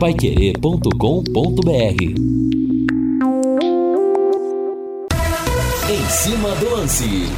paiquerê.com.br 0.00 0.80
Em 5.90 6.08
cima 6.08 6.54
do 6.54 6.70
lance. 6.70 7.28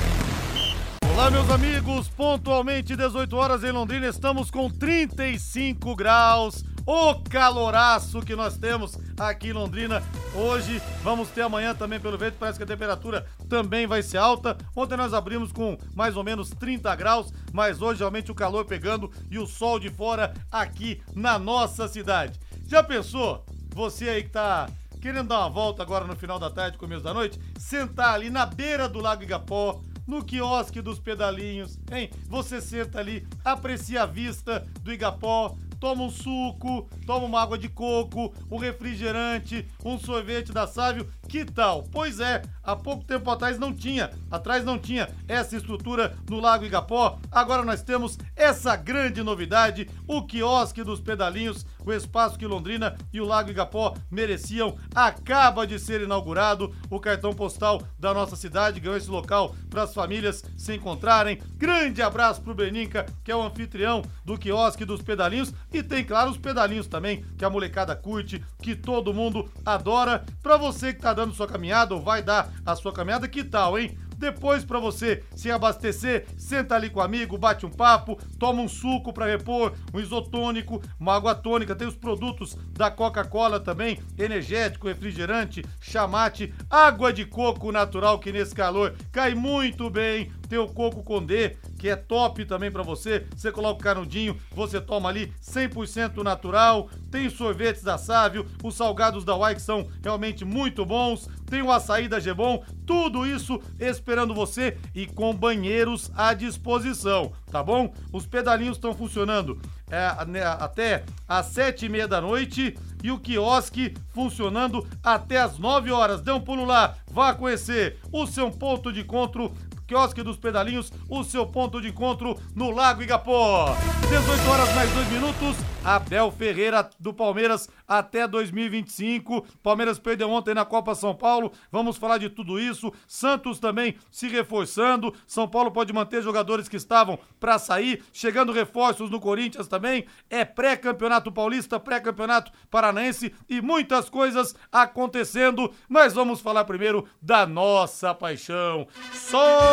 Olá, 1.13 1.29
meus 1.29 1.51
amigos. 1.51 2.09
Pontualmente 2.09 2.95
18 2.95 3.37
horas 3.37 3.65
em 3.65 3.73
Londrina, 3.73 4.07
estamos 4.07 4.49
com 4.49 4.71
35 4.71 5.97
graus. 5.97 6.65
O 6.85 7.15
caloraço 7.15 8.21
que 8.23 8.35
nós 8.35 8.59
temos 8.59 8.99
aqui 9.17 9.49
em 9.49 9.53
Londrina. 9.53 10.03
Hoje 10.35 10.83
vamos 11.03 11.29
ter 11.29 11.43
amanhã 11.43 11.75
também, 11.75 12.01
pelo 12.01 12.19
vento, 12.19 12.37
parece 12.41 12.59
que 12.59 12.65
a 12.65 12.67
temperatura 12.67 13.25
também 13.49 13.87
vai 13.87 14.03
ser 14.03 14.19
alta. 14.19 14.57
Ontem 14.75 14.97
nós 14.97 15.15
abrimos 15.15 15.53
com 15.53 15.79
mais 15.95 16.17
ou 16.17 16.25
menos 16.25 16.51
30 16.51 16.93
graus, 16.97 17.33
mas 17.53 17.81
hoje 17.81 18.01
realmente 18.01 18.33
o 18.33 18.35
calor 18.35 18.65
pegando 18.65 19.13
e 19.31 19.39
o 19.39 19.47
sol 19.47 19.79
de 19.79 19.91
fora 19.91 20.35
aqui 20.51 21.01
na 21.15 21.39
nossa 21.39 21.87
cidade. 21.87 22.41
Já 22.67 22.83
pensou? 22.83 23.45
Você 23.75 24.09
aí 24.09 24.25
que 24.25 24.31
tá 24.31 24.69
querendo 25.01 25.29
dar 25.29 25.41
uma 25.41 25.51
volta 25.51 25.83
agora 25.83 26.05
no 26.05 26.17
final 26.17 26.39
da 26.39 26.51
tarde, 26.51 26.79
começo 26.79 27.03
da 27.03 27.15
noite, 27.15 27.39
sentar 27.59 28.15
ali 28.15 28.29
na 28.29 28.45
beira 28.45 28.89
do 28.89 28.99
Lago 28.99 29.23
Igapó, 29.23 29.81
no 30.07 30.25
quiosque 30.25 30.81
dos 30.81 30.99
pedalinhos, 30.99 31.79
hein? 31.93 32.11
Você 32.29 32.61
senta 32.61 32.99
ali, 32.99 33.27
aprecia 33.45 34.03
a 34.03 34.07
vista 34.07 34.67
do 34.81 34.93
Igapó, 34.93 35.57
toma 35.83 36.05
um 36.05 36.11
suco, 36.11 36.89
toma 37.05 37.27
uma 37.27 37.43
água 37.43 37.59
de 37.59 37.69
coco, 37.69 38.33
um 38.49 38.57
refrigerante, 38.57 39.67
um 39.85 39.99
sorvete 39.99 40.53
da 40.53 40.65
Sávio. 40.65 41.11
Que 41.29 41.45
tal? 41.45 41.83
Pois 41.91 42.21
é, 42.21 42.41
há 42.63 42.77
pouco 42.77 43.03
tempo 43.03 43.29
atrás 43.29 43.59
não 43.59 43.75
tinha, 43.75 44.13
atrás 44.31 44.65
não 44.65 44.79
tinha 44.79 45.09
essa 45.27 45.57
estrutura 45.57 46.17
no 46.31 46.39
Lago 46.39 46.65
Igapó. 46.65 47.19
Agora 47.33 47.65
nós 47.65 47.83
temos 47.83 48.17
essa 48.37 48.77
grande 48.77 49.25
novidade, 49.25 49.91
o 50.07 50.23
quiosque 50.23 50.85
dos 50.85 51.01
pedalinhos, 51.01 51.67
o 51.85 51.93
espaço 51.93 52.39
que 52.39 52.47
Londrina 52.47 52.97
e 53.13 53.21
o 53.21 53.25
Lago 53.25 53.51
Igapó 53.51 53.95
mereciam. 54.11 54.77
Acaba 54.95 55.67
de 55.67 55.79
ser 55.79 56.01
inaugurado 56.01 56.75
o 56.91 57.01
cartão 57.01 57.33
postal 57.33 57.83
da 57.99 58.13
nossa 58.13 58.37
cidade, 58.37 58.81
ganhou 58.81 58.97
esse 58.97 59.11
local 59.11 59.55
para 59.69 59.83
as 59.83 59.95
famílias 59.95 60.45
se 60.57 60.75
encontrarem. 60.75 61.41
Grande 61.57 62.03
abraço 62.03 62.43
pro 62.43 62.55
Beninca, 62.55 63.07
que 63.25 63.33
é 63.33 63.37
o 63.37 63.43
anfitrião 63.43 64.03
do 64.25 64.39
quiosque 64.39 64.85
dos 64.85 65.03
pedalinhos 65.03 65.53
e 65.73 65.83
tem, 65.83 66.05
claro, 66.05 66.31
os 66.31 66.39
pedalinhos 66.39 66.87
também, 66.87 67.25
que 67.37 67.45
a 67.45 67.51
molecada 67.51 67.97
curte, 67.97 68.45
que 68.61 68.75
todo 68.75 69.15
mundo 69.15 69.51
adora. 69.65 70.25
Para 70.43 70.57
você 70.57 70.93
que 70.93 71.01
tá 71.01 71.13
dando 71.13 71.35
sua 71.35 71.47
caminhada 71.47 71.95
ou 71.95 72.01
vai 72.01 72.23
dar 72.23 72.53
a 72.65 72.75
sua 72.75 72.93
caminhada, 72.93 73.29
que 73.29 73.45
tal, 73.45 73.79
hein? 73.79 73.97
Depois, 74.23 74.65
para 74.65 74.79
você 74.79 75.25
se 75.35 75.51
abastecer, 75.51 76.27
senta 76.39 76.77
ali 76.77 76.89
com 76.89 77.01
o 77.01 77.03
amigo, 77.03 77.37
bate 77.37 77.67
um 77.67 77.71
papo, 77.71 78.17
toma 78.39 78.63
um 78.63 78.69
suco 78.69 79.13
para 79.13 79.27
repor, 79.27 79.73
um 79.93 79.99
isotônico, 79.99 80.81
uma 81.01 81.17
água 81.17 81.35
tônica. 81.35 81.75
Tem 81.75 81.89
os 81.89 81.97
produtos 81.97 82.57
da 82.71 82.89
Coca-Cola 82.89 83.59
também, 83.59 83.99
energético, 84.17 84.87
refrigerante, 84.87 85.65
chamate, 85.81 86.55
água 86.71 87.13
de 87.13 87.25
coco 87.25 87.73
natural 87.73 88.21
que 88.21 88.31
nesse 88.31 88.55
calor 88.55 88.95
cai 89.11 89.35
muito 89.35 89.91
bem. 89.91 90.31
Tem 90.53 90.59
o 90.59 90.69
coco 90.69 91.03
condê, 91.03 91.57
que 91.79 91.89
é 91.89 91.97
top 91.97 92.45
também 92.45 92.71
para 92.71 92.83
você. 92.83 93.25
Você 93.35 93.51
coloca 93.51 93.81
o 93.81 93.83
canudinho, 93.83 94.37
você 94.55 94.83
toma 94.83 95.09
ali 95.09 95.33
100% 95.43 96.23
natural. 96.23 96.91
Tem 97.11 97.31
sorvetes 97.31 97.83
da 97.83 97.97
Sávio, 97.97 98.47
os 98.63 98.75
salgados 98.75 99.25
da 99.25 99.35
Uai 99.35 99.55
que 99.55 99.63
são 99.63 99.89
realmente 100.05 100.45
muito 100.45 100.85
bons. 100.85 101.27
Tem 101.47 101.63
o 101.63 101.73
açaí 101.73 102.07
da 102.07 102.21
Gebon, 102.21 102.63
tudo 102.87 103.27
isso 103.27 103.63
esperando 103.81 104.35
você 104.35 104.77
e 104.95 105.07
com 105.07 105.35
banheiros 105.35 106.11
à 106.15 106.35
disposição, 106.35 107.33
tá 107.51 107.63
bom? 107.63 107.95
Os 108.13 108.27
pedalinhos 108.27 108.77
estão 108.77 108.93
funcionando 108.93 109.59
é, 109.91 110.25
né, 110.27 110.43
até 110.43 111.05
às 111.27 111.47
sete 111.47 111.87
e 111.87 111.89
meia 111.89 112.09
da 112.09 112.21
noite 112.21 112.77
e 113.03 113.11
o 113.11 113.19
quiosque 113.19 113.95
funcionando 114.11 114.87
até 115.03 115.39
às 115.41 115.59
9 115.59 115.91
horas. 115.91 116.23
Dê 116.23 116.31
um 116.31 116.41
pulo 116.41 116.65
lá, 116.65 116.95
vá 117.11 117.35
conhecer 117.35 117.99
o 118.11 118.27
seu 118.27 118.51
ponto 118.51 118.93
de 118.93 119.01
encontro 119.01 119.53
Quiosque 119.93 120.23
dos 120.23 120.39
Pedalinhos, 120.39 120.91
o 121.07 121.23
seu 121.23 121.47
ponto 121.47 121.79
de 121.79 121.89
encontro 121.89 122.41
no 122.57 122.71
Lago 122.71 123.03
Igapó. 123.03 123.77
18 124.09 124.51
horas 124.51 124.75
mais 124.75 124.91
2 124.91 125.09
minutos. 125.11 125.57
Abel 125.85 126.31
Ferreira 126.31 126.89
do 126.99 127.13
Palmeiras 127.13 127.69
até 127.87 128.27
2025. 128.27 129.45
Palmeiras 129.63 129.99
perdeu 129.99 130.31
ontem 130.31 130.55
na 130.55 130.65
Copa 130.65 130.95
São 130.95 131.15
Paulo. 131.15 131.53
Vamos 131.71 131.97
falar 131.97 132.19
de 132.19 132.31
tudo 132.31 132.59
isso. 132.59 132.93
Santos 133.07 133.59
também 133.59 133.97
se 134.11 134.29
reforçando. 134.29 135.13
São 135.27 135.49
Paulo 135.49 135.71
pode 135.71 135.93
manter 135.93 136.23
jogadores 136.23 136.69
que 136.69 136.77
estavam 136.77 137.19
para 137.41 137.59
sair. 137.59 138.03
Chegando 138.13 138.53
reforços 138.53 139.11
no 139.11 139.21
Corinthians 139.21 139.67
também. 139.67 140.07
É 140.31 140.45
pré-campeonato 140.45 141.33
paulista, 141.33 141.81
pré-campeonato 141.81 142.53
paranaense 142.71 143.35
e 143.49 143.61
muitas 143.61 144.09
coisas 144.09 144.55
acontecendo. 144.71 145.73
Mas 145.89 146.15
vamos 146.15 146.41
falar 146.41 146.65
primeiro 146.65 147.07
da 147.21 147.45
nossa 147.45 148.15
paixão. 148.15 148.87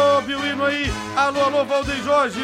Sobe 0.09 0.33
o 0.33 0.43
hino 0.43 0.65
aí. 0.65 0.91
Alô, 1.15 1.39
alô, 1.43 1.63
Valdeir 1.65 2.03
Jorge. 2.03 2.39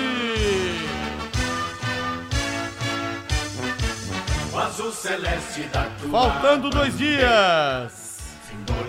Faltando 6.12 6.70
dois 6.70 6.96
dias. 6.96 8.20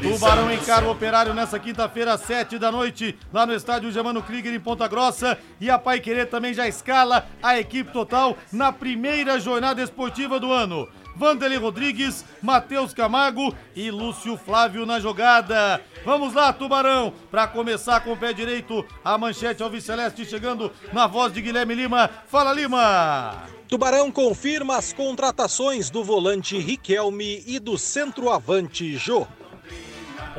Tubarão 0.03 0.53
encara 0.53 0.85
o 0.85 0.91
operário 0.91 1.33
nessa 1.33 1.59
quinta-feira, 1.59 2.19
sete 2.19 2.59
da 2.59 2.71
noite, 2.71 3.19
lá 3.33 3.47
no 3.47 3.55
estádio 3.55 3.91
Germano 3.91 4.23
Krieger 4.23 4.53
em 4.53 4.61
Ponta 4.61 4.87
Grossa. 4.87 5.39
E 5.59 5.71
a 5.71 5.79
Pai 5.79 5.99
Querer 5.99 6.27
também 6.27 6.53
já 6.53 6.69
escala 6.69 7.27
a 7.43 7.59
equipe 7.59 7.91
total 7.91 8.37
na 8.53 8.71
primeira 8.71 9.41
jornada 9.41 9.83
esportiva 9.83 10.39
do 10.39 10.53
ano. 10.53 10.87
Vanderlei 11.17 11.59
Rodrigues, 11.59 12.25
Matheus 12.43 12.93
Camargo 12.93 13.55
e 13.75 13.91
Lúcio 13.91 14.37
Flávio 14.37 14.85
na 14.85 15.01
jogada. 15.01 15.81
Vamos 16.05 16.35
lá, 16.35 16.53
Tubarão, 16.53 17.13
para 17.31 17.47
começar 17.47 18.01
com 18.01 18.13
o 18.13 18.17
pé 18.17 18.33
direito, 18.33 18.85
a 19.05 19.17
manchete 19.17 19.63
Alves 19.63 19.85
Celeste 19.85 20.25
chegando 20.25 20.71
na 20.93 21.07
voz 21.07 21.33
de 21.33 21.41
Guilherme 21.41 21.75
Lima. 21.75 22.11
Fala, 22.29 22.53
Lima! 22.53 23.45
Tubarão 23.67 24.13
confirma 24.13 24.77
as 24.77 24.93
contratações 24.93 25.91
do 25.91 26.05
volante 26.05 26.57
Riquelme 26.59 27.43
e 27.47 27.59
do 27.59 27.77
centroavante 27.77 28.97
Jô. 28.97 29.27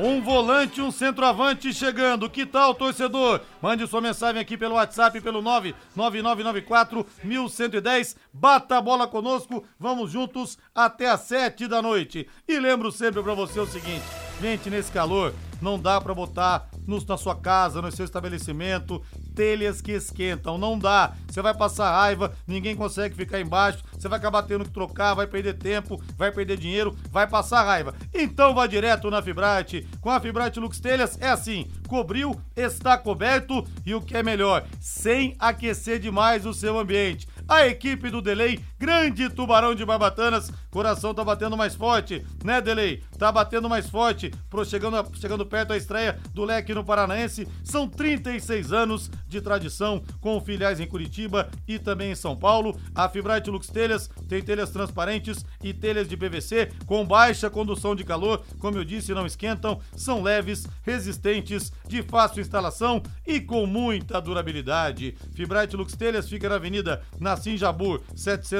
Um 0.00 0.22
volante, 0.22 0.80
um 0.80 0.92
centroavante 0.92 1.74
chegando. 1.74 2.30
Que 2.30 2.46
tal, 2.46 2.72
torcedor? 2.72 3.40
Mande 3.60 3.84
sua 3.88 4.00
mensagem 4.00 4.40
aqui 4.40 4.56
pelo 4.56 4.76
WhatsApp, 4.76 5.20
pelo 5.20 5.42
99994 5.42 7.04
1110. 7.24 8.14
Bata 8.32 8.78
a 8.78 8.80
bola 8.80 9.08
conosco. 9.08 9.64
Vamos 9.76 10.12
juntos 10.12 10.56
até 10.72 11.10
às 11.10 11.22
sete 11.22 11.66
da 11.66 11.82
noite. 11.82 12.28
E 12.46 12.60
lembro 12.60 12.92
sempre 12.92 13.20
para 13.24 13.34
você 13.34 13.58
o 13.58 13.66
seguinte: 13.66 14.04
gente, 14.40 14.70
nesse 14.70 14.92
calor, 14.92 15.34
não 15.60 15.76
dá 15.76 16.00
para 16.00 16.14
botar 16.14 16.68
no, 16.86 17.04
na 17.04 17.16
sua 17.16 17.34
casa, 17.34 17.82
no 17.82 17.90
seu 17.90 18.04
estabelecimento, 18.04 19.02
telhas 19.34 19.82
que 19.82 19.90
esquentam. 19.90 20.56
Não 20.56 20.78
dá. 20.78 21.12
Você 21.28 21.42
vai 21.42 21.54
passar 21.54 21.90
raiva, 21.90 22.32
ninguém 22.46 22.76
consegue 22.76 23.16
ficar 23.16 23.40
embaixo, 23.40 23.82
você 24.00 24.08
vai 24.08 24.18
acabar 24.18 24.42
tendo 24.42 24.64
que 24.64 24.70
trocar, 24.70 25.14
vai 25.14 25.26
perder 25.26 25.54
tempo, 25.54 26.02
vai 26.16 26.30
perder 26.30 26.56
dinheiro, 26.56 26.96
vai 27.10 27.26
passar 27.26 27.64
raiva. 27.64 27.94
Então 28.14 28.54
vá 28.54 28.66
direto 28.66 29.10
na 29.10 29.22
Fibrate. 29.22 29.86
Com 30.00 30.10
a 30.10 30.20
Fibrate 30.20 30.60
Lux 30.60 30.80
Telhas 30.80 31.18
é 31.20 31.28
assim: 31.28 31.70
cobriu, 31.86 32.38
está 32.56 32.96
coberto 32.96 33.66
e 33.84 33.94
o 33.94 34.00
que 34.00 34.16
é 34.16 34.22
melhor, 34.22 34.66
sem 34.80 35.34
aquecer 35.38 35.98
demais 35.98 36.46
o 36.46 36.54
seu 36.54 36.78
ambiente 36.78 37.26
a 37.48 37.66
equipe 37.66 38.10
do 38.10 38.20
Delay, 38.20 38.60
grande 38.78 39.28
tubarão 39.28 39.74
de 39.74 39.84
Barbatanas. 39.84 40.50
Coração 40.70 41.12
tá 41.12 41.24
batendo 41.24 41.56
mais 41.56 41.74
forte, 41.74 42.24
né, 42.44 42.60
Delay? 42.60 43.02
Tá 43.18 43.32
batendo 43.32 43.68
mais 43.68 43.88
forte, 43.88 44.30
pro, 44.48 44.64
chegando, 44.64 44.96
chegando 45.18 45.44
perto 45.44 45.70
da 45.70 45.76
estreia 45.76 46.18
do 46.32 46.44
Leque 46.44 46.74
no 46.74 46.84
Paranaense. 46.84 47.48
São 47.64 47.88
36 47.88 48.72
anos 48.72 49.10
de 49.26 49.40
tradição 49.40 50.02
com 50.20 50.40
filiais 50.40 50.78
em 50.78 50.86
Curitiba 50.86 51.48
e 51.66 51.78
também 51.78 52.12
em 52.12 52.14
São 52.14 52.36
Paulo. 52.36 52.78
A 52.94 53.08
Fibrate 53.08 53.50
Lux 53.50 53.66
Telhas 53.68 54.08
tem 54.28 54.42
telhas 54.42 54.70
transparentes 54.70 55.44
e 55.62 55.72
telhas 55.72 56.08
de 56.08 56.16
PVC 56.16 56.70
com 56.86 57.04
baixa 57.04 57.50
condução 57.50 57.96
de 57.96 58.04
calor, 58.04 58.44
como 58.58 58.76
eu 58.76 58.84
disse, 58.84 59.14
não 59.14 59.26
esquentam, 59.26 59.80
são 59.96 60.22
leves, 60.22 60.66
resistentes, 60.82 61.72
de 61.86 62.02
fácil 62.02 62.40
instalação 62.40 63.02
e 63.26 63.40
com 63.40 63.66
muita 63.66 64.20
durabilidade. 64.20 65.16
Fibrate 65.34 65.76
Lux 65.76 65.94
Telhas 65.96 66.28
fica 66.28 66.48
na 66.48 66.56
Avenida 66.56 67.02
Nassim 67.18 67.56
Jabur 67.56 68.02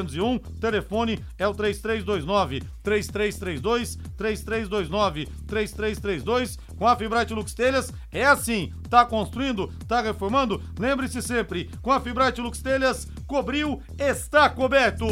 701, 0.09 0.39
telefone 0.61 1.25
é 1.39 1.47
o 1.47 1.55
3329 1.55 2.63
3332 2.83 3.97
3329 4.17 5.27
3332 5.47 6.59
com 6.77 6.87
a 6.87 6.97
Fibrate 6.97 7.35
Lux 7.35 7.55
Telhas 7.55 7.93
é 8.11 8.25
assim, 8.25 8.73
tá 8.89 9.05
construindo, 9.05 9.73
tá 9.87 10.01
reformando? 10.01 10.63
Lembre-se 10.79 11.21
sempre, 11.21 11.71
com 11.83 11.93
a 11.93 12.01
Fibrate 12.01 12.41
Lux 12.41 12.63
Telhas, 12.63 13.09
cobriu, 13.27 13.83
está 13.99 14.49
coberto. 14.49 15.07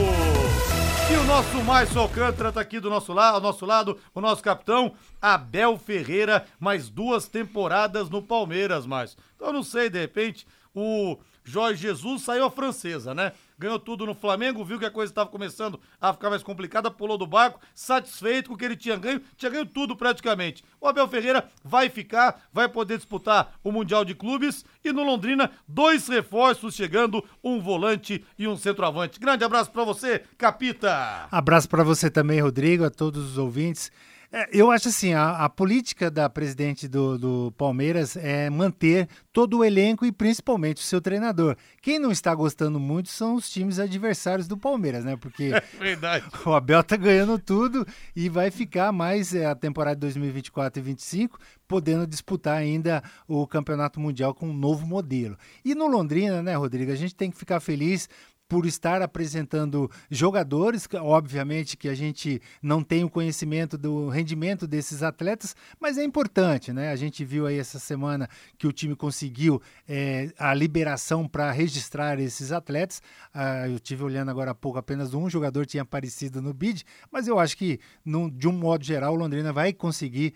E 1.08 1.14
o 1.14 1.24
nosso 1.24 1.62
Márcio 1.62 2.00
Alcântara 2.00 2.50
tá 2.50 2.60
aqui 2.60 2.80
do 2.80 2.90
nosso 2.90 3.12
lado, 3.12 3.36
ao 3.36 3.40
nosso 3.40 3.64
lado, 3.64 3.96
o 4.12 4.20
nosso 4.20 4.42
capitão 4.42 4.92
Abel 5.22 5.78
Ferreira, 5.78 6.44
mais 6.58 6.88
duas 6.88 7.28
temporadas 7.28 8.10
no 8.10 8.20
Palmeiras, 8.20 8.86
Márcio. 8.86 9.16
Então 9.36 9.48
eu 9.48 9.54
não 9.54 9.62
sei, 9.62 9.88
de 9.88 10.00
repente, 10.00 10.46
o 10.74 11.16
Jorge 11.44 11.82
Jesus 11.82 12.22
saiu 12.22 12.44
a 12.44 12.50
francesa, 12.50 13.14
né? 13.14 13.32
Ganhou 13.58 13.78
tudo 13.78 14.06
no 14.06 14.14
Flamengo, 14.14 14.64
viu 14.64 14.78
que 14.78 14.84
a 14.84 14.90
coisa 14.90 15.10
estava 15.10 15.30
começando 15.30 15.80
a 16.00 16.12
ficar 16.12 16.30
mais 16.30 16.42
complicada, 16.42 16.90
pulou 16.90 17.16
do 17.16 17.26
barco, 17.26 17.60
satisfeito 17.74 18.48
com 18.48 18.54
o 18.54 18.58
que 18.58 18.64
ele 18.64 18.76
tinha 18.76 18.96
ganho, 18.96 19.20
tinha 19.36 19.50
ganho 19.50 19.66
tudo 19.66 19.96
praticamente. 19.96 20.64
O 20.80 20.86
Abel 20.86 21.08
Ferreira 21.08 21.48
vai 21.64 21.88
ficar, 21.88 22.48
vai 22.52 22.68
poder 22.68 22.96
disputar 22.96 23.54
o 23.62 23.72
Mundial 23.72 24.04
de 24.04 24.14
Clubes 24.14 24.64
e 24.84 24.92
no 24.92 25.02
Londrina, 25.02 25.50
dois 25.66 26.06
reforços 26.08 26.74
chegando, 26.74 27.24
um 27.42 27.60
volante 27.60 28.24
e 28.38 28.46
um 28.46 28.56
centroavante. 28.56 29.18
Grande 29.18 29.44
abraço 29.44 29.70
para 29.70 29.84
você, 29.84 30.22
Capita. 30.38 31.26
Abraço 31.30 31.68
para 31.68 31.84
você 31.84 32.10
também, 32.10 32.40
Rodrigo, 32.40 32.84
a 32.84 32.90
todos 32.90 33.24
os 33.32 33.38
ouvintes. 33.38 33.90
É, 34.36 34.50
eu 34.52 34.70
acho 34.70 34.88
assim, 34.88 35.14
a, 35.14 35.30
a 35.46 35.48
política 35.48 36.10
da 36.10 36.28
presidente 36.28 36.86
do, 36.86 37.16
do, 37.16 37.54
Palmeiras 37.56 38.18
é 38.18 38.50
manter 38.50 39.08
todo 39.32 39.56
o 39.56 39.64
elenco 39.64 40.04
e 40.04 40.12
principalmente 40.12 40.76
o 40.76 40.84
seu 40.84 41.00
treinador. 41.00 41.56
Quem 41.80 41.98
não 41.98 42.12
está 42.12 42.34
gostando 42.34 42.78
muito 42.78 43.08
são 43.08 43.36
os 43.36 43.48
times 43.48 43.78
adversários 43.78 44.46
do 44.46 44.58
Palmeiras, 44.58 45.06
né? 45.06 45.16
Porque 45.16 45.52
é 45.80 46.22
o 46.44 46.52
Abel 46.52 46.84
tá 46.84 46.96
ganhando 46.96 47.38
tudo 47.38 47.86
e 48.14 48.28
vai 48.28 48.50
ficar 48.50 48.92
mais 48.92 49.34
é, 49.34 49.46
a 49.46 49.54
temporada 49.54 49.96
de 49.96 50.00
2024 50.00 50.80
e 50.80 50.82
2025 50.82 51.38
podendo 51.66 52.06
disputar 52.06 52.58
ainda 52.58 53.02
o 53.26 53.46
Campeonato 53.46 53.98
Mundial 53.98 54.34
com 54.34 54.50
um 54.50 54.54
novo 54.54 54.86
modelo. 54.86 55.38
E 55.64 55.74
no 55.74 55.86
Londrina, 55.86 56.42
né, 56.42 56.54
Rodrigo, 56.56 56.92
a 56.92 56.96
gente 56.96 57.14
tem 57.14 57.30
que 57.30 57.38
ficar 57.38 57.58
feliz 57.58 58.06
por 58.48 58.66
estar 58.66 59.02
apresentando 59.02 59.90
jogadores, 60.10 60.88
obviamente 60.94 61.76
que 61.76 61.88
a 61.88 61.94
gente 61.94 62.40
não 62.62 62.82
tem 62.82 63.04
o 63.04 63.10
conhecimento 63.10 63.76
do 63.76 64.08
rendimento 64.08 64.66
desses 64.66 65.02
atletas, 65.02 65.56
mas 65.80 65.98
é 65.98 66.04
importante, 66.04 66.72
né? 66.72 66.90
A 66.90 66.96
gente 66.96 67.24
viu 67.24 67.46
aí 67.46 67.58
essa 67.58 67.78
semana 67.78 68.28
que 68.56 68.66
o 68.66 68.72
time 68.72 68.94
conseguiu 68.94 69.60
é, 69.88 70.32
a 70.38 70.54
liberação 70.54 71.26
para 71.26 71.50
registrar 71.50 72.20
esses 72.20 72.52
atletas. 72.52 73.02
Ah, 73.34 73.68
eu 73.68 73.80
tive 73.80 74.04
olhando 74.04 74.30
agora 74.30 74.52
há 74.52 74.54
pouco, 74.54 74.78
apenas 74.78 75.12
um 75.12 75.28
jogador 75.28 75.66
tinha 75.66 75.82
aparecido 75.82 76.40
no 76.40 76.54
bid, 76.54 76.84
mas 77.10 77.26
eu 77.26 77.38
acho 77.38 77.56
que, 77.56 77.80
no, 78.04 78.30
de 78.30 78.46
um 78.46 78.52
modo 78.52 78.84
geral, 78.84 79.14
o 79.14 79.16
Londrina 79.16 79.52
vai 79.52 79.72
conseguir 79.72 80.34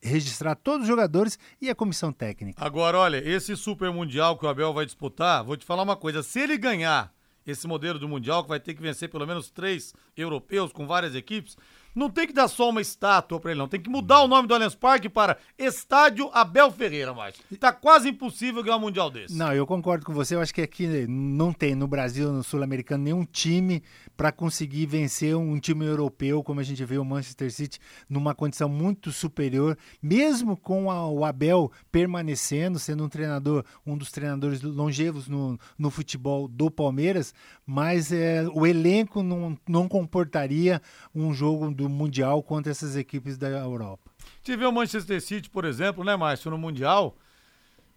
registrar 0.00 0.54
todos 0.54 0.82
os 0.82 0.88
jogadores 0.88 1.38
e 1.60 1.68
a 1.68 1.74
comissão 1.74 2.12
técnica. 2.12 2.64
Agora, 2.64 2.98
olha, 2.98 3.16
esse 3.28 3.56
Super 3.56 3.90
Mundial 3.90 4.38
que 4.38 4.46
o 4.46 4.48
Abel 4.48 4.72
vai 4.72 4.86
disputar, 4.86 5.44
vou 5.44 5.56
te 5.56 5.64
falar 5.64 5.82
uma 5.82 5.96
coisa, 5.96 6.22
se 6.22 6.40
ele 6.40 6.56
ganhar 6.56 7.12
esse 7.46 7.66
modelo 7.66 7.98
do 7.98 8.08
Mundial, 8.08 8.42
que 8.42 8.48
vai 8.48 8.60
ter 8.60 8.74
que 8.74 8.82
vencer 8.82 9.08
pelo 9.08 9.26
menos 9.26 9.50
três 9.50 9.94
europeus 10.16 10.72
com 10.72 10.86
várias 10.86 11.14
equipes, 11.14 11.56
não 11.94 12.08
tem 12.08 12.26
que 12.26 12.32
dar 12.32 12.48
só 12.48 12.70
uma 12.70 12.80
estátua 12.80 13.40
para 13.40 13.50
ele, 13.50 13.58
não. 13.58 13.68
Tem 13.68 13.80
que 13.80 13.90
mudar 13.90 14.22
o 14.22 14.28
nome 14.28 14.48
do 14.48 14.54
Allianz 14.54 14.74
Parque 14.74 15.08
para 15.08 15.36
Estádio 15.58 16.30
Abel 16.32 16.70
Ferreira, 16.70 17.12
mais. 17.12 17.34
Tá 17.58 17.72
quase 17.72 18.08
impossível 18.08 18.62
ganhar 18.62 18.76
um 18.76 18.82
Mundial 18.82 19.10
desse. 19.10 19.36
Não, 19.36 19.52
eu 19.52 19.66
concordo 19.66 20.04
com 20.04 20.12
você. 20.12 20.34
Eu 20.34 20.40
acho 20.40 20.52
que 20.52 20.60
aqui 20.60 21.06
não 21.06 21.52
tem 21.52 21.74
no 21.74 21.86
Brasil, 21.86 22.32
no 22.32 22.42
Sul-Americano, 22.42 23.04
nenhum 23.04 23.24
time 23.24 23.82
para 24.16 24.32
conseguir 24.32 24.86
vencer 24.86 25.36
um 25.36 25.58
time 25.58 25.84
europeu, 25.84 26.42
como 26.42 26.60
a 26.60 26.62
gente 26.62 26.84
vê 26.84 26.98
o 26.98 27.04
Manchester 27.04 27.50
City, 27.52 27.78
numa 28.08 28.34
condição 28.34 28.68
muito 28.68 29.12
superior, 29.12 29.78
mesmo 30.02 30.56
com 30.56 30.90
a, 30.90 31.08
o 31.08 31.24
Abel 31.24 31.70
permanecendo, 31.90 32.78
sendo 32.78 33.04
um 33.04 33.08
treinador, 33.08 33.64
um 33.86 33.96
dos 33.96 34.10
treinadores 34.10 34.62
longevos 34.62 35.28
no, 35.28 35.58
no 35.78 35.90
futebol 35.90 36.48
do 36.48 36.70
Palmeiras, 36.70 37.34
mas 37.66 38.12
é, 38.12 38.44
o 38.52 38.66
elenco 38.66 39.22
não, 39.22 39.56
não 39.68 39.88
comportaria 39.88 40.80
um 41.14 41.32
jogo 41.32 41.70
do 41.70 41.81
Mundial 41.88 42.42
contra 42.42 42.70
essas 42.70 42.96
equipes 42.96 43.36
da 43.36 43.48
Europa. 43.48 44.10
Tive 44.42 44.64
o 44.66 44.72
Manchester 44.72 45.20
City, 45.20 45.50
por 45.50 45.64
exemplo, 45.64 46.04
né, 46.04 46.16
Márcio, 46.16 46.50
no 46.50 46.58
Mundial, 46.58 47.16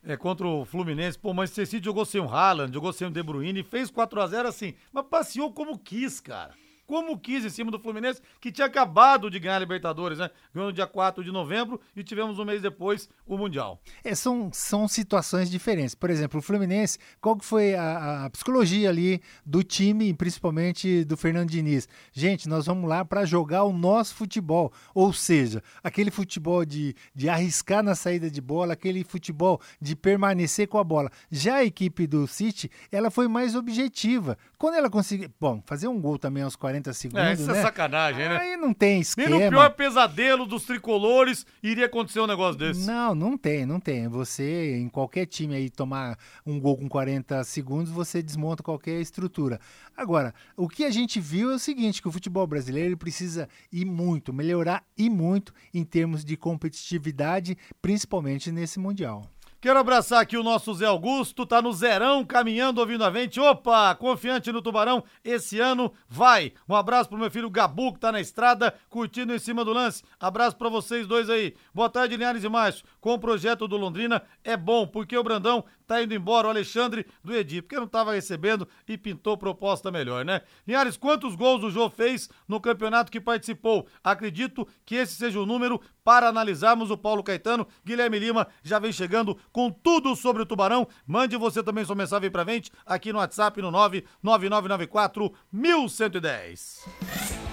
é, 0.04 0.16
contra 0.18 0.48
o 0.48 0.66
Fluminense. 0.66 1.18
Pô, 1.18 1.32
o 1.32 1.34
Manchester 1.34 1.68
City 1.68 1.86
jogou 1.86 2.06
sem 2.06 2.22
o 2.22 2.30
Haaland, 2.30 2.74
jogou 2.74 2.94
sem 2.94 3.08
o 3.08 3.12
De 3.12 3.22
Bruyne, 3.24 3.64
fez 3.64 3.90
4 3.90 4.22
a 4.22 4.28
0 4.28 4.48
assim, 4.48 4.74
mas 4.92 5.06
passeou 5.10 5.52
como 5.52 5.78
quis, 5.78 6.20
cara 6.20 6.54
como 6.86 7.18
quis 7.18 7.44
em 7.44 7.50
cima 7.50 7.72
do 7.72 7.80
Fluminense, 7.80 8.22
que 8.40 8.52
tinha 8.52 8.68
acabado 8.68 9.30
de 9.30 9.40
ganhar 9.40 9.56
a 9.56 9.60
Libertadores, 9.60 10.20
né? 10.20 10.30
Ganhou 10.54 10.70
no 10.70 10.74
dia 10.74 10.88
4 10.88 11.24
de 11.24 11.32
novembro 11.32 11.80
e 11.96 12.04
tivemos 12.04 12.40
um 12.40 12.46
mês 12.46 12.62
depois 12.62 13.10
o 13.26 13.38
Mundial. 13.38 13.82
É, 14.04 14.14
são, 14.14 14.50
são 14.54 14.88
situações 14.88 15.50
diferentes. 15.50 15.96
Por 15.96 16.10
exemplo, 16.10 16.40
o 16.40 16.44
Fluminense, 16.44 17.00
qual 17.20 17.36
que 17.36 17.46
foi 17.46 17.76
a, 17.76 18.26
a 18.26 18.30
psicologia 18.30 18.90
ali 18.90 19.22
do 19.46 19.64
time, 19.64 20.14
principalmente 20.14 21.04
do 21.04 21.18
Fernando 21.18 21.50
Diniz? 21.50 21.88
Gente, 22.14 22.48
nós 22.48 22.66
vamos 22.66 22.88
lá 22.88 23.04
para 23.04 23.26
jogar 23.26 23.64
o 23.64 23.74
nosso 23.74 24.14
futebol. 24.16 24.72
Ou 24.94 25.12
seja, 25.12 25.64
aquele 25.84 26.12
futebol 26.12 26.64
de, 26.66 26.96
de 27.14 27.30
arriscar 27.30 27.82
na 27.84 27.96
saída 27.96 28.30
de 28.30 28.42
bola, 28.42 28.74
aquele 28.74 29.04
futebol 29.04 29.60
de 29.82 29.96
permanecer 29.96 30.68
com 30.68 30.78
a 30.78 30.84
bola. 30.84 31.10
Já 31.32 31.56
a 31.56 31.66
equipe 31.66 32.06
do 32.06 32.28
City, 32.28 32.70
ela 32.92 33.10
foi 33.10 33.28
mais 33.28 33.56
objetiva. 33.56 34.38
Quando 34.58 34.76
ela 34.76 34.90
conseguiu, 34.90 35.30
bom, 35.40 35.62
fazer 35.66 35.88
um 35.88 36.00
gol 36.00 36.18
também 36.18 36.44
aos 36.44 36.56
40 36.56 36.75
40 36.76 36.94
segundos. 36.94 37.26
É, 37.26 37.34
isso 37.34 37.52
é 37.52 37.62
sacanagem, 37.62 38.28
né? 38.28 38.38
Aí 38.38 38.58
não 38.58 38.74
tem 38.74 39.00
esquema. 39.00 39.30
Nem 39.30 39.46
no 39.46 39.50
pior 39.50 39.70
pesadelo 39.72 40.46
dos 40.46 40.64
tricolores 40.64 41.46
iria 41.64 41.86
acontecer 41.86 42.20
um 42.20 42.28
negócio 42.28 42.60
desse. 42.60 42.86
Não, 42.86 43.16
não 43.16 43.38
tem, 43.38 43.66
não 43.66 43.80
tem. 43.80 44.08
Você, 44.08 44.78
em 44.78 44.90
qualquer 44.90 45.26
time 45.26 45.56
aí, 45.56 45.70
tomar 45.70 46.18
um 46.46 46.60
gol 46.60 46.78
com 46.78 46.90
40 46.90 47.44
segundos, 47.44 47.92
você 47.92 48.22
desmonta 48.22 48.64
qualquer 48.64 49.00
estrutura. 49.00 49.60
Agora, 49.96 50.34
o 50.58 50.68
que 50.68 50.84
a 50.84 50.92
gente 50.92 51.20
viu 51.20 51.52
é 51.52 51.56
o 51.56 51.60
seguinte: 51.60 52.02
que 52.02 52.08
o 52.08 52.12
futebol 52.12 52.46
brasileiro 52.46 52.98
precisa 52.98 53.48
ir 53.72 53.86
muito, 53.86 54.34
melhorar 54.34 54.84
e 54.98 55.10
muito 55.10 55.54
em 55.74 55.84
termos 55.84 56.26
de 56.26 56.36
competitividade, 56.36 57.58
principalmente 57.82 58.52
nesse 58.52 58.80
Mundial. 58.80 59.24
Quero 59.66 59.80
abraçar 59.80 60.22
aqui 60.22 60.38
o 60.38 60.44
nosso 60.44 60.72
Zé 60.76 60.86
Augusto, 60.86 61.44
tá 61.44 61.60
no 61.60 61.74
zerão, 61.74 62.24
caminhando, 62.24 62.78
ouvindo 62.78 63.04
a 63.04 63.10
gente. 63.10 63.40
Opa, 63.40 63.96
confiante 63.96 64.52
no 64.52 64.62
Tubarão, 64.62 65.04
esse 65.24 65.60
ano 65.60 65.92
vai. 66.08 66.54
Um 66.70 66.76
abraço 66.76 67.10
pro 67.10 67.18
meu 67.18 67.32
filho 67.32 67.50
Gabu, 67.50 67.92
que 67.92 68.00
tá 68.00 68.12
na 68.12 68.22
estrada, 68.22 68.76
curtindo 68.92 69.34
em 69.34 69.40
cima 69.40 69.66
do 69.66 69.74
lance. 69.74 70.04
Abraço 70.20 70.56
para 70.56 70.70
vocês 70.70 71.08
dois 71.08 71.32
aí. 71.32 71.56
Boa 71.74 71.90
tarde, 71.90 72.16
Linhares 72.16 72.44
e 72.44 72.48
Márcio. 72.48 72.86
Com 73.02 73.16
o 73.16 73.20
projeto 73.20 73.68
do 73.68 73.76
Londrina 73.76 74.22
é 74.44 74.56
bom, 74.56 74.86
porque 74.86 75.18
o 75.18 75.24
Brandão 75.24 75.66
tá 75.86 76.02
indo 76.02 76.14
embora, 76.14 76.48
o 76.48 76.50
Alexandre 76.50 77.06
do 77.24 77.36
Edi, 77.36 77.62
porque 77.62 77.80
não 77.80 77.88
tava 77.88 78.14
recebendo 78.14 78.68
e 78.88 78.98
pintou 78.98 79.38
proposta 79.38 79.92
melhor, 79.92 80.26
né? 80.26 80.42
Linhares, 80.68 80.98
quantos 80.98 81.36
gols 81.36 81.64
o 81.64 81.70
Jô 81.70 81.90
fez 81.90 82.30
no 82.48 82.60
campeonato 82.60 83.12
que 83.12 83.22
participou? 83.22 83.88
Acredito 84.04 84.68
que 84.86 84.96
esse 84.96 85.16
seja 85.16 85.40
o 85.40 85.46
número 85.46 85.80
para 86.04 86.28
analisarmos 86.30 86.92
o 86.92 86.98
Paulo 86.98 87.24
Caetano. 87.24 87.68
Guilherme 87.84 88.20
Lima 88.20 88.48
já 88.64 88.80
vem 88.80 88.92
chegando 88.92 89.38
com 89.52 89.72
tudo 89.72 90.16
sobre 90.16 90.44
o 90.44 90.46
Tubarão. 90.46 90.88
Mande 91.06 91.38
você 91.38 91.64
também 91.64 91.86
sua 91.86 91.96
mensagem 91.96 92.30
pra 92.30 92.44
gente 92.44 92.72
aqui 92.86 93.12
no 93.12 93.20
WhatsApp 93.20 93.62
no 93.62 93.72
99994 93.72 95.34
1110. 95.52 97.45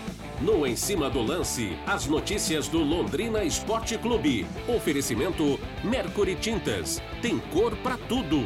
No 0.43 0.67
Em 0.67 0.75
Cima 0.75 1.09
do 1.09 1.23
Lance, 1.23 1.79
as 1.87 2.07
notícias 2.07 2.67
do 2.67 2.79
Londrina 2.79 3.45
Esporte 3.45 3.97
Clube. 3.97 4.45
Oferecimento 4.67 5.57
Mercury 5.85 6.35
Tintas. 6.35 7.01
Tem 7.23 7.39
cor 7.39 7.77
para 7.77 7.97
tudo. 7.97 8.45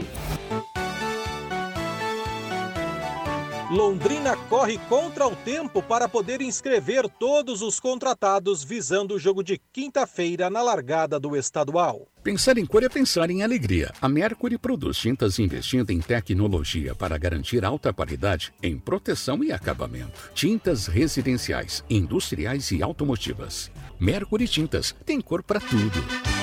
Londrina 3.71 4.37
corre 4.49 4.77
contra 4.91 5.27
o 5.27 5.35
tempo 5.35 5.83
para 5.83 6.07
poder 6.07 6.43
inscrever 6.43 7.09
todos 7.09 7.63
os 7.63 7.81
contratados 7.81 8.63
visando 8.63 9.15
o 9.15 9.19
jogo 9.19 9.43
de 9.43 9.59
quinta-feira 9.73 10.51
na 10.51 10.61
largada 10.61 11.19
do 11.19 11.35
estadual. 11.35 12.07
Pensar 12.27 12.59
em 12.59 12.67
cor 12.67 12.83
é 12.83 12.89
pensar 12.89 13.31
em 13.31 13.45
alegria. 13.45 13.93
A 14.03 14.09
Mercury 14.09 14.59
produz 14.59 14.97
tintas 14.99 15.39
investindo 15.39 15.91
em 15.93 16.01
tecnologia 16.01 16.93
para 16.93 17.17
garantir 17.17 17.65
alta 17.65 17.93
qualidade 17.93 18.53
em 18.61 18.77
proteção 18.77 19.45
e 19.45 19.53
acabamento. 19.53 20.33
Tintas 20.35 20.89
residenciais, 20.89 21.85
industriais 21.89 22.73
e 22.73 22.83
automotivas. 22.83 23.71
Mercury 24.01 24.49
Tintas 24.49 24.93
tem 25.07 25.21
cor 25.21 25.41
para 25.41 25.61
tudo. 25.61 26.36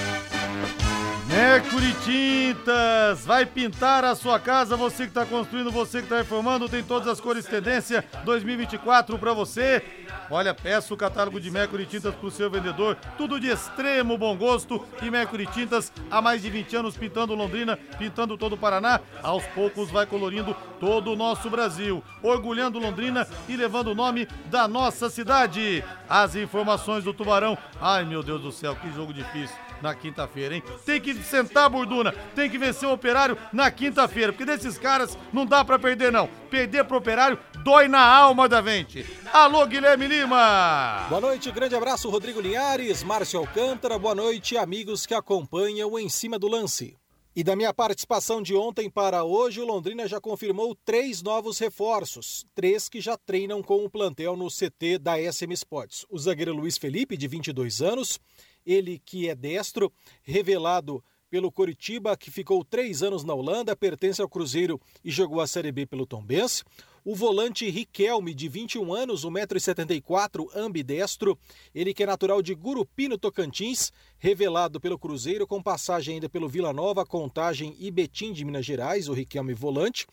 Mercury 1.34 1.96
Tintas, 2.06 3.26
vai 3.26 3.44
pintar 3.44 4.06
a 4.06 4.14
sua 4.14 4.40
casa, 4.40 4.78
você 4.78 5.06
que 5.06 5.10
está 5.10 5.26
construindo, 5.26 5.72
você 5.72 5.98
que 5.98 6.04
está 6.04 6.18
reformando, 6.18 6.70
tem 6.70 6.84
todas 6.84 7.08
as 7.08 7.20
cores 7.20 7.44
tendência 7.44 8.06
2024 8.24 9.18
para 9.18 9.34
você. 9.34 9.84
Olha, 10.30 10.54
peça 10.54 10.94
o 10.94 10.98
catálogo 10.98 11.40
de 11.40 11.50
Mercury 11.50 11.88
Tintas 11.88 12.14
para 12.14 12.28
o 12.28 12.30
seu 12.30 12.52
vendedor, 12.52 12.96
tudo 13.18 13.40
de 13.40 13.48
extremo 13.48 14.16
bom 14.16 14.38
gosto 14.38 14.86
e 15.02 15.10
Mercury 15.10 15.48
Tintas 15.48 15.92
há 16.12 16.22
mais 16.22 16.40
de 16.40 16.52
20 16.52 16.76
anos 16.76 16.96
pintando 16.96 17.34
Londrina, 17.34 17.78
pintando 17.98 18.38
todo 18.38 18.54
o 18.54 18.58
Paraná, 18.58 19.00
aos 19.24 19.44
poucos 19.48 19.90
vai 19.90 20.06
colorindo 20.06 20.56
todo 20.80 21.14
o 21.14 21.16
nosso 21.16 21.50
Brasil, 21.50 22.04
orgulhando 22.22 22.78
Londrina 22.78 23.28
e 23.50 23.58
levando 23.58 23.88
o 23.88 23.96
nome 23.96 24.28
da 24.52 24.68
nossa 24.68 25.10
cidade. 25.10 25.84
As 26.08 26.36
informações 26.36 27.04
do 27.04 27.12
Tubarão, 27.12 27.58
ai 27.82 28.06
meu 28.06 28.22
Deus 28.22 28.40
do 28.40 28.52
céu, 28.52 28.76
que 28.76 28.94
jogo 28.94 29.12
difícil 29.12 29.73
na 29.84 29.94
quinta-feira, 29.94 30.56
hein? 30.56 30.64
Tem 30.86 31.00
que 31.00 31.14
sentar, 31.14 31.70
Burduna, 31.70 32.14
tem 32.34 32.50
que 32.50 32.58
vencer 32.58 32.88
o 32.88 32.94
Operário 32.94 33.38
na 33.52 33.70
quinta-feira, 33.70 34.32
porque 34.32 34.46
desses 34.46 34.78
caras 34.78 35.18
não 35.34 35.46
dá 35.46 35.66
para 35.66 35.78
perder, 35.78 36.10
não. 36.10 36.28
Perder 36.50 36.86
pro 36.86 36.98
Operário 36.98 37.38
dói 37.66 37.90
na 37.90 38.02
alma 38.02 38.48
da 38.48 38.62
gente. 38.62 39.06
Alô, 39.34 39.68
Guilherme 39.68 40.08
Lima! 40.08 41.06
Boa 41.10 41.20
noite, 41.20 41.52
grande 41.52 41.76
abraço, 41.76 42.10
Rodrigo 42.10 42.40
Linhares, 42.40 43.04
Márcio 43.04 43.40
Alcântara, 43.40 44.00
boa 44.00 44.16
noite, 44.16 44.58
amigos 44.58 45.06
que 45.06 45.14
acompanham 45.14 46.00
Em 46.00 46.08
Cima 46.08 46.40
do 46.40 46.48
Lance. 46.48 46.96
E 47.36 47.44
da 47.44 47.56
minha 47.56 47.74
participação 47.74 48.44
de 48.44 48.56
ontem 48.56 48.90
para 48.90 49.24
hoje, 49.24 49.60
o 49.60 49.66
Londrina 49.66 50.08
já 50.08 50.22
confirmou 50.22 50.78
três 50.86 51.24
novos 51.24 51.58
reforços, 51.58 52.46
três 52.54 52.88
que 52.88 53.02
já 53.02 53.18
treinam 53.18 53.64
com 53.64 53.84
o 53.84 53.90
plantel 53.90 54.38
no 54.38 54.48
CT 54.50 55.00
da 55.00 55.18
SM 55.18 55.52
Sports. 55.54 56.06
O 56.12 56.20
zagueiro 56.20 56.54
Luiz 56.54 56.78
Felipe, 56.78 57.18
de 57.18 57.28
22 57.28 57.82
anos, 57.82 58.20
ele 58.66 59.00
que 59.04 59.30
é 59.30 59.36
destro, 59.36 59.92
revelado 60.22 61.04
pelo 61.34 61.52
Coritiba, 61.52 62.16
que 62.16 62.30
ficou 62.30 62.64
três 62.64 63.02
anos 63.02 63.24
na 63.24 63.34
Holanda, 63.34 63.76
pertence 63.76 64.22
ao 64.22 64.30
Cruzeiro 64.30 64.80
e 65.04 65.10
jogou 65.10 65.42
a 65.42 65.48
Série 65.48 65.72
B 65.72 65.84
pelo 65.84 66.06
Tombense. 66.06 66.64
O 67.04 67.16
volante 67.16 67.70
Riquelme, 67.70 68.36
de 68.36 68.48
21 68.48 68.94
anos, 68.94 69.26
1,74m, 69.26 70.48
ambidestro. 70.56 71.36
Ele 71.74 71.94
que 71.94 72.04
é 72.04 72.06
natural 72.06 72.40
de 72.42 72.54
Gurupino, 72.54 73.18
Tocantins, 73.18 73.92
revelado 74.20 74.80
pelo 74.80 74.98
Cruzeiro, 74.98 75.48
com 75.48 75.62
passagem 75.62 76.14
ainda 76.14 76.30
pelo 76.30 76.48
Vila 76.48 76.72
Nova, 76.72 77.04
Contagem 77.04 77.76
e 77.80 77.90
Betim 77.90 78.32
de 78.32 78.46
Minas 78.46 78.66
Gerais, 78.66 79.10
o 79.10 79.14
Riquelme 79.14 79.56
volante. 79.56 80.06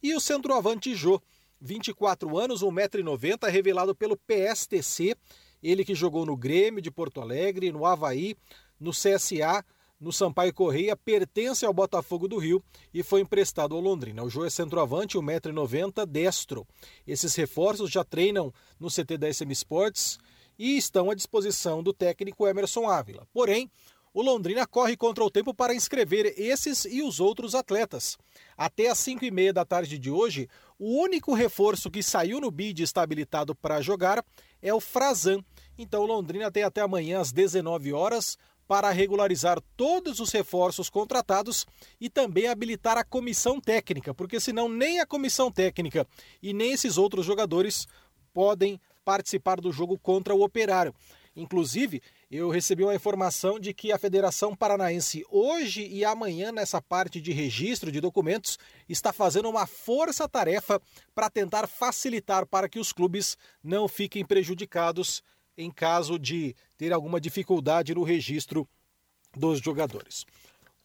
E 0.00 0.14
o 0.14 0.20
centroavante 0.20 0.94
Jô, 0.94 1.20
24 1.60 2.38
anos, 2.38 2.62
1,90m, 2.62 3.50
revelado 3.50 3.94
pelo 3.94 4.16
PSTC. 4.16 5.16
Ele 5.62 5.84
que 5.84 5.94
jogou 5.94 6.24
no 6.24 6.36
Grêmio 6.36 6.82
de 6.82 6.90
Porto 6.90 7.20
Alegre, 7.20 7.72
no 7.72 7.84
Havaí, 7.84 8.36
no 8.78 8.90
CSA, 8.90 9.64
no 10.00 10.12
Sampaio 10.12 10.54
Correia, 10.54 10.96
pertence 10.96 11.66
ao 11.66 11.72
Botafogo 11.72 12.28
do 12.28 12.38
Rio 12.38 12.62
e 12.94 13.02
foi 13.02 13.20
emprestado 13.20 13.74
ao 13.74 13.80
Londrina. 13.80 14.22
O 14.22 14.30
Jô 14.30 14.44
é 14.44 14.50
centroavante, 14.50 15.18
1,90m, 15.18 16.06
destro. 16.06 16.66
Esses 17.06 17.34
reforços 17.34 17.90
já 17.90 18.04
treinam 18.04 18.52
no 18.78 18.88
CT 18.88 19.18
da 19.18 19.32
SM 19.32 19.50
Sports 19.50 20.18
e 20.58 20.76
estão 20.76 21.10
à 21.10 21.14
disposição 21.14 21.82
do 21.82 21.92
técnico 21.92 22.46
Emerson 22.46 22.88
Ávila. 22.88 23.26
Porém, 23.32 23.70
o 24.14 24.22
Londrina 24.22 24.66
corre 24.66 24.96
contra 24.96 25.22
o 25.22 25.30
tempo 25.30 25.52
para 25.54 25.74
inscrever 25.74 26.34
esses 26.36 26.84
e 26.84 27.02
os 27.02 27.20
outros 27.20 27.54
atletas. 27.54 28.16
Até 28.56 28.88
às 28.88 28.98
5 28.98 29.24
e 29.24 29.30
meia 29.30 29.52
da 29.52 29.64
tarde 29.64 29.98
de 29.98 30.10
hoje, 30.10 30.48
o 30.78 31.00
único 31.00 31.34
reforço 31.34 31.90
que 31.90 32.02
saiu 32.02 32.40
no 32.40 32.50
bid 32.50 32.82
estabilitado 32.82 33.54
para 33.54 33.80
jogar 33.80 34.24
é 34.62 34.72
o 34.72 34.80
Frazan. 34.80 35.42
Então 35.76 36.04
Londrina 36.04 36.50
tem 36.50 36.62
até 36.62 36.80
amanhã 36.80 37.20
às 37.20 37.32
19 37.32 37.92
horas 37.92 38.36
para 38.66 38.90
regularizar 38.90 39.58
todos 39.76 40.20
os 40.20 40.30
reforços 40.30 40.90
contratados 40.90 41.66
e 41.98 42.10
também 42.10 42.48
habilitar 42.48 42.98
a 42.98 43.04
comissão 43.04 43.58
técnica, 43.58 44.12
porque 44.12 44.38
senão 44.38 44.68
nem 44.68 45.00
a 45.00 45.06
comissão 45.06 45.50
técnica 45.50 46.06
e 46.42 46.52
nem 46.52 46.72
esses 46.72 46.98
outros 46.98 47.24
jogadores 47.24 47.86
podem 48.34 48.78
participar 49.04 49.58
do 49.58 49.72
jogo 49.72 49.98
contra 49.98 50.34
o 50.34 50.42
Operário. 50.42 50.94
Inclusive, 51.34 52.02
eu 52.30 52.50
recebi 52.50 52.84
uma 52.84 52.94
informação 52.94 53.58
de 53.58 53.72
que 53.72 53.90
a 53.90 53.98
Federação 53.98 54.54
Paranaense 54.54 55.24
hoje 55.30 55.86
e 55.86 56.04
amanhã, 56.04 56.52
nessa 56.52 56.80
parte 56.80 57.22
de 57.22 57.32
registro 57.32 57.90
de 57.90 58.00
documentos, 58.00 58.58
está 58.86 59.14
fazendo 59.14 59.48
uma 59.48 59.66
força-tarefa 59.66 60.80
para 61.14 61.30
tentar 61.30 61.66
facilitar 61.66 62.46
para 62.46 62.68
que 62.68 62.78
os 62.78 62.92
clubes 62.92 63.36
não 63.64 63.88
fiquem 63.88 64.26
prejudicados 64.26 65.22
em 65.56 65.70
caso 65.70 66.18
de 66.18 66.54
ter 66.76 66.92
alguma 66.92 67.18
dificuldade 67.18 67.94
no 67.94 68.02
registro 68.02 68.68
dos 69.34 69.60
jogadores. 69.60 70.26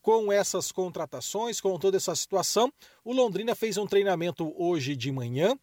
Com 0.01 0.31
essas 0.31 0.71
contratações, 0.71 1.59
com 1.59 1.77
toda 1.77 1.97
essa 1.97 2.15
situação, 2.15 2.71
o 3.03 3.13
Londrina 3.13 3.53
fez 3.53 3.77
um 3.77 3.85
treinamento 3.85 4.53
hoje 4.57 4.95
de 4.95 5.11
manhã, 5.11 5.57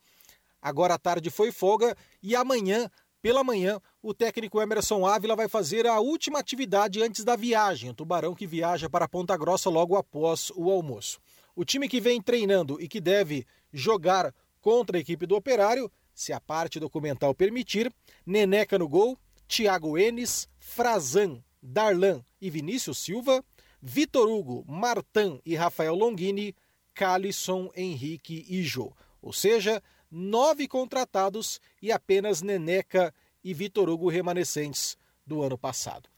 agora 0.60 0.94
à 0.94 0.98
tarde 0.98 1.30
foi 1.30 1.50
folga 1.50 1.96
e 2.22 2.36
amanhã, 2.36 2.90
pela 3.22 3.44
manhã, 3.44 3.80
o 4.02 4.14
técnico 4.14 4.60
Emerson 4.60 5.06
Ávila 5.06 5.36
vai 5.36 5.48
fazer 5.48 5.86
a 5.86 6.00
última 6.00 6.38
atividade 6.38 7.02
antes 7.02 7.24
da 7.24 7.36
viagem, 7.36 7.90
o 7.90 7.94
Tubarão 7.94 8.34
que 8.34 8.46
viaja 8.46 8.88
para 8.88 9.08
Ponta 9.08 9.36
Grossa 9.36 9.68
logo 9.68 9.96
após 9.96 10.50
o 10.56 10.70
almoço. 10.70 11.20
O 11.54 11.64
time 11.64 11.88
que 11.88 12.00
vem 12.00 12.20
treinando 12.20 12.80
e 12.80 12.88
que 12.88 13.00
deve 13.00 13.46
jogar 13.72 14.34
contra 14.60 14.96
a 14.96 15.00
equipe 15.00 15.26
do 15.26 15.36
Operário 15.36 15.90
se 16.14 16.32
a 16.32 16.40
parte 16.40 16.78
documental 16.78 17.34
permitir, 17.34 17.90
Neneca 18.26 18.78
no 18.78 18.88
gol, 18.88 19.18
Thiago 19.48 19.96
Enes, 19.96 20.48
Frazan, 20.58 21.42
Darlan 21.62 22.22
e 22.40 22.50
Vinícius 22.50 22.98
Silva, 22.98 23.42
Vitor 23.80 24.28
Hugo, 24.28 24.64
Martan 24.68 25.40
e 25.46 25.54
Rafael 25.54 25.94
Longini, 25.94 26.54
Calisson, 26.94 27.70
Henrique 27.74 28.44
e 28.48 28.62
Jô. 28.62 28.92
Ou 29.22 29.32
seja, 29.32 29.82
nove 30.10 30.66
contratados 30.66 31.60
e 31.80 31.92
apenas 31.92 32.42
Neneca 32.42 33.14
e 33.42 33.54
Vitor 33.54 33.88
Hugo 33.88 34.08
remanescentes 34.08 34.96
do 35.26 35.42
ano 35.42 35.56
passado. 35.56 36.08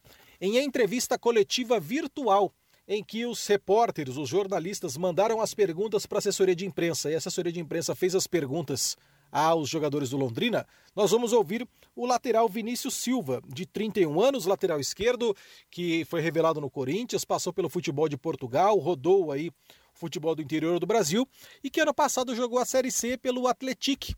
Em 0.40 0.56
entrevista 0.56 1.18
coletiva 1.18 1.78
virtual, 1.78 2.52
em 2.87 3.02
que 3.02 3.25
os 3.25 3.46
repórteres, 3.46 4.16
os 4.16 4.28
jornalistas, 4.28 4.96
mandaram 4.96 5.40
as 5.40 5.54
perguntas 5.54 6.04
para 6.06 6.18
a 6.18 6.20
assessoria 6.20 6.56
de 6.56 6.66
imprensa 6.66 7.11
e 7.11 7.14
a 7.14 7.18
assessoria 7.18 7.52
de 7.52 7.61
imprensa 7.61 7.94
fez 7.94 8.14
as 8.14 8.26
perguntas 8.26 8.96
aos 9.30 9.68
jogadores 9.68 10.11
do 10.11 10.18
Londrina, 10.18 10.66
nós 10.94 11.11
vamos 11.11 11.32
ouvir 11.32 11.66
o 11.96 12.04
lateral 12.04 12.46
Vinícius 12.49 12.94
Silva, 12.94 13.40
de 13.49 13.64
31 13.64 14.20
anos, 14.20 14.44
lateral 14.44 14.78
esquerdo, 14.78 15.34
que 15.70 16.04
foi 16.04 16.20
revelado 16.20 16.61
no 16.61 16.68
Corinthians, 16.68 17.25
passou 17.25 17.50
pelo 17.50 17.70
futebol 17.70 18.08
de 18.11 18.18
Portugal, 18.18 18.76
rodou 18.78 19.32
aí 19.32 19.50
futebol 19.94 20.34
do 20.34 20.42
interior 20.42 20.78
do 20.78 20.87
Brasil 20.87 21.28
e 21.62 21.70
que 21.70 21.80
ano 21.80 21.94
passado 21.94 22.34
jogou 22.34 22.58
a 22.58 22.64
Série 22.64 22.90
C 22.90 23.16
pelo 23.16 23.46
Atletic. 23.46 24.14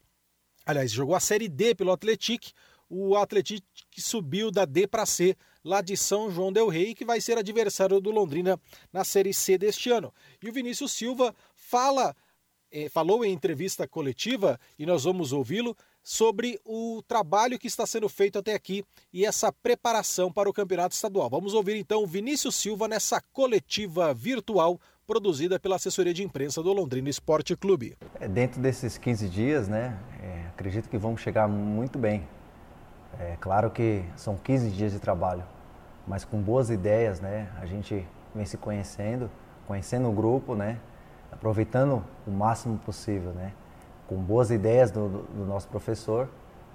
Aliás, 0.66 0.90
jogou 0.90 1.14
a 1.14 1.20
Série 1.20 1.48
D 1.48 1.74
pelo 1.74 1.92
Atletic. 1.92 2.52
O 2.88 3.16
Atletic 3.16 3.64
subiu 3.96 4.50
da 4.50 4.64
D 4.64 4.86
para 4.86 5.06
C 5.06 5.36
lá 5.62 5.80
de 5.80 5.96
São 5.96 6.30
João 6.30 6.52
del 6.52 6.68
Rei, 6.68 6.94
que 6.94 7.04
vai 7.04 7.20
ser 7.20 7.38
adversário 7.38 8.00
do 8.00 8.10
Londrina 8.10 8.60
na 8.92 9.04
Série 9.04 9.32
C 9.32 9.58
deste 9.58 9.90
ano. 9.90 10.12
E 10.42 10.48
o 10.48 10.52
Vinícius 10.52 10.92
Silva 10.92 11.34
fala 11.54 12.14
eh, 12.74 12.88
falou 12.88 13.24
em 13.24 13.32
entrevista 13.32 13.86
coletiva, 13.86 14.58
e 14.76 14.84
nós 14.84 15.04
vamos 15.04 15.32
ouvi-lo, 15.32 15.76
sobre 16.02 16.60
o 16.64 17.02
trabalho 17.06 17.58
que 17.58 17.68
está 17.68 17.86
sendo 17.86 18.08
feito 18.08 18.38
até 18.38 18.52
aqui 18.52 18.84
e 19.10 19.24
essa 19.24 19.50
preparação 19.50 20.30
para 20.30 20.50
o 20.50 20.52
campeonato 20.52 20.94
estadual. 20.94 21.30
Vamos 21.30 21.54
ouvir 21.54 21.76
então 21.76 22.02
o 22.02 22.06
Vinícius 22.06 22.56
Silva 22.56 22.86
nessa 22.86 23.22
coletiva 23.32 24.12
virtual 24.12 24.78
produzida 25.06 25.60
pela 25.60 25.76
assessoria 25.76 26.14
de 26.14 26.22
imprensa 26.22 26.62
do 26.62 26.72
Londrina 26.72 27.08
Esporte 27.08 27.56
Clube. 27.56 27.96
É, 28.18 28.26
dentro 28.26 28.60
desses 28.60 28.96
15 28.96 29.28
dias, 29.28 29.68
né, 29.68 29.98
é, 30.22 30.46
acredito 30.48 30.88
que 30.88 30.96
vamos 30.96 31.20
chegar 31.20 31.46
muito 31.48 31.98
bem. 31.98 32.26
É 33.18 33.36
claro 33.40 33.70
que 33.70 34.02
são 34.16 34.36
15 34.36 34.70
dias 34.70 34.92
de 34.92 34.98
trabalho, 34.98 35.44
mas 36.06 36.24
com 36.24 36.40
boas 36.40 36.70
ideias, 36.70 37.20
né, 37.20 37.52
a 37.60 37.66
gente 37.66 38.06
vem 38.34 38.44
se 38.44 38.56
conhecendo, 38.56 39.30
conhecendo 39.66 40.08
o 40.08 40.12
grupo, 40.12 40.54
né, 40.54 40.80
aproveitando 41.30 42.02
o 42.26 42.30
máximo 42.30 42.78
possível, 42.78 43.32
né? 43.32 43.52
Com 44.06 44.16
boas 44.16 44.50
ideias 44.50 44.90
do, 44.90 45.08
do 45.08 45.44
nosso 45.44 45.68
professor, 45.68 46.28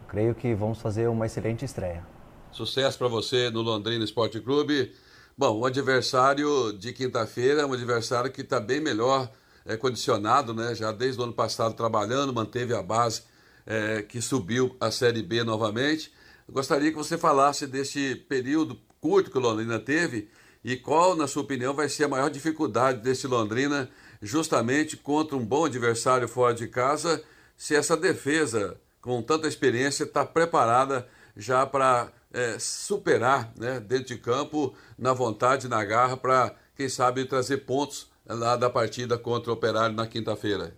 creio 0.08 0.34
que 0.34 0.54
vamos 0.54 0.82
fazer 0.82 1.08
uma 1.08 1.26
excelente 1.26 1.64
estreia. 1.64 2.04
Sucesso 2.52 2.98
para 2.98 3.08
você 3.08 3.50
no 3.50 3.62
Londrina 3.62 4.04
Esporte 4.04 4.40
Clube. 4.40 4.92
Bom, 5.40 5.58
o 5.58 5.66
adversário 5.66 6.74
de 6.74 6.92
quinta-feira 6.92 7.62
é 7.62 7.66
um 7.66 7.72
adversário 7.72 8.30
que 8.30 8.42
está 8.42 8.60
bem 8.60 8.82
melhor 8.82 9.32
é, 9.66 9.78
condicionado, 9.78 10.54
né? 10.54 10.76
Já 10.76 10.92
desde 10.92 11.22
o 11.22 11.24
ano 11.24 11.32
passado 11.32 11.74
trabalhando, 11.76 12.34
manteve 12.34 12.76
a 12.76 12.84
base 12.84 13.22
é, 13.66 14.02
que 14.02 14.20
subiu 14.20 14.76
a 14.82 14.92
Série 14.92 15.24
B 15.24 15.42
novamente. 15.46 16.12
gostaria 16.52 16.92
que 16.92 16.98
você 16.98 17.18
falasse 17.18 17.66
desse 17.66 18.16
período 18.28 18.78
curto 19.00 19.32
que 19.32 19.38
o 19.38 19.40
Londrina 19.40 19.80
teve 19.80 20.30
e 20.62 20.76
qual, 20.76 21.16
na 21.16 21.26
sua 21.26 21.44
opinião, 21.44 21.74
vai 21.74 21.88
ser 21.88 22.04
a 22.04 22.10
maior 22.10 22.30
dificuldade 22.30 23.02
desse 23.02 23.26
Londrina 23.26 23.90
justamente 24.22 24.98
contra 24.98 25.38
um 25.38 25.46
bom 25.46 25.64
adversário 25.64 26.28
fora 26.28 26.54
de 26.54 26.68
casa, 26.68 27.24
se 27.56 27.74
essa 27.74 27.96
defesa, 27.96 28.76
com 29.00 29.22
tanta 29.22 29.48
experiência, 29.48 30.04
está 30.04 30.26
preparada 30.26 31.08
já 31.38 31.66
para 31.66 32.12
é, 32.34 32.58
superar 32.60 33.52
né, 33.58 33.80
dentro 33.80 34.06
de 34.06 34.18
campo, 34.18 34.74
na 34.98 35.14
vontade, 35.14 35.68
na 35.68 35.84
garra, 35.84 36.16
para, 36.16 36.54
quem 36.76 36.88
sabe, 36.88 37.26
trazer 37.26 37.60
pontos 37.60 38.12
lá 38.28 38.56
da 38.56 38.70
partida 38.70 39.18
contra 39.18 39.52
o 39.52 39.54
Operário 39.54 39.96
na 39.96 40.06
quinta-feira. 40.06 40.74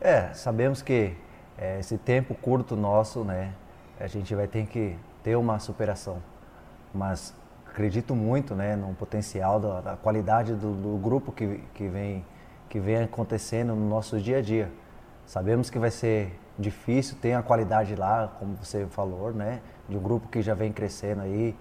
É, 0.00 0.32
sabemos 0.32 0.82
que 0.82 1.14
é, 1.56 1.78
esse 1.78 1.98
tempo 1.98 2.34
curto 2.34 2.74
nosso, 2.74 3.22
né, 3.22 3.54
a 3.98 4.06
gente 4.06 4.34
vai 4.34 4.48
ter 4.48 4.66
que 4.66 4.96
ter 5.22 5.36
uma 5.36 5.58
superação. 5.58 6.22
Mas 6.92 7.34
acredito 7.66 8.14
muito 8.14 8.54
né, 8.54 8.74
no 8.74 8.94
potencial, 8.94 9.60
da, 9.60 9.80
da 9.80 9.96
qualidade 9.96 10.54
do, 10.54 10.74
do, 10.74 10.98
grupo 10.98 11.30
que, 11.30 11.62
que, 11.74 11.86
vem, 11.88 12.24
que 12.68 12.80
vem 12.80 12.96
acontecendo 13.02 13.74
no 13.74 13.88
nosso 13.88 14.18
dia 14.18 14.38
a 14.38 14.42
dia. 14.42 14.72
Sabemos 15.26 15.70
que 15.70 15.78
vai 15.78 15.90
ser 15.90 16.36
difícil, 16.58 17.16
tem 17.20 17.34
a 17.34 17.42
qualidade 17.42 17.94
lá, 17.94 18.34
como 18.38 18.56
você 18.56 18.86
falou, 18.86 19.32
né, 19.32 19.60
de 19.90 19.96
um 19.96 20.00
grupo 20.00 20.28
que 20.28 20.40
já 20.40 20.54
vem 20.54 20.72
crescendo 20.72 21.22
aí, 21.22 21.54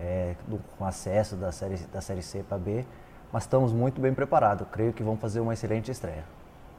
é, 0.00 0.34
com 0.76 0.84
acesso 0.84 1.36
da 1.36 1.50
série, 1.50 1.76
da 1.92 2.00
série 2.00 2.22
C 2.22 2.42
para 2.42 2.58
B, 2.58 2.84
mas 3.32 3.44
estamos 3.44 3.72
muito 3.72 4.00
bem 4.00 4.12
preparados. 4.12 4.66
Creio 4.70 4.92
que 4.92 5.02
vamos 5.02 5.20
fazer 5.20 5.40
uma 5.40 5.54
excelente 5.54 5.90
estreia. 5.90 6.24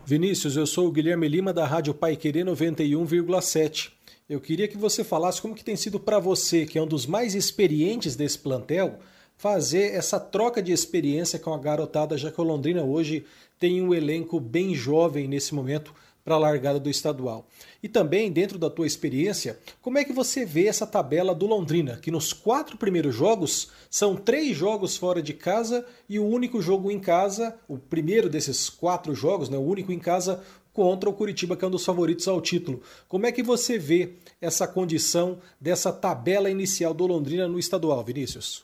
Vinícius, 0.05 0.55
eu 0.55 0.65
sou 0.65 0.87
o 0.87 0.91
Guilherme 0.91 1.27
Lima 1.27 1.53
da 1.53 1.65
Rádio 1.65 1.93
Pai 1.93 2.15
Querer 2.15 2.45
91,7. 2.45 3.91
Eu 4.29 4.39
queria 4.39 4.67
que 4.67 4.77
você 4.77 5.03
falasse 5.03 5.41
como 5.41 5.55
que 5.55 5.63
tem 5.63 5.75
sido 5.75 5.99
para 5.99 6.19
você, 6.19 6.65
que 6.65 6.77
é 6.77 6.81
um 6.81 6.87
dos 6.87 7.05
mais 7.05 7.35
experientes 7.35 8.15
desse 8.15 8.37
plantel, 8.37 8.99
fazer 9.37 9.93
essa 9.93 10.19
troca 10.19 10.61
de 10.61 10.71
experiência 10.71 11.39
com 11.39 11.53
a 11.53 11.57
garotada, 11.57 12.17
já 12.17 12.31
que 12.31 12.41
o 12.41 12.43
Londrina 12.43 12.83
hoje 12.83 13.25
tem 13.57 13.81
um 13.81 13.93
elenco 13.93 14.39
bem 14.39 14.75
jovem 14.75 15.27
nesse 15.27 15.55
momento 15.55 15.93
para 16.29 16.35
a 16.35 16.39
largada 16.39 16.79
do 16.79 16.91
estadual. 16.91 17.47
E 17.81 17.89
também, 17.89 18.31
dentro 18.31 18.59
da 18.59 18.69
tua 18.69 18.85
experiência, 18.85 19.57
como 19.81 19.97
é 19.97 20.03
que 20.03 20.13
você 20.13 20.45
vê 20.45 20.67
essa 20.67 20.85
tabela 20.85 21.33
do 21.33 21.47
Londrina, 21.47 21.97
que 21.97 22.11
nos 22.11 22.31
quatro 22.31 22.77
primeiros 22.77 23.15
jogos 23.15 23.71
são 23.89 24.15
três 24.15 24.55
jogos 24.55 24.95
fora 24.95 25.23
de 25.23 25.33
casa 25.33 25.83
e 26.07 26.19
o 26.19 26.27
único 26.27 26.61
jogo 26.61 26.91
em 26.91 26.99
casa, 26.99 27.57
o 27.67 27.79
primeiro 27.79 28.29
desses 28.29 28.69
quatro 28.69 29.15
jogos, 29.15 29.49
né, 29.49 29.57
o 29.57 29.61
único 29.61 29.91
em 29.91 29.97
casa, 29.97 30.43
contra 30.71 31.09
o 31.09 31.13
Curitiba, 31.13 31.57
que 31.57 31.65
é 31.65 31.67
um 31.67 31.71
dos 31.71 31.83
favoritos 31.83 32.27
ao 32.27 32.39
título. 32.39 32.79
Como 33.07 33.25
é 33.25 33.31
que 33.31 33.41
você 33.41 33.79
vê 33.79 34.13
essa 34.39 34.67
condição 34.67 35.39
dessa 35.59 35.91
tabela 35.91 36.47
inicial 36.47 36.93
do 36.93 37.07
Londrina 37.07 37.47
no 37.47 37.57
estadual, 37.57 38.03
Vinícius? 38.03 38.63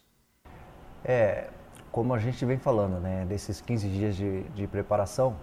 É, 1.03 1.49
como 1.91 2.13
a 2.13 2.19
gente 2.19 2.45
vem 2.45 2.59
falando, 2.59 2.99
né, 2.99 3.25
desses 3.25 3.59
15 3.59 3.89
dias 3.89 4.15
de, 4.15 4.43
de 4.49 4.67
preparação, 4.67 5.35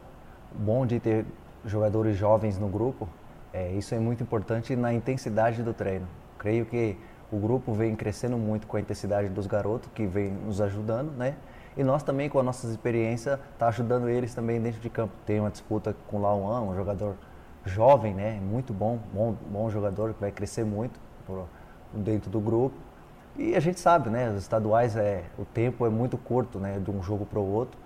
bom 0.55 0.87
de 0.87 1.01
ter 1.01 1.27
jogadores 1.65 2.17
jovens 2.17 2.59
no 2.59 2.69
grupo, 2.69 3.09
é, 3.53 3.71
isso 3.73 3.95
é 3.95 3.99
muito 3.99 4.23
importante 4.23 4.75
na 4.75 4.93
intensidade 4.93 5.63
do 5.63 5.75
treino. 5.75 6.07
Creio 6.39 6.65
que 6.65 6.97
o 7.31 7.39
grupo 7.39 7.73
vem 7.73 7.95
crescendo 7.95 8.37
muito 8.37 8.67
com 8.67 8.77
a 8.77 8.81
intensidade 8.81 9.29
dos 9.29 9.47
garotos, 9.47 9.91
que 9.95 10.07
vem 10.07 10.31
nos 10.31 10.61
ajudando, 10.61 11.13
né? 11.13 11.37
E 11.77 11.83
nós 11.83 12.03
também, 12.03 12.29
com 12.29 12.39
a 12.39 12.43
nossa 12.43 12.67
experiência, 12.67 13.41
tá 13.59 13.69
ajudando 13.69 14.09
eles 14.09 14.35
também 14.35 14.61
dentro 14.61 14.81
de 14.81 14.91
campo. 14.91 15.15
Tem 15.25 15.41
uma 15.41 15.51
disputa 15.51 15.97
com 16.09 16.19
o 16.19 16.21
Lauan, 16.21 16.61
um 16.63 16.75
jogador 16.75 17.15
jovem, 17.65 18.13
né? 18.13 18.39
Muito 18.41 18.75
bom, 18.75 18.99
bom, 19.13 19.35
bom 19.51 19.71
jogador, 19.71 20.13
que 20.13 20.21
vai 20.21 20.31
crescer 20.31 20.65
muito 20.65 21.01
dentro 21.93 22.31
do 22.31 22.41
grupo. 22.41 22.77
E 23.37 23.55
a 23.55 23.61
gente 23.61 23.81
sabe, 23.81 24.11
né? 24.11 24.31
Os 24.31 24.43
estaduais, 24.43 24.97
é, 24.97 25.25
o 25.39 25.45
tempo 25.45 25.87
é 25.87 25.89
muito 25.89 26.19
curto, 26.19 26.59
né? 26.59 26.79
De 26.79 26.91
um 26.91 27.03
jogo 27.03 27.25
para 27.25 27.39
o 27.39 27.47
outro. 27.47 27.79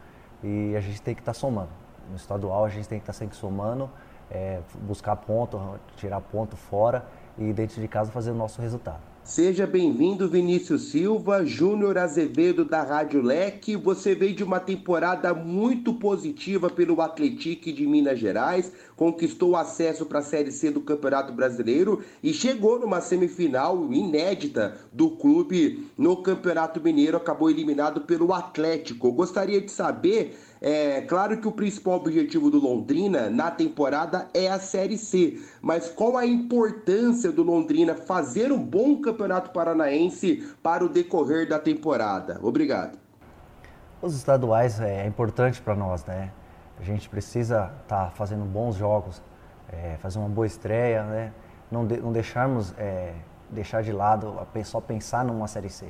E 0.42 0.74
a 0.76 0.80
gente 0.80 1.00
tem 1.00 1.14
que 1.14 1.20
estar 1.20 1.32
tá 1.32 1.38
somando 1.38 1.85
no 2.10 2.16
estadual 2.16 2.64
a 2.64 2.68
gente 2.68 2.88
tem 2.88 2.98
que 2.98 3.02
estar 3.02 3.12
tá 3.12 3.18
sempre 3.18 3.36
somando, 3.36 3.90
é, 4.30 4.60
buscar 4.82 5.16
ponto, 5.16 5.78
tirar 5.96 6.20
ponto 6.20 6.56
fora 6.56 7.06
e 7.38 7.52
dentro 7.52 7.80
de 7.80 7.88
casa 7.88 8.10
fazer 8.10 8.30
o 8.30 8.34
nosso 8.34 8.60
resultado. 8.60 9.00
Seja 9.26 9.66
bem-vindo, 9.66 10.28
Vinícius 10.28 10.92
Silva, 10.92 11.44
Júnior 11.44 11.98
Azevedo 11.98 12.64
da 12.64 12.84
Rádio 12.84 13.20
Leque. 13.20 13.74
Você 13.74 14.14
veio 14.14 14.32
de 14.32 14.44
uma 14.44 14.60
temporada 14.60 15.34
muito 15.34 15.92
positiva 15.94 16.70
pelo 16.70 17.00
Atlético 17.00 17.72
de 17.72 17.84
Minas 17.88 18.20
Gerais, 18.20 18.72
conquistou 18.96 19.54
acesso 19.54 20.06
para 20.06 20.20
a 20.20 20.22
Série 20.22 20.50
C 20.50 20.70
do 20.70 20.80
Campeonato 20.80 21.32
Brasileiro 21.32 22.02
e 22.22 22.32
chegou 22.32 22.80
numa 22.80 23.00
semifinal 23.00 23.92
inédita 23.92 24.78
do 24.92 25.10
clube 25.10 25.90
no 25.96 26.16
Campeonato 26.22 26.80
Mineiro, 26.80 27.18
acabou 27.18 27.50
eliminado 27.50 28.00
pelo 28.00 28.32
Atlético. 28.32 29.12
Gostaria 29.12 29.60
de 29.60 29.70
saber 29.70 30.36
é 30.60 31.02
claro 31.02 31.38
que 31.38 31.46
o 31.46 31.52
principal 31.52 31.96
objetivo 31.96 32.50
do 32.50 32.58
Londrina 32.58 33.28
na 33.28 33.50
temporada 33.50 34.26
é 34.32 34.48
a 34.48 34.58
Série 34.58 34.96
C, 34.96 35.38
mas 35.60 35.88
qual 35.88 36.16
a 36.16 36.24
importância 36.24 37.30
do 37.30 37.42
Londrina 37.42 37.94
fazer 37.94 38.50
um 38.50 38.58
bom 38.58 39.00
campeonato 39.00 39.50
paranaense 39.50 40.48
para 40.62 40.84
o 40.84 40.88
decorrer 40.88 41.46
da 41.46 41.58
temporada? 41.58 42.40
Obrigado. 42.42 42.98
Os 44.00 44.14
estaduais 44.14 44.80
é 44.80 45.06
importante 45.06 45.60
para 45.60 45.74
nós, 45.74 46.04
né? 46.04 46.30
A 46.78 46.82
gente 46.82 47.08
precisa 47.08 47.72
estar 47.82 48.06
tá 48.06 48.10
fazendo 48.10 48.44
bons 48.44 48.76
jogos, 48.76 49.22
é, 49.72 49.96
fazer 49.98 50.18
uma 50.18 50.28
boa 50.28 50.46
estreia, 50.46 51.02
né? 51.04 51.32
Não, 51.70 51.86
de, 51.86 51.96
não 51.96 52.12
deixarmos 52.12 52.74
é, 52.78 53.12
deixar 53.50 53.82
de 53.82 53.92
lado 53.92 54.36
só 54.64 54.80
pensar 54.80 55.24
numa 55.24 55.48
Série 55.48 55.70
C. 55.70 55.88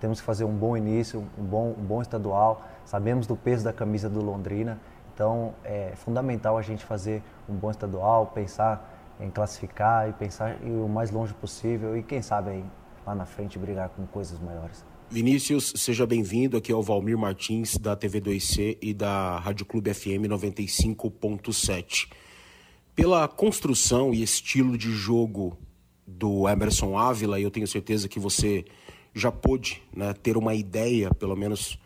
Temos 0.00 0.20
que 0.20 0.26
fazer 0.26 0.44
um 0.44 0.54
bom 0.54 0.76
início, 0.76 1.26
um 1.36 1.44
bom, 1.44 1.74
um 1.76 1.84
bom 1.84 2.00
estadual 2.00 2.62
sabemos 2.88 3.26
do 3.26 3.36
peso 3.36 3.62
da 3.62 3.72
camisa 3.72 4.08
do 4.08 4.24
Londrina, 4.24 4.78
então 5.14 5.52
é 5.62 5.92
fundamental 5.94 6.56
a 6.56 6.62
gente 6.62 6.86
fazer 6.86 7.22
um 7.46 7.54
bom 7.54 7.70
estadual, 7.70 8.28
pensar 8.28 8.82
em 9.20 9.30
classificar 9.30 10.08
e 10.08 10.12
pensar 10.14 10.56
em 10.62 10.80
o 10.80 10.88
mais 10.88 11.10
longe 11.10 11.34
possível 11.34 11.94
e 11.98 12.02
quem 12.02 12.22
sabe 12.22 12.50
aí, 12.50 12.64
lá 13.06 13.14
na 13.14 13.26
frente 13.26 13.58
brigar 13.58 13.90
com 13.90 14.06
coisas 14.06 14.38
maiores. 14.38 14.82
Vinícius, 15.10 15.72
seja 15.74 16.06
bem-vindo 16.06 16.58
aqui 16.58 16.70
ao 16.70 16.82
Valmir 16.82 17.16
Martins 17.16 17.78
da 17.78 17.96
TV2C 17.96 18.76
e 18.82 18.92
da 18.92 19.38
Rádio 19.38 19.64
Clube 19.64 19.92
FM 19.94 20.28
95.7. 20.28 22.10
Pela 22.94 23.26
construção 23.26 24.12
e 24.12 24.22
estilo 24.22 24.76
de 24.76 24.90
jogo 24.90 25.56
do 26.06 26.46
Emerson 26.46 26.98
Ávila, 26.98 27.40
eu 27.40 27.50
tenho 27.50 27.66
certeza 27.66 28.06
que 28.06 28.20
você 28.20 28.66
já 29.14 29.32
pôde 29.32 29.82
né, 29.96 30.12
ter 30.12 30.36
uma 30.36 30.54
ideia, 30.54 31.12
pelo 31.14 31.34
menos 31.34 31.78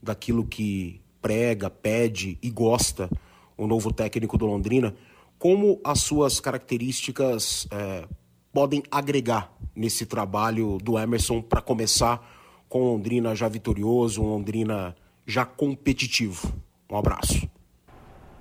daquilo 0.00 0.46
que 0.46 1.00
prega, 1.20 1.68
pede 1.68 2.38
e 2.40 2.48
gosta 2.48 3.10
o 3.56 3.66
novo 3.66 3.92
técnico 3.92 4.38
do 4.38 4.46
Londrina, 4.46 4.94
como 5.36 5.80
as 5.82 6.00
suas 6.02 6.38
características 6.38 7.66
é, 7.72 8.06
podem 8.52 8.84
agregar 8.88 9.52
nesse 9.74 10.06
trabalho 10.06 10.78
do 10.78 10.96
Emerson 10.96 11.42
para 11.42 11.60
começar 11.60 12.37
com 12.68 12.80
Londrina 12.80 13.34
já 13.34 13.48
vitorioso, 13.48 14.22
um 14.22 14.26
Londrina 14.26 14.94
já 15.26 15.44
competitivo. 15.44 16.52
Um 16.90 16.96
abraço. 16.96 17.48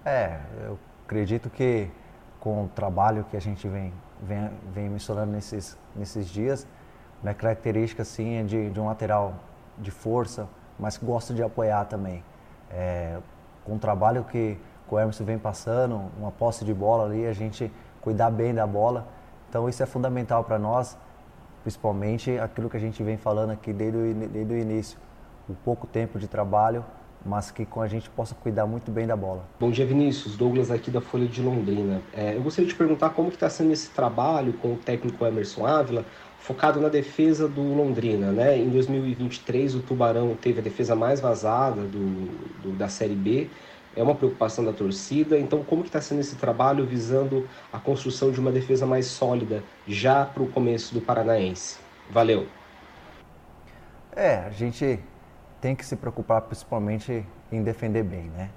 É, 0.05 0.39
eu 0.65 0.79
acredito 1.05 1.49
que 1.49 1.89
com 2.39 2.65
o 2.65 2.67
trabalho 2.69 3.25
que 3.29 3.35
a 3.35 3.41
gente 3.41 3.67
vem, 3.67 3.93
vem, 4.21 4.49
vem 4.73 4.89
mencionando 4.89 5.31
nesses, 5.31 5.77
nesses 5.95 6.29
dias, 6.29 6.67
minha 7.21 7.33
característica 7.33 8.03
assim, 8.03 8.35
é 8.35 8.43
de, 8.43 8.69
de 8.69 8.79
um 8.79 8.85
lateral 8.85 9.35
de 9.77 9.91
força, 9.91 10.47
mas 10.79 10.97
gosto 10.97 11.33
de 11.33 11.43
apoiar 11.43 11.85
também. 11.85 12.23
É, 12.71 13.19
com 13.65 13.75
o 13.75 13.79
trabalho 13.79 14.23
que 14.23 14.57
o 14.89 14.99
Emerson 14.99 15.25
vem 15.25 15.37
passando, 15.37 16.09
uma 16.17 16.31
posse 16.31 16.63
de 16.63 16.73
bola 16.73 17.05
ali, 17.05 17.25
a 17.25 17.33
gente 17.33 17.71
cuidar 17.99 18.31
bem 18.31 18.53
da 18.53 18.65
bola. 18.65 19.07
Então 19.49 19.67
isso 19.67 19.83
é 19.83 19.85
fundamental 19.85 20.43
para 20.43 20.57
nós, 20.57 20.97
principalmente 21.63 22.37
aquilo 22.37 22.69
que 22.69 22.77
a 22.77 22.79
gente 22.79 23.01
vem 23.03 23.17
falando 23.17 23.51
aqui 23.51 23.73
desde 23.73 23.97
o, 23.97 24.13
desde 24.13 24.53
o 24.53 24.57
início. 24.57 24.97
O 25.49 25.53
pouco 25.53 25.87
tempo 25.87 26.19
de 26.19 26.27
trabalho, 26.27 26.83
mas 27.25 27.51
que 27.51 27.65
com 27.65 27.81
a 27.81 27.87
gente 27.87 28.09
possa 28.09 28.35
cuidar 28.35 28.65
muito 28.65 28.91
bem 28.91 29.05
da 29.05 29.15
bola. 29.15 29.45
Bom 29.59 29.71
dia, 29.71 29.85
Vinícius. 29.85 30.35
Douglas 30.35 30.71
aqui 30.71 30.91
da 30.91 31.01
Folha 31.01 31.27
de 31.27 31.41
Londrina. 31.41 32.01
É, 32.13 32.35
eu 32.35 32.41
gostaria 32.41 32.67
de 32.67 32.75
perguntar 32.75 33.09
como 33.11 33.29
está 33.29 33.49
sendo 33.49 33.71
esse 33.71 33.89
trabalho 33.89 34.53
com 34.53 34.73
o 34.73 34.77
técnico 34.77 35.25
Emerson 35.25 35.65
Ávila, 35.65 36.05
focado 36.39 36.79
na 36.79 36.89
defesa 36.89 37.47
do 37.47 37.61
Londrina. 37.61 38.31
Né? 38.31 38.57
Em 38.57 38.69
2023, 38.69 39.75
o 39.75 39.79
Tubarão 39.81 40.35
teve 40.39 40.59
a 40.59 40.63
defesa 40.63 40.95
mais 40.95 41.19
vazada 41.19 41.81
do, 41.81 42.61
do 42.61 42.71
da 42.77 42.87
Série 42.87 43.15
B. 43.15 43.49
É 43.97 44.03
uma 44.03 44.13
preocupação 44.13 44.63
da 44.63 44.71
torcida. 44.71 45.39
Então, 45.39 45.63
como 45.63 45.81
que 45.81 45.89
está 45.89 45.99
sendo 45.99 46.21
esse 46.21 46.35
trabalho 46.35 46.85
visando 46.85 47.49
a 47.73 47.79
construção 47.79 48.31
de 48.31 48.39
uma 48.39 48.51
defesa 48.51 48.85
mais 48.85 49.07
sólida 49.07 49.63
já 49.87 50.23
para 50.23 50.43
o 50.43 50.47
começo 50.47 50.93
do 50.93 51.01
Paranaense? 51.01 51.79
Valeu. 52.11 52.45
É, 54.15 54.35
a 54.45 54.51
gente 54.51 54.99
tem 55.59 55.75
que 55.75 55.83
se 55.83 55.95
preocupar 55.95 56.41
principalmente 56.41 57.25
em 57.51 57.63
defender 57.63 58.03
bem, 58.03 58.25
né? 58.29 58.51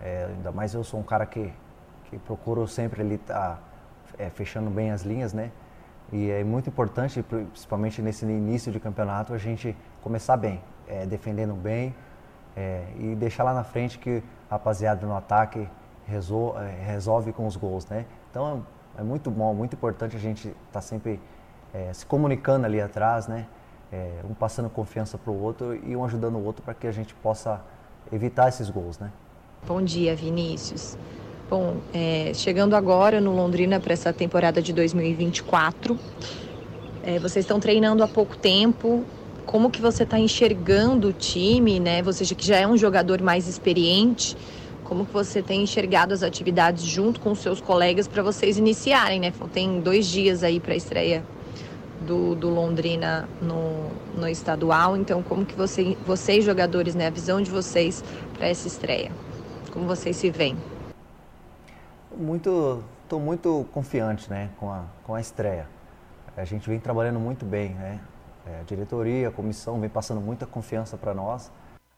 É, 0.00 0.28
ainda 0.36 0.52
mais 0.52 0.74
eu 0.74 0.84
sou 0.84 1.00
um 1.00 1.02
cara 1.02 1.26
que, 1.26 1.52
que 2.04 2.16
procuro 2.18 2.68
sempre 2.68 3.02
estar 3.14 3.34
tá, 3.34 3.58
é, 4.16 4.30
fechando 4.30 4.70
bem 4.70 4.92
as 4.92 5.02
linhas, 5.02 5.32
né? 5.32 5.50
E 6.12 6.30
é 6.30 6.44
muito 6.44 6.68
importante, 6.68 7.20
principalmente 7.20 8.00
nesse 8.00 8.24
início 8.24 8.70
de 8.70 8.78
campeonato, 8.78 9.34
a 9.34 9.38
gente 9.38 9.76
começar 10.02 10.36
bem, 10.36 10.62
é, 10.86 11.04
defendendo 11.04 11.54
bem 11.54 11.92
é, 12.56 12.84
e 12.98 13.14
deixar 13.14 13.42
lá 13.42 13.52
na 13.52 13.64
frente 13.64 13.98
que 13.98 14.22
rapaziada 14.54 15.04
no 15.06 15.16
ataque 15.16 15.68
resolve, 16.06 16.58
é, 16.58 16.84
resolve 16.84 17.32
com 17.32 17.46
os 17.46 17.56
gols, 17.56 17.86
né? 17.86 18.06
Então 18.30 18.64
é 18.96 19.02
muito 19.02 19.30
bom, 19.30 19.52
muito 19.52 19.74
importante 19.74 20.16
a 20.16 20.18
gente 20.18 20.48
estar 20.48 20.56
tá 20.72 20.80
sempre 20.80 21.20
é, 21.72 21.92
se 21.92 22.06
comunicando 22.06 22.64
ali 22.66 22.80
atrás, 22.80 23.26
né? 23.26 23.46
É, 23.92 24.20
um 24.28 24.34
passando 24.34 24.70
confiança 24.70 25.18
para 25.18 25.30
o 25.30 25.40
outro 25.40 25.74
e 25.74 25.94
um 25.94 26.04
ajudando 26.04 26.36
o 26.36 26.44
outro 26.44 26.62
para 26.62 26.74
que 26.74 26.86
a 26.86 26.92
gente 26.92 27.14
possa 27.14 27.60
evitar 28.12 28.48
esses 28.48 28.70
gols, 28.70 28.98
né? 28.98 29.10
Bom 29.66 29.82
dia, 29.82 30.14
Vinícius. 30.14 30.96
Bom, 31.48 31.76
é, 31.92 32.32
chegando 32.34 32.74
agora 32.74 33.20
no 33.20 33.34
Londrina 33.34 33.78
para 33.78 33.92
essa 33.92 34.12
temporada 34.12 34.62
de 34.62 34.72
2024, 34.72 35.98
é, 37.02 37.18
vocês 37.18 37.44
estão 37.44 37.60
treinando 37.60 38.02
há 38.02 38.08
pouco 38.08 38.36
tempo. 38.36 39.04
Como 39.46 39.70
que 39.70 39.80
você 39.80 40.02
está 40.02 40.18
enxergando 40.18 41.08
o 41.08 41.12
time, 41.12 41.78
né? 41.78 42.02
Você 42.02 42.24
que 42.34 42.46
já 42.46 42.56
é 42.56 42.66
um 42.66 42.76
jogador 42.76 43.22
mais 43.22 43.46
experiente, 43.46 44.36
como 44.84 45.06
que 45.06 45.12
você 45.12 45.42
tem 45.42 45.62
enxergado 45.62 46.12
as 46.12 46.22
atividades 46.22 46.84
junto 46.84 47.20
com 47.20 47.32
os 47.32 47.38
seus 47.38 47.60
colegas 47.60 48.08
para 48.08 48.22
vocês 48.22 48.58
iniciarem, 48.58 49.20
né? 49.20 49.32
Tem 49.52 49.80
dois 49.80 50.06
dias 50.06 50.42
aí 50.42 50.58
para 50.60 50.74
a 50.74 50.76
estreia 50.76 51.24
do, 52.06 52.34
do, 52.34 52.48
Londrina 52.48 53.28
no, 53.40 53.88
no 54.20 54.28
estadual. 54.28 54.96
Então, 54.96 55.22
como 55.22 55.44
que 55.44 55.54
você, 55.54 55.96
vocês 56.06 56.44
jogadores, 56.44 56.94
né? 56.94 57.06
A 57.06 57.10
visão 57.10 57.40
de 57.40 57.50
vocês 57.50 58.02
para 58.34 58.48
essa 58.48 58.66
estreia? 58.66 59.12
Como 59.72 59.86
vocês 59.86 60.16
se 60.16 60.30
veem? 60.30 60.56
muito, 62.16 62.82
estou 63.02 63.20
muito 63.20 63.66
confiante, 63.72 64.30
né, 64.30 64.50
com 64.58 64.70
a, 64.70 64.84
com 65.04 65.14
a 65.14 65.20
estreia. 65.20 65.66
A 66.36 66.44
gente 66.44 66.68
vem 66.68 66.80
trabalhando 66.80 67.20
muito 67.20 67.44
bem, 67.44 67.74
né? 67.74 68.00
É, 68.46 68.60
a 68.60 68.62
diretoria, 68.62 69.28
a 69.28 69.32
comissão 69.32 69.80
vem 69.80 69.90
passando 69.90 70.20
muita 70.20 70.46
confiança 70.46 70.96
para 70.96 71.14
nós. 71.14 71.50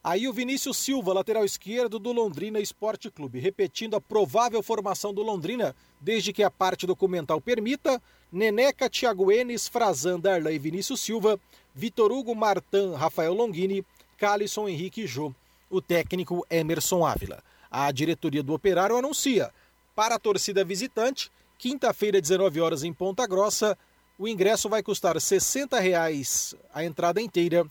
Aí 0.02 0.28
o 0.28 0.32
Vinícius 0.32 0.76
Silva, 0.76 1.12
lateral 1.12 1.44
esquerdo 1.44 1.98
do 1.98 2.12
Londrina 2.12 2.60
Esporte 2.60 3.10
Clube, 3.10 3.40
repetindo 3.40 3.96
a 3.96 4.00
provável 4.00 4.62
formação 4.62 5.12
do 5.12 5.20
Londrina, 5.20 5.74
desde 6.00 6.32
que 6.32 6.44
a 6.44 6.50
parte 6.50 6.86
documental 6.86 7.40
permita, 7.40 8.00
Neneca, 8.30 8.88
Thiago 8.88 9.32
Enes, 9.32 9.66
Frazan, 9.66 10.20
Darlan 10.20 10.52
e 10.52 10.58
Vinícius 10.60 11.00
Silva, 11.00 11.40
Vitor 11.74 12.12
Hugo, 12.12 12.36
Martan, 12.36 12.96
Rafael 12.96 13.34
Longini, 13.34 13.84
Calisson, 14.16 14.68
Henrique 14.68 15.02
e 15.02 15.06
Jô. 15.08 15.34
O 15.68 15.82
técnico 15.82 16.46
Emerson 16.48 17.04
Ávila. 17.04 17.42
A 17.68 17.90
diretoria 17.90 18.44
do 18.44 18.54
Operário 18.54 18.96
anuncia, 18.96 19.50
para 19.96 20.14
a 20.14 20.18
torcida 20.20 20.64
visitante, 20.64 21.32
quinta-feira, 21.58 22.20
19 22.20 22.60
horas 22.60 22.84
em 22.84 22.92
Ponta 22.92 23.26
Grossa, 23.26 23.76
o 24.18 24.26
ingresso 24.26 24.68
vai 24.68 24.82
custar 24.82 25.20
60 25.20 25.78
reais 25.78 26.54
a 26.72 26.84
entrada 26.84 27.20
inteira, 27.20 27.66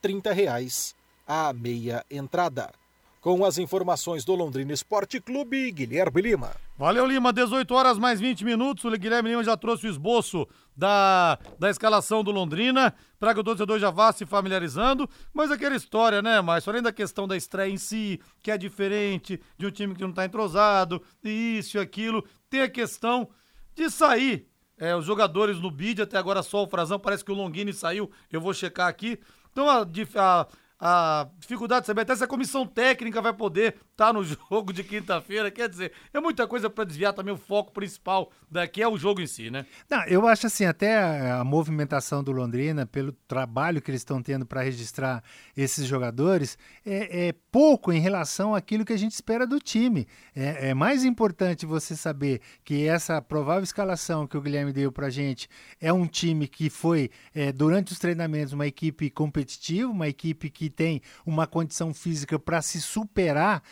30 0.00 0.32
reais 0.32 0.94
a 1.26 1.52
meia 1.52 2.04
entrada. 2.10 2.72
Com 3.20 3.44
as 3.44 3.58
informações 3.58 4.24
do 4.24 4.34
Londrina 4.34 4.72
Esporte 4.72 5.20
Clube, 5.20 5.70
Guilherme 5.72 6.22
Lima. 6.22 6.56
Valeu, 6.78 7.04
Lima. 7.04 7.34
18 7.34 7.74
horas 7.74 7.98
mais 7.98 8.18
20 8.18 8.46
minutos. 8.46 8.82
O 8.82 8.90
Guilherme 8.90 9.28
Lima 9.28 9.44
já 9.44 9.54
trouxe 9.58 9.86
o 9.86 9.90
esboço 9.90 10.48
da, 10.74 11.38
da 11.58 11.68
escalação 11.68 12.24
do 12.24 12.30
Londrina 12.30 12.94
para 13.18 13.34
que 13.34 13.40
o 13.40 13.44
torcedor 13.44 13.78
já 13.78 13.90
vá 13.90 14.10
se 14.10 14.24
familiarizando. 14.24 15.06
Mas 15.34 15.50
aquela 15.50 15.76
história, 15.76 16.22
né, 16.22 16.40
Márcio? 16.40 16.70
Além 16.70 16.82
da 16.82 16.90
questão 16.90 17.28
da 17.28 17.36
estreia 17.36 17.70
em 17.70 17.76
si, 17.76 18.18
que 18.42 18.50
é 18.50 18.56
diferente 18.56 19.38
de 19.58 19.66
um 19.66 19.70
time 19.70 19.94
que 19.94 20.00
não 20.00 20.08
está 20.08 20.24
entrosado, 20.24 21.02
isso 21.22 21.76
e 21.76 21.80
aquilo, 21.80 22.24
tem 22.48 22.62
a 22.62 22.70
questão 22.70 23.28
de 23.74 23.90
sair. 23.90 24.49
É, 24.80 24.96
os 24.96 25.04
jogadores 25.04 25.60
no 25.60 25.70
bid, 25.70 26.02
até 26.02 26.16
agora 26.16 26.42
só 26.42 26.64
o 26.64 26.66
Frazão, 26.66 26.98
parece 26.98 27.24
que 27.24 27.30
o 27.30 27.34
Longini 27.34 27.72
saiu, 27.72 28.10
eu 28.32 28.40
vou 28.40 28.54
checar 28.54 28.88
aqui. 28.88 29.20
Então 29.52 29.68
a, 29.68 29.86
a 30.16 30.46
a 30.80 31.28
dificuldade 31.38 31.82
de 31.82 31.88
saber 31.88 32.00
até 32.00 32.16
se 32.16 32.24
a 32.24 32.26
comissão 32.26 32.66
técnica 32.66 33.20
vai 33.20 33.34
poder 33.34 33.76
tá 34.00 34.14
no 34.14 34.24
jogo 34.24 34.72
de 34.72 34.82
quinta-feira. 34.82 35.50
Quer 35.50 35.68
dizer, 35.68 35.92
é 36.14 36.18
muita 36.18 36.48
coisa 36.48 36.70
para 36.70 36.84
desviar 36.84 37.12
também 37.12 37.34
o 37.34 37.36
foco 37.36 37.70
principal 37.70 38.32
daqui 38.50 38.82
é 38.82 38.88
o 38.88 38.98
jogo 38.98 39.20
em 39.20 39.26
si, 39.26 39.50
né? 39.50 39.64
Não, 39.88 40.02
eu 40.04 40.26
acho 40.26 40.46
assim, 40.46 40.64
até 40.64 40.98
a, 40.98 41.44
movimentação 41.44 42.22
do 42.22 42.32
Londrina, 42.32 42.84
pelo 42.84 43.12
trabalho 43.12 43.80
que 43.80 43.90
eles 43.90 44.00
estão 44.00 44.20
tendo 44.20 44.44
para 44.44 44.62
registrar 44.62 45.22
esses 45.56 45.86
jogadores, 45.86 46.58
é, 46.84 47.28
é, 47.28 47.34
pouco 47.52 47.92
em 47.92 48.00
relação 48.00 48.54
àquilo 48.54 48.84
que 48.84 48.92
a 48.92 48.98
gente 48.98 49.12
espera 49.12 49.46
do 49.46 49.60
time. 49.60 50.06
É, 50.34 50.70
é 50.70 50.74
mais 50.74 51.04
importante 51.04 51.64
você 51.64 51.94
saber 51.94 52.40
que 52.64 52.86
essa 52.86 53.22
provável 53.22 53.62
escalação 53.62 54.26
que 54.26 54.36
o 54.36 54.40
Guilherme 54.40 54.72
deu 54.72 54.90
para 54.90 55.10
gente 55.10 55.48
é 55.80 55.92
um 55.92 56.06
time 56.06 56.48
que 56.48 56.68
foi, 56.68 57.10
é, 57.34 57.52
durante 57.52 57.92
os 57.92 57.98
treinamentos, 57.98 58.52
uma 58.52 58.66
equipe 58.66 59.10
competitiva, 59.10 59.90
uma 59.90 60.08
equipe 60.08 60.50
que 60.50 60.68
tem 60.68 61.00
uma 61.24 61.46
condição 61.46 61.94
física 61.94 62.38
para 62.38 62.60
se 62.62 62.80
superar 62.80 63.62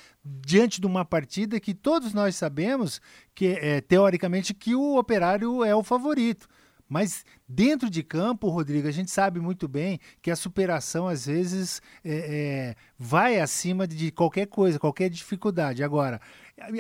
diante 0.45 0.81
de 0.81 0.87
uma 0.87 1.05
partida 1.05 1.61
que 1.61 1.75
todos 1.75 2.13
nós 2.13 2.37
sabemos 2.37 3.01
que 3.35 3.47
é, 3.47 3.81
teoricamente 3.81 4.53
que 4.53 4.75
o 4.75 4.99
Operário 4.99 5.65
é 5.65 5.75
o 5.75 5.83
favorito. 5.83 6.49
Mas 6.89 7.25
dentro 7.47 7.91
de 7.91 8.03
campo, 8.03 8.49
Rodrigo, 8.49 8.89
a 8.89 8.93
gente 8.93 9.11
sabe 9.11 9.39
muito 9.39 9.69
bem 9.69 10.01
que 10.23 10.31
a 10.31 10.37
superação 10.37 11.07
às 11.07 11.27
vezes 11.27 11.83
é, 12.03 12.13
é, 12.13 12.75
vai 12.99 13.39
acima 13.39 13.87
de 13.87 14.11
qualquer 14.11 14.47
coisa, 14.47 14.79
qualquer 14.79 15.11
dificuldade. 15.11 15.85
Agora, 15.85 16.19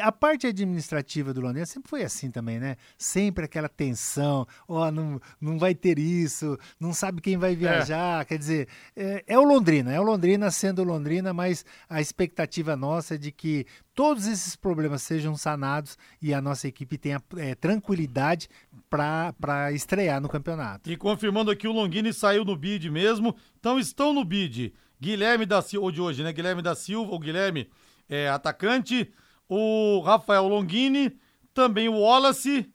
a 0.02 0.12
parte 0.12 0.46
administrativa 0.46 1.32
do 1.32 1.40
Londrina 1.40 1.66
sempre 1.66 1.88
foi 1.88 2.02
assim 2.02 2.30
também, 2.30 2.58
né? 2.58 2.76
Sempre 2.96 3.44
aquela 3.44 3.68
tensão, 3.68 4.46
ó, 4.66 4.86
oh, 4.86 4.90
não, 4.90 5.20
não 5.40 5.58
vai 5.58 5.74
ter 5.74 5.98
isso, 5.98 6.58
não 6.78 6.92
sabe 6.92 7.20
quem 7.20 7.36
vai 7.36 7.54
viajar. 7.54 8.22
É. 8.22 8.24
Quer 8.24 8.38
dizer, 8.38 8.68
é, 8.96 9.24
é, 9.26 9.38
o 9.38 9.44
Londrina, 9.44 9.92
é 9.92 10.00
o 10.00 10.02
Londrina 10.02 10.50
sendo 10.50 10.82
Londrina, 10.82 11.32
mas 11.32 11.64
a 11.88 12.00
expectativa 12.00 12.76
nossa 12.76 13.14
é 13.14 13.18
de 13.18 13.30
que 13.30 13.66
todos 13.94 14.26
esses 14.26 14.56
problemas 14.56 15.02
sejam 15.02 15.36
sanados 15.36 15.96
e 16.20 16.34
a 16.34 16.40
nossa 16.40 16.68
equipe 16.68 16.98
tenha 16.98 17.22
é, 17.36 17.54
tranquilidade 17.54 18.48
para 18.88 19.72
estrear 19.72 20.20
no 20.20 20.28
campeonato. 20.28 20.90
E 20.90 20.96
confirmando 20.96 21.50
aqui, 21.50 21.68
o 21.68 21.72
Longini 21.72 22.12
saiu 22.12 22.44
no 22.44 22.56
bid 22.56 22.90
mesmo, 22.90 23.34
então 23.58 23.78
estão 23.78 24.12
no 24.12 24.24
bid. 24.24 24.72
Guilherme 25.00 25.46
da 25.46 25.62
Silva, 25.62 25.86
ou 25.86 25.92
de 25.92 26.00
hoje, 26.00 26.24
né? 26.24 26.32
Guilherme 26.32 26.62
da 26.62 26.74
Silva, 26.74 27.14
o 27.14 27.18
Guilherme 27.18 27.68
é 28.08 28.28
atacante 28.28 29.12
o 29.48 30.00
Rafael 30.00 30.46
Longini, 30.46 31.16
também 31.54 31.88
o 31.88 32.00
Wallace 32.00 32.70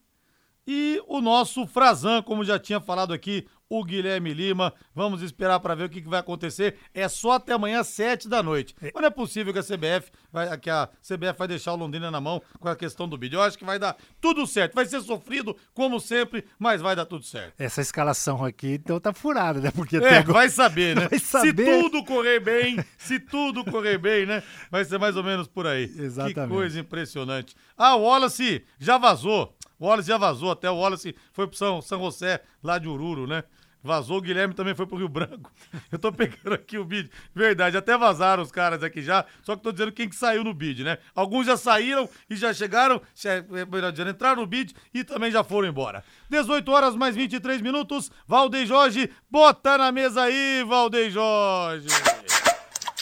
e 0.65 1.01
o 1.07 1.21
nosso 1.21 1.67
Frazan, 1.67 2.21
como 2.21 2.43
já 2.43 2.57
tinha 2.57 2.79
falado 2.79 3.13
aqui, 3.13 3.45
o 3.69 3.84
Guilherme 3.84 4.34
Lima. 4.34 4.73
Vamos 4.93 5.21
esperar 5.21 5.60
para 5.60 5.76
ver 5.76 5.86
o 5.86 5.89
que, 5.89 6.02
que, 6.02 6.10
vai 6.10 6.19
acontecer. 6.19 6.78
É 6.93 7.08
só 7.08 7.34
até 7.34 7.54
amanhã, 7.54 7.84
sete 7.84 8.28
da 8.28 8.43
noite. 8.43 8.76
Mas 8.82 8.93
não 8.93 9.06
é 9.06 9.10
possível 9.10 9.52
que 9.54 9.60
a 9.60 9.63
CBF 9.63 10.12
vai, 10.32 10.58
que 10.58 10.69
a 10.69 10.88
CBF 11.02 11.38
vai 11.38 11.47
deixar 11.47 11.73
o 11.73 11.76
Londrina 11.76 12.12
na 12.12 12.21
mão 12.21 12.41
com 12.60 12.67
a 12.67 12.76
questão 12.76 13.08
do 13.08 13.17
vídeo. 13.17 13.38
Eu 13.38 13.41
acho 13.41 13.58
que 13.58 13.65
vai 13.65 13.80
dar 13.80 13.95
tudo 14.21 14.45
certo. 14.45 14.76
Vai 14.76 14.86
ser 14.86 15.02
sofrido, 15.02 15.56
como 15.73 15.99
sempre, 15.99 16.45
mas 16.60 16.82
vai 16.82 16.95
dar 16.95 17.06
tudo 17.06 17.26
certo. 17.26 17.54
Essa 17.60 17.82
escalação 17.82 18.43
aqui, 18.43 18.73
então, 18.73 18.99
tá 18.99 19.13
furada, 19.13 19.60
né? 19.60 19.71
Porque 19.71 19.97
é, 19.97 20.17
agora... 20.17 20.34
vai 20.34 20.49
saber, 20.49 20.95
né? 20.95 21.08
Vai 21.13 21.19
saber. 21.19 21.65
Se 21.65 21.82
tudo 21.82 22.04
correr 22.04 22.39
bem, 22.39 22.84
se 22.97 23.19
tudo 23.19 23.63
correr 23.65 23.97
bem, 23.97 24.26
né? 24.26 24.41
Vai 24.71 24.86
ser 24.86 24.97
mais 24.97 25.15
ou 25.15 25.23
menos 25.23 25.47
por 25.47 25.67
aí. 25.67 25.84
Exatamente. 25.84 26.36
Que 26.36 26.47
coisa 26.47 26.80
impressionante. 26.80 27.56
Ah, 27.78 27.95
o 27.95 28.04
Wallace 28.04 28.63
já 28.80 28.97
vazou. 28.97 29.56
O 29.84 29.86
Wallace 29.86 30.08
já 30.08 30.17
vazou, 30.17 30.50
até 30.50 30.72
o 30.72 30.78
Wallace 30.78 31.13
foi 31.34 31.46
pro 31.46 31.58
São, 31.58 31.82
São 31.82 32.00
José, 32.00 32.41
lá 32.63 32.78
de 32.78 32.88
Ururo, 32.88 33.28
né? 33.28 33.43
Vazou, 33.84 34.19
o 34.19 34.22
Guilherme 34.22 34.54
também 34.54 34.74
foi 34.74 34.88
pro 34.88 34.96
Rio 34.96 35.10
Branco. 35.10 35.52
Eu 35.91 36.00
tô 36.00 36.10
pegando 36.10 36.54
aqui 36.54 36.78
o 36.78 36.86
bid. 36.86 37.12
Verdade, 37.36 37.76
até 37.76 37.98
vazaram 37.98 38.41
os 38.41 38.50
caras 38.50 38.82
aqui 38.82 39.02
já, 39.02 39.26
só 39.41 39.58
que 39.58 39.62
tô 39.62 39.74
dizendo 39.74 39.91
quem 39.91 40.08
que 40.08 40.15
saiu 40.15 40.41
no 40.41 40.54
bid, 40.54 40.86
né? 40.86 41.00
Alguns 41.13 41.48
já 41.48 41.58
saíram 41.58 42.10
e 42.30 42.36
já 42.38 42.54
chegaram, 42.54 43.02
é, 43.26 43.43
melhor 43.65 43.93
entraram 44.08 44.39
no 44.39 44.48
bid 44.48 44.74
e 44.93 45.04
também 45.04 45.30
já 45.30 45.43
foram 45.43 45.67
embora. 45.67 46.02
18 46.30 46.72
horas 46.72 46.96
mais 46.96 47.13
23 47.13 47.62
minutos. 47.62 48.10
Valdeir 48.26 48.65
Jorge, 48.65 49.12
bota 49.30 49.78
na 49.78 49.91
mesa 49.91 50.22
aí, 50.22 50.63
Valdeir 50.63 51.12
Jorge. 51.12 51.88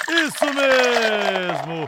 Isso 0.09 0.45
mesmo. 0.45 1.87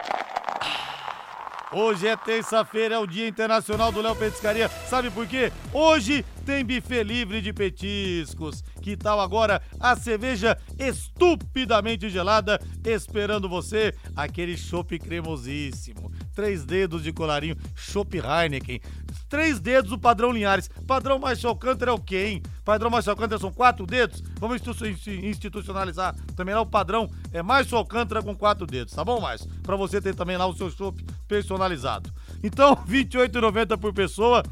Hoje 1.76 2.08
é 2.08 2.16
terça-feira, 2.16 2.96
é 2.96 3.00
o 3.00 3.08
Dia 3.08 3.28
Internacional 3.28 3.92
do 3.92 4.00
Léo 4.00 4.16
Petiscaria. 4.16 4.70
Sabe 4.88 5.10
por 5.10 5.26
quê? 5.26 5.52
Hoje 5.74 6.24
tem 6.46 6.64
buffet 6.64 7.04
livre 7.04 7.42
de 7.42 7.54
petiscos. 7.54 8.64
Que 8.82 8.98
tal 8.98 9.20
agora 9.20 9.62
a 9.80 9.96
cerveja 9.96 10.58
estupidamente 10.78 12.10
gelada 12.10 12.60
esperando 12.84 13.48
você? 13.48 13.94
Aquele 14.16 14.58
chopp 14.58 14.98
cremosíssimo. 15.00 16.12
Três 16.36 16.66
dedos 16.66 17.04
de 17.04 17.14
colarinho, 17.14 17.56
chopp 17.76 18.18
Heineken. 18.18 18.82
Três 19.30 19.60
dedos 19.60 19.92
o 19.92 19.98
padrão 19.98 20.32
Linhares. 20.32 20.70
Padrão 20.88 21.20
Márcio 21.20 21.50
Alcântara 21.50 21.92
é 21.92 21.94
o 21.94 22.00
quê, 22.00 22.26
hein? 22.28 22.44
Padrão 22.66 22.90
Márcio 22.90 23.12
Alcântara 23.12 23.40
são 23.40 23.52
quatro 23.52 23.86
dedos? 23.86 24.24
Vamos 24.40 24.62
institucionalizar 25.08 26.16
também 26.36 26.54
lá 26.54 26.62
o 26.62 26.66
padrão 26.66 27.10
é 27.32 27.42
Márcio 27.42 27.78
Alcântara 27.78 28.22
com 28.22 28.36
quatro 28.36 28.66
dedos, 28.66 28.94
tá 28.94 29.04
bom, 29.04 29.20
Márcio? 29.20 29.50
Pra 29.62 29.76
você 29.76 30.02
ter 30.02 30.16
também 30.16 30.38
lá 30.38 30.46
o 30.46 30.54
seu 30.54 30.70
chopp 30.70 31.04
personalizado. 31.28 32.12
Então, 32.44 32.74
R$ 32.88 33.06
28,90 33.06 33.78
por 33.78 33.94
pessoa. 33.94 34.44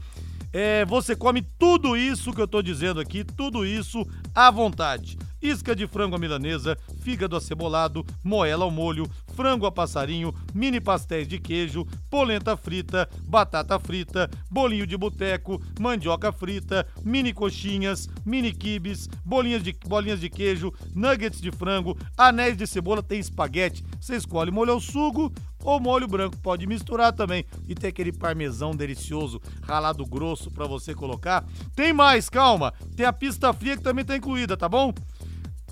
É, 0.54 0.86
você 0.86 1.16
come 1.16 1.42
tudo 1.42 1.96
isso 1.96 2.34
que 2.34 2.42
eu 2.42 2.48
tô 2.48 2.62
dizendo 2.62 3.00
aqui, 3.00 3.24
tudo 3.24 3.66
isso 3.66 4.06
à 4.36 4.52
vontade 4.52 5.18
isca 5.42 5.76
de 5.76 5.88
frango 5.88 6.16
à 6.16 6.20
milanesa, 6.20 6.78
fígado 7.02 7.36
acebolado, 7.36 8.06
moela 8.24 8.64
ao 8.64 8.72
molho, 8.72 9.10
frango 9.36 9.66
a 9.66 9.72
passarinho, 9.72 10.34
mini 10.54 10.80
pastéis 10.80 11.28
de 11.28 11.40
queijo, 11.40 11.86
polenta 12.10 12.56
frita, 12.56 13.10
batata 13.28 13.80
frita, 13.80 14.30
bolinho 14.50 14.86
de 14.86 14.96
boteco, 14.98 15.62
mandioca 15.80 16.32
frita, 16.32 16.88
mini 17.04 17.34
coxinhas, 17.34 18.08
mini 18.26 18.52
quibes, 18.52 19.08
bolinhas 19.26 19.64
de, 19.64 19.76
bolinhas 19.86 20.20
de 20.20 20.30
queijo, 20.30 20.74
nuggets 20.94 21.42
de 21.42 21.52
frango, 21.52 21.98
anéis 22.18 22.56
de 22.56 22.68
cebola, 22.68 23.02
tem 23.02 23.20
espaguete. 23.20 23.84
Você 24.00 24.16
escolhe 24.16 24.52
molho 24.52 24.74
ao 24.74 24.80
sugo 24.80 25.32
ou 25.64 25.80
molho 25.80 26.08
branco, 26.08 26.38
pode 26.38 26.66
misturar 26.68 27.14
também. 27.14 27.46
E 27.68 27.76
tem 27.76 27.90
aquele 27.90 28.12
parmesão 28.12 28.76
delicioso, 28.76 29.42
ralado 29.62 30.06
grosso 30.06 30.52
para 30.52 30.66
você 30.66 30.94
colocar. 30.94 31.46
Tem 31.76 31.94
mais, 31.94 32.30
calma. 32.30 32.74
Tem 32.96 33.06
a 33.06 33.14
pista 33.14 33.54
fria 33.54 33.78
que 33.78 33.84
também 33.84 34.04
tá 34.04 34.16
incluída, 34.16 34.58
tá 34.58 34.68
bom? 34.68 34.94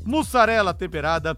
Mussarela 0.06 0.74
temperada, 0.74 1.38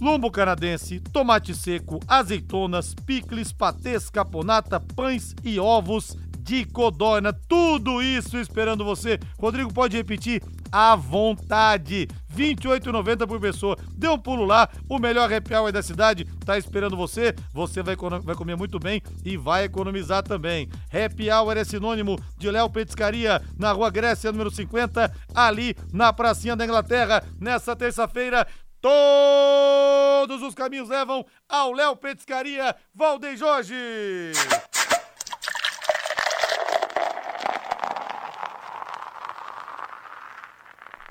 lombo 0.00 0.30
canadense, 0.30 1.00
tomate 1.00 1.54
seco, 1.54 2.00
azeitonas, 2.06 2.94
picles, 2.94 3.52
patês, 3.52 4.10
caponata, 4.10 4.78
pães 4.80 5.34
e 5.42 5.58
ovos 5.58 6.16
de 6.38 6.64
codorna. 6.64 7.32
Tudo 7.32 8.00
isso 8.00 8.38
esperando 8.38 8.84
você. 8.84 9.18
Rodrigo, 9.38 9.72
pode 9.72 9.96
repetir 9.96 10.42
à 10.76 10.94
vontade. 10.94 12.06
28,90 12.36 13.26
por 13.26 13.40
pessoa. 13.40 13.78
Dê 13.96 14.08
um 14.10 14.18
pulo 14.18 14.44
lá, 14.44 14.68
o 14.90 14.98
melhor 14.98 15.32
happy 15.32 15.54
hour 15.54 15.72
da 15.72 15.82
cidade 15.82 16.26
tá 16.44 16.58
esperando 16.58 16.94
você. 16.94 17.34
Você 17.54 17.82
vai, 17.82 17.96
vai 17.96 18.34
comer 18.34 18.56
muito 18.56 18.78
bem 18.78 19.00
e 19.24 19.38
vai 19.38 19.64
economizar 19.64 20.22
também. 20.22 20.68
Happy 20.92 21.30
Hour 21.30 21.56
é 21.56 21.64
sinônimo 21.64 22.18
de 22.36 22.50
Léo 22.50 22.68
Petiscaria, 22.68 23.40
na 23.58 23.72
Rua 23.72 23.88
Grécia, 23.88 24.30
número 24.30 24.50
50, 24.50 25.10
ali 25.34 25.74
na 25.94 26.12
Pracinha 26.12 26.54
da 26.54 26.66
Inglaterra, 26.66 27.24
nessa 27.40 27.74
terça-feira. 27.74 28.46
Todos 28.82 30.42
os 30.42 30.54
caminhos 30.54 30.90
levam 30.90 31.24
ao 31.48 31.72
Léo 31.72 31.96
Petiscaria, 31.96 32.76
Valdeir 32.94 33.38
Jorge. 33.38 33.74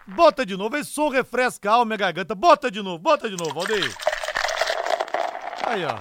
Bota 0.08 0.46
de 0.46 0.56
novo, 0.56 0.78
esse 0.78 0.92
som 0.92 1.10
refresca 1.10 1.70
a 1.70 1.74
alma 1.76 1.94
e 1.94 1.96
a 1.96 1.98
garganta. 1.98 2.36
Bota 2.36 2.70
de 2.70 2.82
novo, 2.82 3.00
bota 3.00 3.30
de 3.30 3.36
novo, 3.36 3.54
Valdeir. 3.54 3.96
Aí, 5.66 5.84
ó. 5.84 5.98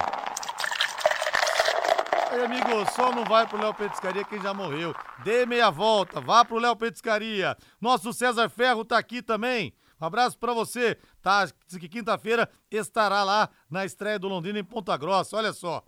Aí, 2.30 2.44
amigo, 2.44 2.84
só 2.92 3.12
não 3.14 3.24
vai 3.24 3.46
pro 3.46 3.60
Léo 3.60 3.72
Petiscaria 3.72 4.24
quem 4.24 4.42
já 4.42 4.52
morreu. 4.52 4.94
Dê 5.24 5.46
meia 5.46 5.70
volta, 5.70 6.20
vá 6.20 6.44
pro 6.44 6.58
Léo 6.58 6.76
Petiscaria. 6.76 7.56
Nosso 7.80 8.12
César 8.12 8.48
Ferro 8.50 8.84
tá 8.84 8.98
aqui 8.98 9.22
também. 9.22 9.72
Um 10.00 10.04
abraço 10.04 10.38
para 10.38 10.52
você. 10.52 10.98
Tá, 11.22 11.48
que 11.80 11.88
quinta-feira 11.88 12.50
estará 12.70 13.24
lá 13.24 13.48
na 13.70 13.86
estreia 13.86 14.18
do 14.18 14.28
Londrina 14.28 14.58
em 14.58 14.64
Ponta 14.64 14.96
Grossa. 14.96 15.36
Olha 15.36 15.52
só. 15.52 15.82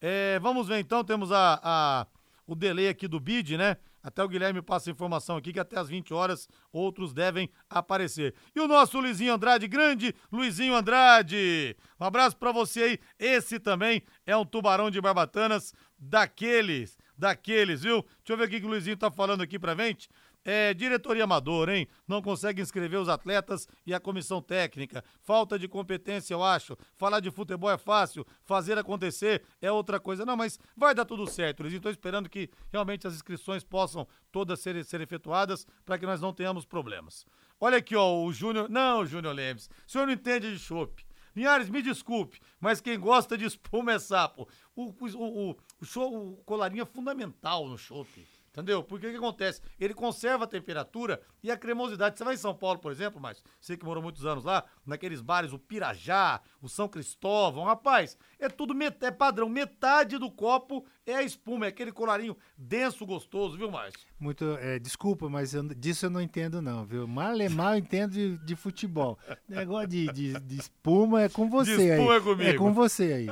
É, 0.00 0.38
vamos 0.40 0.66
ver 0.66 0.80
então, 0.80 1.02
temos 1.04 1.30
a, 1.32 1.60
a, 1.62 2.06
o 2.46 2.54
delay 2.54 2.88
aqui 2.88 3.06
do 3.08 3.20
bid, 3.20 3.56
né? 3.56 3.76
Até 4.02 4.22
o 4.22 4.28
Guilherme 4.28 4.60
passa 4.60 4.90
informação 4.90 5.36
aqui 5.36 5.52
que 5.52 5.60
até 5.60 5.78
às 5.78 5.88
20 5.88 6.12
horas 6.12 6.48
outros 6.72 7.12
devem 7.12 7.50
aparecer. 7.70 8.34
E 8.54 8.60
o 8.60 8.66
nosso 8.66 8.98
Luizinho 8.98 9.32
Andrade, 9.32 9.68
grande 9.68 10.14
Luizinho 10.30 10.74
Andrade. 10.74 11.76
Um 12.00 12.04
abraço 12.04 12.36
para 12.36 12.50
você 12.50 12.82
aí. 12.82 12.98
Esse 13.18 13.60
também 13.60 14.02
é 14.26 14.36
um 14.36 14.44
tubarão 14.44 14.90
de 14.90 15.00
barbatanas 15.00 15.72
daqueles, 15.98 16.98
daqueles, 17.16 17.82
viu? 17.82 18.02
Deixa 18.02 18.32
eu 18.32 18.36
ver 18.36 18.44
o 18.44 18.48
que 18.48 18.66
o 18.66 18.68
Luizinho 18.68 18.96
tá 18.96 19.10
falando 19.10 19.42
aqui 19.42 19.58
pra 19.58 19.74
gente. 19.74 20.08
É, 20.44 20.74
diretoria 20.74 21.24
amadora, 21.24 21.76
hein? 21.76 21.86
Não 22.06 22.20
consegue 22.20 22.60
inscrever 22.60 22.98
os 22.98 23.08
atletas 23.08 23.68
e 23.86 23.94
a 23.94 24.00
comissão 24.00 24.42
técnica. 24.42 25.04
Falta 25.20 25.58
de 25.58 25.68
competência, 25.68 26.34
eu 26.34 26.42
acho. 26.42 26.76
Falar 26.96 27.20
de 27.20 27.30
futebol 27.30 27.70
é 27.70 27.78
fácil, 27.78 28.26
fazer 28.44 28.76
acontecer 28.76 29.42
é 29.60 29.70
outra 29.70 30.00
coisa. 30.00 30.26
Não, 30.26 30.36
mas 30.36 30.58
vai 30.76 30.94
dar 30.94 31.04
tudo 31.04 31.26
certo, 31.26 31.60
Luizinho. 31.60 31.78
Estou 31.78 31.92
esperando 31.92 32.28
que 32.28 32.50
realmente 32.72 33.06
as 33.06 33.14
inscrições 33.14 33.62
possam 33.62 34.06
todas 34.32 34.60
serem, 34.60 34.82
serem 34.82 35.04
efetuadas 35.04 35.66
para 35.84 35.98
que 35.98 36.06
nós 36.06 36.20
não 36.20 36.32
tenhamos 36.32 36.66
problemas. 36.66 37.24
Olha 37.60 37.78
aqui, 37.78 37.94
ó, 37.94 38.24
o 38.24 38.32
Júnior. 38.32 38.68
Não, 38.68 39.06
Júnior 39.06 39.34
Lemes, 39.34 39.70
o 39.86 39.90
senhor 39.90 40.06
não 40.06 40.12
entende 40.12 40.52
de 40.52 40.58
chope. 40.58 41.04
Linhares, 41.34 41.70
me 41.70 41.80
desculpe, 41.80 42.40
mas 42.60 42.80
quem 42.80 42.98
gosta 42.98 43.38
de 43.38 43.46
espuma 43.46 43.92
é 43.92 43.98
sapo. 43.98 44.46
O, 44.76 44.90
o, 44.90 45.06
o, 45.16 45.56
o, 45.80 45.84
show, 45.84 46.32
o 46.32 46.36
colarinho 46.44 46.82
é 46.82 46.86
fundamental 46.86 47.66
no 47.66 47.78
chope. 47.78 48.26
Entendeu? 48.52 48.84
Porque 48.84 49.06
o 49.06 49.10
que 49.10 49.16
acontece? 49.16 49.62
Ele 49.80 49.94
conserva 49.94 50.44
a 50.44 50.46
temperatura 50.46 51.22
e 51.42 51.50
a 51.50 51.56
cremosidade. 51.56 52.18
Você 52.18 52.24
vai 52.24 52.34
em 52.34 52.38
São 52.38 52.54
Paulo, 52.54 52.78
por 52.78 52.92
exemplo, 52.92 53.18
mas 53.18 53.42
você 53.58 53.78
que 53.78 53.84
morou 53.84 54.02
muitos 54.02 54.26
anos 54.26 54.44
lá, 54.44 54.64
naqueles 54.86 55.22
bares, 55.22 55.54
o 55.54 55.58
Pirajá, 55.58 56.38
o 56.60 56.68
São 56.68 56.86
Cristóvão, 56.86 57.64
rapaz, 57.64 58.16
é 58.38 58.50
tudo 58.50 58.74
met 58.74 59.02
é 59.02 59.10
padrão. 59.10 59.48
Metade 59.48 60.18
do 60.18 60.30
copo 60.30 60.84
é 61.06 61.16
a 61.16 61.22
espuma, 61.22 61.66
é 61.66 61.68
aquele 61.68 61.92
colarinho 61.92 62.36
denso, 62.56 63.04
gostoso, 63.04 63.56
viu, 63.56 63.70
Márcio? 63.70 64.00
Muito, 64.18 64.56
é, 64.60 64.78
desculpa, 64.78 65.28
mas 65.28 65.52
eu, 65.52 65.62
disso 65.62 66.06
eu 66.06 66.10
não 66.10 66.20
entendo 66.20 66.62
não, 66.62 66.84
viu? 66.84 67.06
Mal 67.06 67.40
é 67.40 67.48
mal 67.48 67.72
eu 67.72 67.78
entendo 67.78 68.12
de, 68.12 68.38
de 68.38 68.54
futebol. 68.54 69.18
Negócio 69.48 69.88
de, 69.88 70.12
de, 70.12 70.40
de, 70.40 70.56
espuma 70.56 71.22
é 71.22 71.28
com 71.28 71.48
você 71.48 71.76
de 71.76 71.82
espuma 71.82 72.12
aí. 72.12 72.18
É, 72.18 72.20
comigo. 72.20 72.50
é 72.50 72.54
com 72.54 72.72
você 72.72 73.12
aí. 73.12 73.26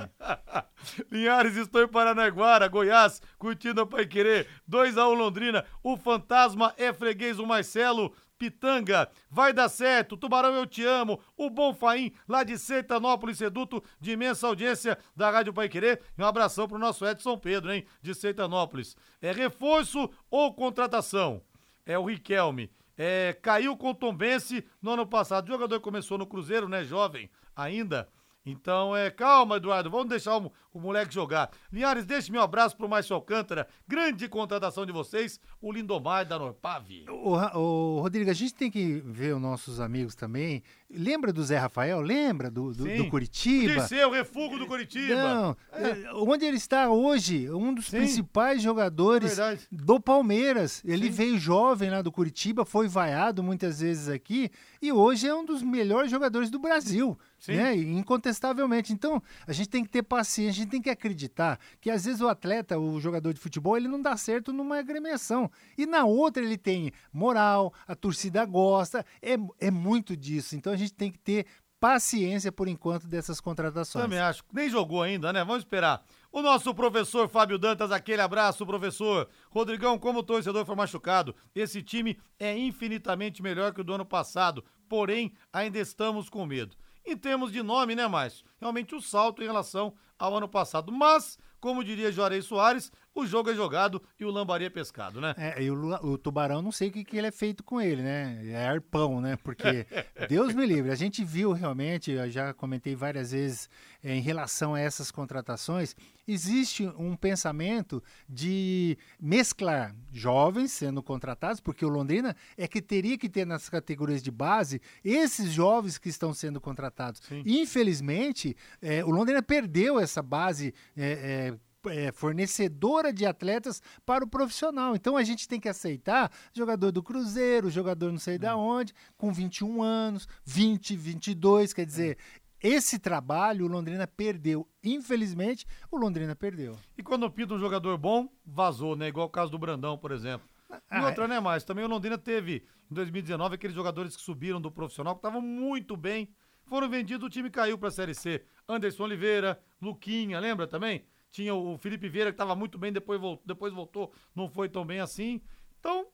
Linhares, 1.10 1.56
estou 1.56 1.82
em 1.82 1.88
Paranaguara, 1.88 2.66
Goiás, 2.68 3.22
curtindo 3.38 3.82
a 3.82 3.86
Pai 3.86 4.06
Querer. 4.06 4.48
2x1 4.68 5.14
Londrina, 5.14 5.64
o 5.82 5.96
fantasma 5.96 6.74
é 6.76 6.92
freguês, 6.92 7.38
o 7.38 7.46
Marcelo. 7.46 8.14
Pitanga, 8.40 9.10
vai 9.30 9.52
dar 9.52 9.68
certo, 9.68 10.16
Tubarão 10.16 10.54
eu 10.54 10.64
te 10.64 10.82
amo, 10.82 11.20
o 11.36 11.50
Bom 11.50 11.74
Faim, 11.74 12.10
lá 12.26 12.42
de 12.42 12.56
Sertanópolis, 12.56 13.36
Seduto, 13.36 13.84
de 14.00 14.12
imensa 14.12 14.46
audiência 14.46 14.96
da 15.14 15.30
Rádio 15.30 15.52
Pai 15.52 15.68
Querer, 15.68 16.00
e 16.16 16.22
um 16.22 16.24
abração 16.24 16.66
pro 16.66 16.78
nosso 16.78 17.06
Edson 17.06 17.36
Pedro, 17.36 17.70
hein, 17.70 17.84
de 18.00 18.14
Sertanópolis. 18.14 18.96
É 19.20 19.30
reforço 19.30 20.08
ou 20.30 20.54
contratação? 20.54 21.42
É 21.84 21.98
o 21.98 22.06
Riquelme. 22.06 22.70
É, 22.96 23.36
caiu 23.42 23.76
com 23.76 23.90
o 23.90 23.94
Tombense 23.94 24.64
no 24.80 24.92
ano 24.92 25.06
passado. 25.06 25.46
O 25.46 25.52
jogador 25.52 25.78
começou 25.80 26.16
no 26.16 26.26
Cruzeiro, 26.26 26.66
né, 26.66 26.82
jovem 26.82 27.28
ainda. 27.54 28.08
Então, 28.50 28.96
é, 28.96 29.10
calma, 29.10 29.56
Eduardo, 29.56 29.90
vamos 29.90 30.08
deixar 30.08 30.36
o, 30.36 30.52
o 30.72 30.80
moleque 30.80 31.14
jogar. 31.14 31.50
Linhares, 31.72 32.04
deixe 32.04 32.30
meu 32.30 32.42
abraço 32.42 32.76
pro 32.76 32.88
Márcio 32.88 33.14
Alcântara, 33.14 33.66
grande 33.86 34.28
contratação 34.28 34.84
de 34.84 34.92
vocês, 34.92 35.40
o 35.60 35.72
Lindomar 35.72 36.26
da 36.26 36.38
Norpave. 36.38 37.04
O, 37.08 37.36
o, 37.58 38.00
Rodrigo, 38.00 38.30
a 38.30 38.34
gente 38.34 38.54
tem 38.54 38.70
que 38.70 39.02
ver 39.04 39.34
os 39.34 39.40
nossos 39.40 39.80
amigos 39.80 40.14
também. 40.14 40.62
Lembra 40.92 41.32
do 41.32 41.42
Zé 41.44 41.56
Rafael? 41.56 42.00
Lembra 42.00 42.50
do, 42.50 42.72
do, 42.72 42.84
do 42.96 43.08
Curitiba? 43.08 43.74
Podia 43.74 43.86
ser 43.86 44.06
o 44.06 44.10
refúgio 44.10 44.58
do 44.58 44.66
Curitiba. 44.66 45.14
Não, 45.14 45.56
é. 45.72 45.88
é. 45.88 46.12
onde 46.14 46.44
ele 46.44 46.56
está 46.56 46.90
hoje, 46.90 47.48
um 47.50 47.72
dos 47.72 47.86
Sim. 47.86 47.98
principais 47.98 48.60
jogadores 48.60 49.38
é 49.38 49.58
do 49.70 50.00
Palmeiras. 50.00 50.82
Ele 50.84 51.06
Sim. 51.06 51.12
veio 51.12 51.38
jovem 51.38 51.90
lá 51.90 52.02
do 52.02 52.10
Curitiba, 52.10 52.64
foi 52.64 52.88
vaiado 52.88 53.42
muitas 53.42 53.80
vezes 53.80 54.08
aqui 54.08 54.50
e 54.82 54.90
hoje 54.90 55.28
é 55.28 55.34
um 55.34 55.44
dos 55.44 55.62
melhores 55.62 56.10
jogadores 56.10 56.50
do 56.50 56.58
Brasil. 56.58 57.16
Sim. 57.38 57.56
Né? 57.56 57.74
Incontestavelmente. 57.76 58.92
Então, 58.92 59.22
a 59.46 59.52
gente 59.52 59.68
tem 59.68 59.82
que 59.82 59.90
ter 59.90 60.02
paciência, 60.02 60.50
a 60.50 60.64
gente 60.64 60.70
tem 60.70 60.82
que 60.82 60.90
acreditar 60.90 61.58
que 61.80 61.90
às 61.90 62.04
vezes 62.04 62.20
o 62.20 62.28
atleta, 62.28 62.78
o 62.78 63.00
jogador 63.00 63.32
de 63.32 63.40
futebol, 63.40 63.76
ele 63.76 63.88
não 63.88 64.00
dá 64.00 64.16
certo 64.16 64.52
numa 64.52 64.78
agremiação. 64.78 65.50
E 65.78 65.86
na 65.86 66.04
outra 66.04 66.42
ele 66.42 66.58
tem 66.58 66.92
moral, 67.12 67.72
a 67.86 67.94
torcida 67.94 68.44
gosta, 68.44 69.04
é, 69.22 69.36
é 69.58 69.70
muito 69.70 70.16
disso. 70.16 70.54
Então 70.54 70.72
a 70.72 70.76
gente 70.80 70.94
tem 70.94 71.10
que 71.10 71.18
ter 71.18 71.46
paciência 71.80 72.52
por 72.52 72.68
enquanto 72.68 73.08
dessas 73.08 73.40
contratações. 73.40 74.04
Também 74.04 74.18
acho. 74.18 74.44
Nem 74.52 74.68
jogou 74.68 75.02
ainda, 75.02 75.32
né? 75.32 75.42
Vamos 75.42 75.62
esperar. 75.62 76.04
O 76.30 76.42
nosso 76.42 76.74
professor 76.74 77.28
Fábio 77.28 77.58
Dantas, 77.58 77.90
aquele 77.90 78.20
abraço, 78.20 78.66
professor. 78.66 79.28
Rodrigão, 79.50 79.98
como 79.98 80.22
torcedor 80.22 80.64
foi 80.66 80.76
machucado, 80.76 81.34
esse 81.54 81.82
time 81.82 82.18
é 82.38 82.56
infinitamente 82.56 83.42
melhor 83.42 83.72
que 83.72 83.80
o 83.80 83.84
do 83.84 83.94
ano 83.94 84.04
passado, 84.04 84.62
porém 84.88 85.32
ainda 85.50 85.78
estamos 85.78 86.28
com 86.28 86.44
medo. 86.44 86.76
Em 87.04 87.16
termos 87.16 87.50
de 87.50 87.62
nome, 87.62 87.96
né, 87.96 88.06
Márcio? 88.06 88.44
Realmente 88.60 88.94
o 88.94 89.00
salto 89.00 89.42
em 89.42 89.46
relação 89.46 89.94
ao 90.18 90.36
ano 90.36 90.48
passado. 90.48 90.92
Mas, 90.92 91.38
como 91.58 91.82
diria 91.82 92.12
Juarez 92.12 92.44
Soares, 92.44 92.92
o 93.20 93.26
jogo 93.26 93.50
é 93.50 93.54
jogado 93.54 94.02
e 94.18 94.24
o 94.24 94.30
lambari 94.30 94.64
é 94.64 94.70
pescado, 94.70 95.20
né? 95.20 95.34
É, 95.36 95.62
e 95.62 95.70
o, 95.70 95.94
o 96.04 96.18
tubarão, 96.18 96.62
não 96.62 96.72
sei 96.72 96.88
o 96.88 96.92
que, 96.92 97.04
que 97.04 97.16
ele 97.16 97.26
é 97.26 97.30
feito 97.30 97.62
com 97.62 97.80
ele, 97.80 98.02
né? 98.02 98.40
É 98.46 98.66
arpão, 98.66 99.20
né? 99.20 99.36
Porque, 99.36 99.86
Deus 100.28 100.54
me 100.54 100.66
livre, 100.66 100.90
a 100.90 100.96
gente 100.96 101.24
viu 101.24 101.52
realmente, 101.52 102.10
eu 102.10 102.30
já 102.30 102.52
comentei 102.52 102.94
várias 102.94 103.32
vezes 103.32 103.68
é, 104.02 104.14
em 104.14 104.20
relação 104.20 104.74
a 104.74 104.80
essas 104.80 105.10
contratações, 105.10 105.94
existe 106.26 106.86
um 106.98 107.16
pensamento 107.16 108.02
de 108.28 108.96
mesclar 109.20 109.94
jovens 110.12 110.72
sendo 110.72 111.02
contratados, 111.02 111.60
porque 111.60 111.84
o 111.84 111.88
Londrina 111.88 112.36
é 112.56 112.66
que 112.66 112.80
teria 112.80 113.18
que 113.18 113.28
ter 113.28 113.46
nas 113.46 113.68
categorias 113.68 114.22
de 114.22 114.30
base 114.30 114.80
esses 115.04 115.52
jovens 115.52 115.98
que 115.98 116.08
estão 116.08 116.32
sendo 116.32 116.60
contratados. 116.60 117.20
Sim. 117.28 117.42
Infelizmente, 117.44 118.56
é, 118.80 119.04
o 119.04 119.10
Londrina 119.10 119.42
perdeu 119.42 119.98
essa 119.98 120.22
base 120.22 120.72
é, 120.96 121.50
é 121.52 121.69
é, 121.88 122.12
fornecedora 122.12 123.12
de 123.12 123.24
atletas 123.24 123.80
para 124.04 124.24
o 124.24 124.28
profissional. 124.28 124.94
Então 124.94 125.16
a 125.16 125.22
gente 125.22 125.48
tem 125.48 125.60
que 125.60 125.68
aceitar 125.68 126.30
jogador 126.52 126.90
do 126.90 127.02
Cruzeiro, 127.02 127.70
jogador 127.70 128.10
não 128.10 128.18
sei 128.18 128.38
de 128.38 128.48
onde, 128.48 128.92
com 129.16 129.32
21 129.32 129.82
anos, 129.82 130.28
20, 130.44 130.96
22, 130.96 131.72
quer 131.72 131.86
dizer, 131.86 132.18
esse 132.62 132.98
trabalho 132.98 133.64
o 133.64 133.68
Londrina 133.68 134.06
perdeu. 134.06 134.68
Infelizmente, 134.84 135.66
o 135.90 135.96
Londrina 135.96 136.36
perdeu. 136.36 136.76
E 136.98 137.02
quando 137.02 137.30
pinta 137.30 137.54
um 137.54 137.58
jogador 137.58 137.96
bom, 137.96 138.28
vazou, 138.44 138.94
né? 138.94 139.08
Igual 139.08 139.26
o 139.26 139.30
caso 139.30 139.50
do 139.50 139.58
Brandão, 139.58 139.96
por 139.96 140.12
exemplo. 140.12 140.46
Ah, 140.88 141.00
e 141.00 141.04
outra, 141.04 141.26
né, 141.26 141.40
mais? 141.40 141.64
Também 141.64 141.84
o 141.84 141.88
Londrina 141.88 142.18
teve, 142.18 142.62
em 142.90 142.94
2019, 142.94 143.54
aqueles 143.54 143.74
jogadores 143.74 144.14
que 144.14 144.22
subiram 144.22 144.60
do 144.60 144.70
profissional, 144.70 145.14
que 145.14 145.18
estavam 145.18 145.40
muito 145.40 145.96
bem, 145.96 146.28
foram 146.66 146.88
vendidos, 146.88 147.26
o 147.26 147.30
time 147.30 147.50
caiu 147.50 147.76
para 147.76 147.88
a 147.88 147.92
Série 147.92 148.14
C. 148.14 148.44
Anderson 148.68 149.02
Oliveira, 149.02 149.60
Luquinha, 149.80 150.38
lembra 150.38 150.68
também? 150.68 151.04
Tinha 151.30 151.54
o 151.54 151.78
Felipe 151.78 152.08
Vieira 152.08 152.30
que 152.30 152.34
estava 152.34 152.56
muito 152.56 152.78
bem, 152.78 152.92
depois 152.92 153.20
voltou, 153.20 153.44
depois 153.46 153.72
voltou, 153.72 154.12
não 154.34 154.48
foi 154.48 154.68
tão 154.68 154.84
bem 154.84 155.00
assim. 155.00 155.40
Então, 155.78 156.06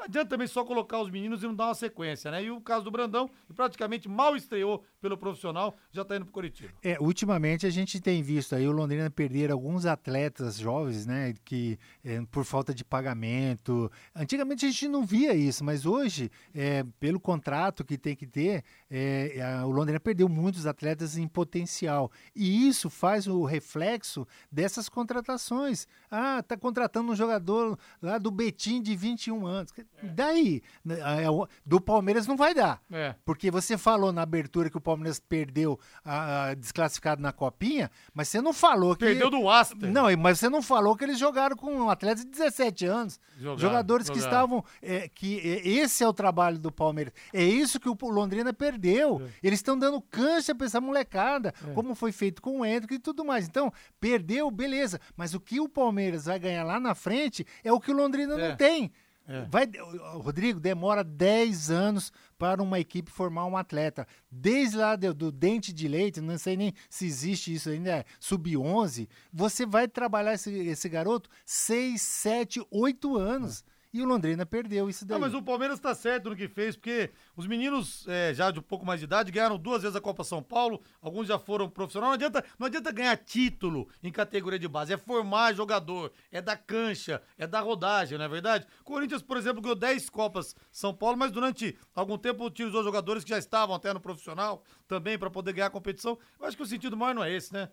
Não 0.00 0.06
adianta 0.06 0.30
também 0.30 0.46
só 0.46 0.64
colocar 0.64 0.98
os 0.98 1.10
meninos 1.10 1.42
e 1.42 1.46
não 1.46 1.54
dar 1.54 1.66
uma 1.66 1.74
sequência, 1.74 2.30
né? 2.30 2.42
E 2.42 2.50
o 2.50 2.58
caso 2.58 2.86
do 2.86 2.90
Brandão, 2.90 3.28
que 3.46 3.52
praticamente 3.52 4.08
mal 4.08 4.34
estreou 4.34 4.82
pelo 4.98 5.16
profissional, 5.16 5.76
já 5.92 6.02
tá 6.02 6.16
indo 6.16 6.24
pro 6.24 6.32
Curitiba. 6.32 6.72
É, 6.82 6.96
ultimamente 6.98 7.66
a 7.66 7.70
gente 7.70 8.00
tem 8.00 8.22
visto 8.22 8.54
aí 8.54 8.66
o 8.66 8.72
Londrina 8.72 9.10
perder 9.10 9.50
alguns 9.50 9.84
atletas 9.84 10.56
jovens, 10.56 11.04
né? 11.04 11.34
Que 11.44 11.78
é, 12.02 12.22
por 12.30 12.46
falta 12.46 12.72
de 12.72 12.82
pagamento. 12.82 13.92
Antigamente 14.16 14.64
a 14.64 14.70
gente 14.70 14.88
não 14.88 15.04
via 15.04 15.34
isso, 15.34 15.62
mas 15.62 15.84
hoje, 15.84 16.30
é, 16.54 16.82
pelo 16.98 17.20
contrato 17.20 17.84
que 17.84 17.98
tem 17.98 18.16
que 18.16 18.26
ter, 18.26 18.64
é, 18.90 19.38
a, 19.42 19.66
o 19.66 19.70
Londrina 19.70 20.00
perdeu 20.00 20.30
muitos 20.30 20.64
atletas 20.64 21.18
em 21.18 21.28
potencial. 21.28 22.10
E 22.34 22.66
isso 22.66 22.88
faz 22.88 23.26
o 23.26 23.44
reflexo 23.44 24.26
dessas 24.50 24.88
contratações. 24.88 25.86
Ah, 26.10 26.42
tá 26.42 26.56
contratando 26.56 27.12
um 27.12 27.16
jogador 27.16 27.78
lá 28.00 28.16
do 28.16 28.30
Betim 28.30 28.80
de 28.80 28.96
21 28.96 29.46
anos. 29.46 29.74
Daí, 30.02 30.62
né, 30.84 30.98
é, 30.98 31.26
do 31.64 31.80
Palmeiras 31.80 32.26
não 32.26 32.36
vai 32.36 32.54
dar. 32.54 32.80
É. 32.90 33.14
Porque 33.24 33.50
você 33.50 33.76
falou 33.76 34.12
na 34.12 34.22
abertura 34.22 34.70
que 34.70 34.76
o 34.76 34.80
Palmeiras 34.80 35.20
perdeu 35.20 35.78
a, 36.04 36.46
a 36.48 36.54
desclassificado 36.54 37.20
na 37.20 37.32
copinha, 37.32 37.90
mas 38.14 38.28
você 38.28 38.40
não 38.40 38.52
falou 38.52 38.96
que. 38.96 39.04
Perdeu 39.04 39.30
do 39.30 39.48
Aster. 39.48 39.90
Não, 39.90 40.06
mas 40.16 40.38
você 40.38 40.48
não 40.48 40.62
falou 40.62 40.96
que 40.96 41.04
eles 41.04 41.18
jogaram 41.18 41.54
com 41.56 41.90
atletas 41.90 42.24
de 42.24 42.30
17 42.30 42.86
anos. 42.86 43.20
Jogaram, 43.36 43.58
jogadores 43.58 44.08
que 44.08 44.18
jogaram. 44.18 44.30
estavam. 44.62 44.64
é, 44.82 45.08
que 45.08 45.38
é, 45.38 45.68
Esse 45.68 46.02
é 46.02 46.08
o 46.08 46.12
trabalho 46.12 46.58
do 46.58 46.72
Palmeiras. 46.72 47.12
É 47.32 47.44
isso 47.44 47.78
que 47.78 47.88
o 47.88 47.96
Londrina 48.08 48.52
perdeu. 48.52 49.28
Eles 49.42 49.58
estão 49.58 49.78
dando 49.78 50.00
cancha 50.00 50.54
pra 50.54 50.66
essa 50.66 50.80
molecada, 50.80 51.52
como 51.74 51.94
foi 51.94 52.12
feito 52.12 52.40
com 52.40 52.60
o 52.60 52.64
Hendrick 52.64 52.94
e 52.94 52.98
tudo 52.98 53.24
mais. 53.24 53.46
Então, 53.46 53.72
perdeu, 54.00 54.50
beleza. 54.50 54.98
Mas 55.16 55.34
o 55.34 55.40
que 55.40 55.60
o 55.60 55.68
Palmeiras 55.68 56.24
vai 56.24 56.38
ganhar 56.38 56.64
lá 56.64 56.80
na 56.80 56.94
frente 56.94 57.46
é 57.62 57.72
o 57.72 57.80
que 57.80 57.90
o 57.90 57.94
Londrina 57.94 58.34
É. 58.40 58.48
não 58.48 58.56
tem. 58.56 58.90
É. 59.30 59.46
Vai, 59.48 59.70
Rodrigo, 60.14 60.58
demora 60.58 61.04
10 61.04 61.70
anos 61.70 62.12
para 62.36 62.60
uma 62.60 62.80
equipe 62.80 63.12
formar 63.12 63.46
um 63.46 63.56
atleta. 63.56 64.04
Desde 64.28 64.76
lá 64.76 64.96
do, 64.96 65.14
do 65.14 65.30
dente 65.30 65.72
de 65.72 65.86
leite, 65.86 66.20
não 66.20 66.36
sei 66.36 66.56
nem 66.56 66.74
se 66.88 67.06
existe 67.06 67.54
isso 67.54 67.70
ainda, 67.70 67.90
é 67.90 68.04
sub-11, 68.18 69.08
você 69.32 69.64
vai 69.64 69.86
trabalhar 69.86 70.34
esse, 70.34 70.52
esse 70.52 70.88
garoto 70.88 71.30
6, 71.46 72.02
7, 72.02 72.66
8 72.72 73.16
anos. 73.16 73.64
E 73.92 74.00
o 74.00 74.04
Londrina 74.04 74.46
perdeu 74.46 74.88
isso 74.88 75.04
daí. 75.04 75.18
Não, 75.18 75.20
mas 75.20 75.34
o 75.34 75.42
Palmeiras 75.42 75.80
tá 75.80 75.92
certo 75.94 76.30
no 76.30 76.36
que 76.36 76.46
fez, 76.46 76.76
porque 76.76 77.10
os 77.36 77.46
meninos 77.46 78.06
é, 78.06 78.32
já 78.32 78.50
de 78.52 78.60
um 78.60 78.62
pouco 78.62 78.86
mais 78.86 79.00
de 79.00 79.04
idade 79.04 79.32
ganharam 79.32 79.58
duas 79.58 79.82
vezes 79.82 79.96
a 79.96 80.00
Copa 80.00 80.22
São 80.22 80.40
Paulo, 80.40 80.80
alguns 81.02 81.26
já 81.26 81.40
foram 81.40 81.68
profissionais. 81.68 82.10
Não 82.10 82.14
adianta, 82.14 82.44
não 82.56 82.66
adianta 82.68 82.92
ganhar 82.92 83.16
título 83.16 83.88
em 84.00 84.12
categoria 84.12 84.60
de 84.60 84.68
base, 84.68 84.92
é 84.92 84.96
formar 84.96 85.54
jogador, 85.54 86.12
é 86.30 86.40
da 86.40 86.56
cancha, 86.56 87.20
é 87.36 87.48
da 87.48 87.60
rodagem, 87.60 88.16
não 88.16 88.24
é 88.24 88.28
verdade? 88.28 88.64
Corinthians, 88.84 89.22
por 89.22 89.36
exemplo, 89.36 89.60
ganhou 89.60 89.74
10 89.74 90.08
Copas 90.08 90.54
São 90.70 90.94
Paulo, 90.94 91.16
mas 91.16 91.32
durante 91.32 91.76
algum 91.92 92.16
tempo 92.16 92.44
utilizou 92.44 92.84
jogadores 92.84 93.24
que 93.24 93.30
já 93.30 93.38
estavam 93.38 93.74
até 93.74 93.92
no 93.92 94.00
profissional 94.00 94.62
também 94.86 95.18
para 95.18 95.30
poder 95.30 95.52
ganhar 95.52 95.66
a 95.66 95.70
competição. 95.70 96.16
Eu 96.38 96.46
acho 96.46 96.56
que 96.56 96.62
o 96.62 96.66
sentido 96.66 96.96
maior 96.96 97.14
não 97.14 97.24
é 97.24 97.32
esse, 97.32 97.52
né? 97.52 97.68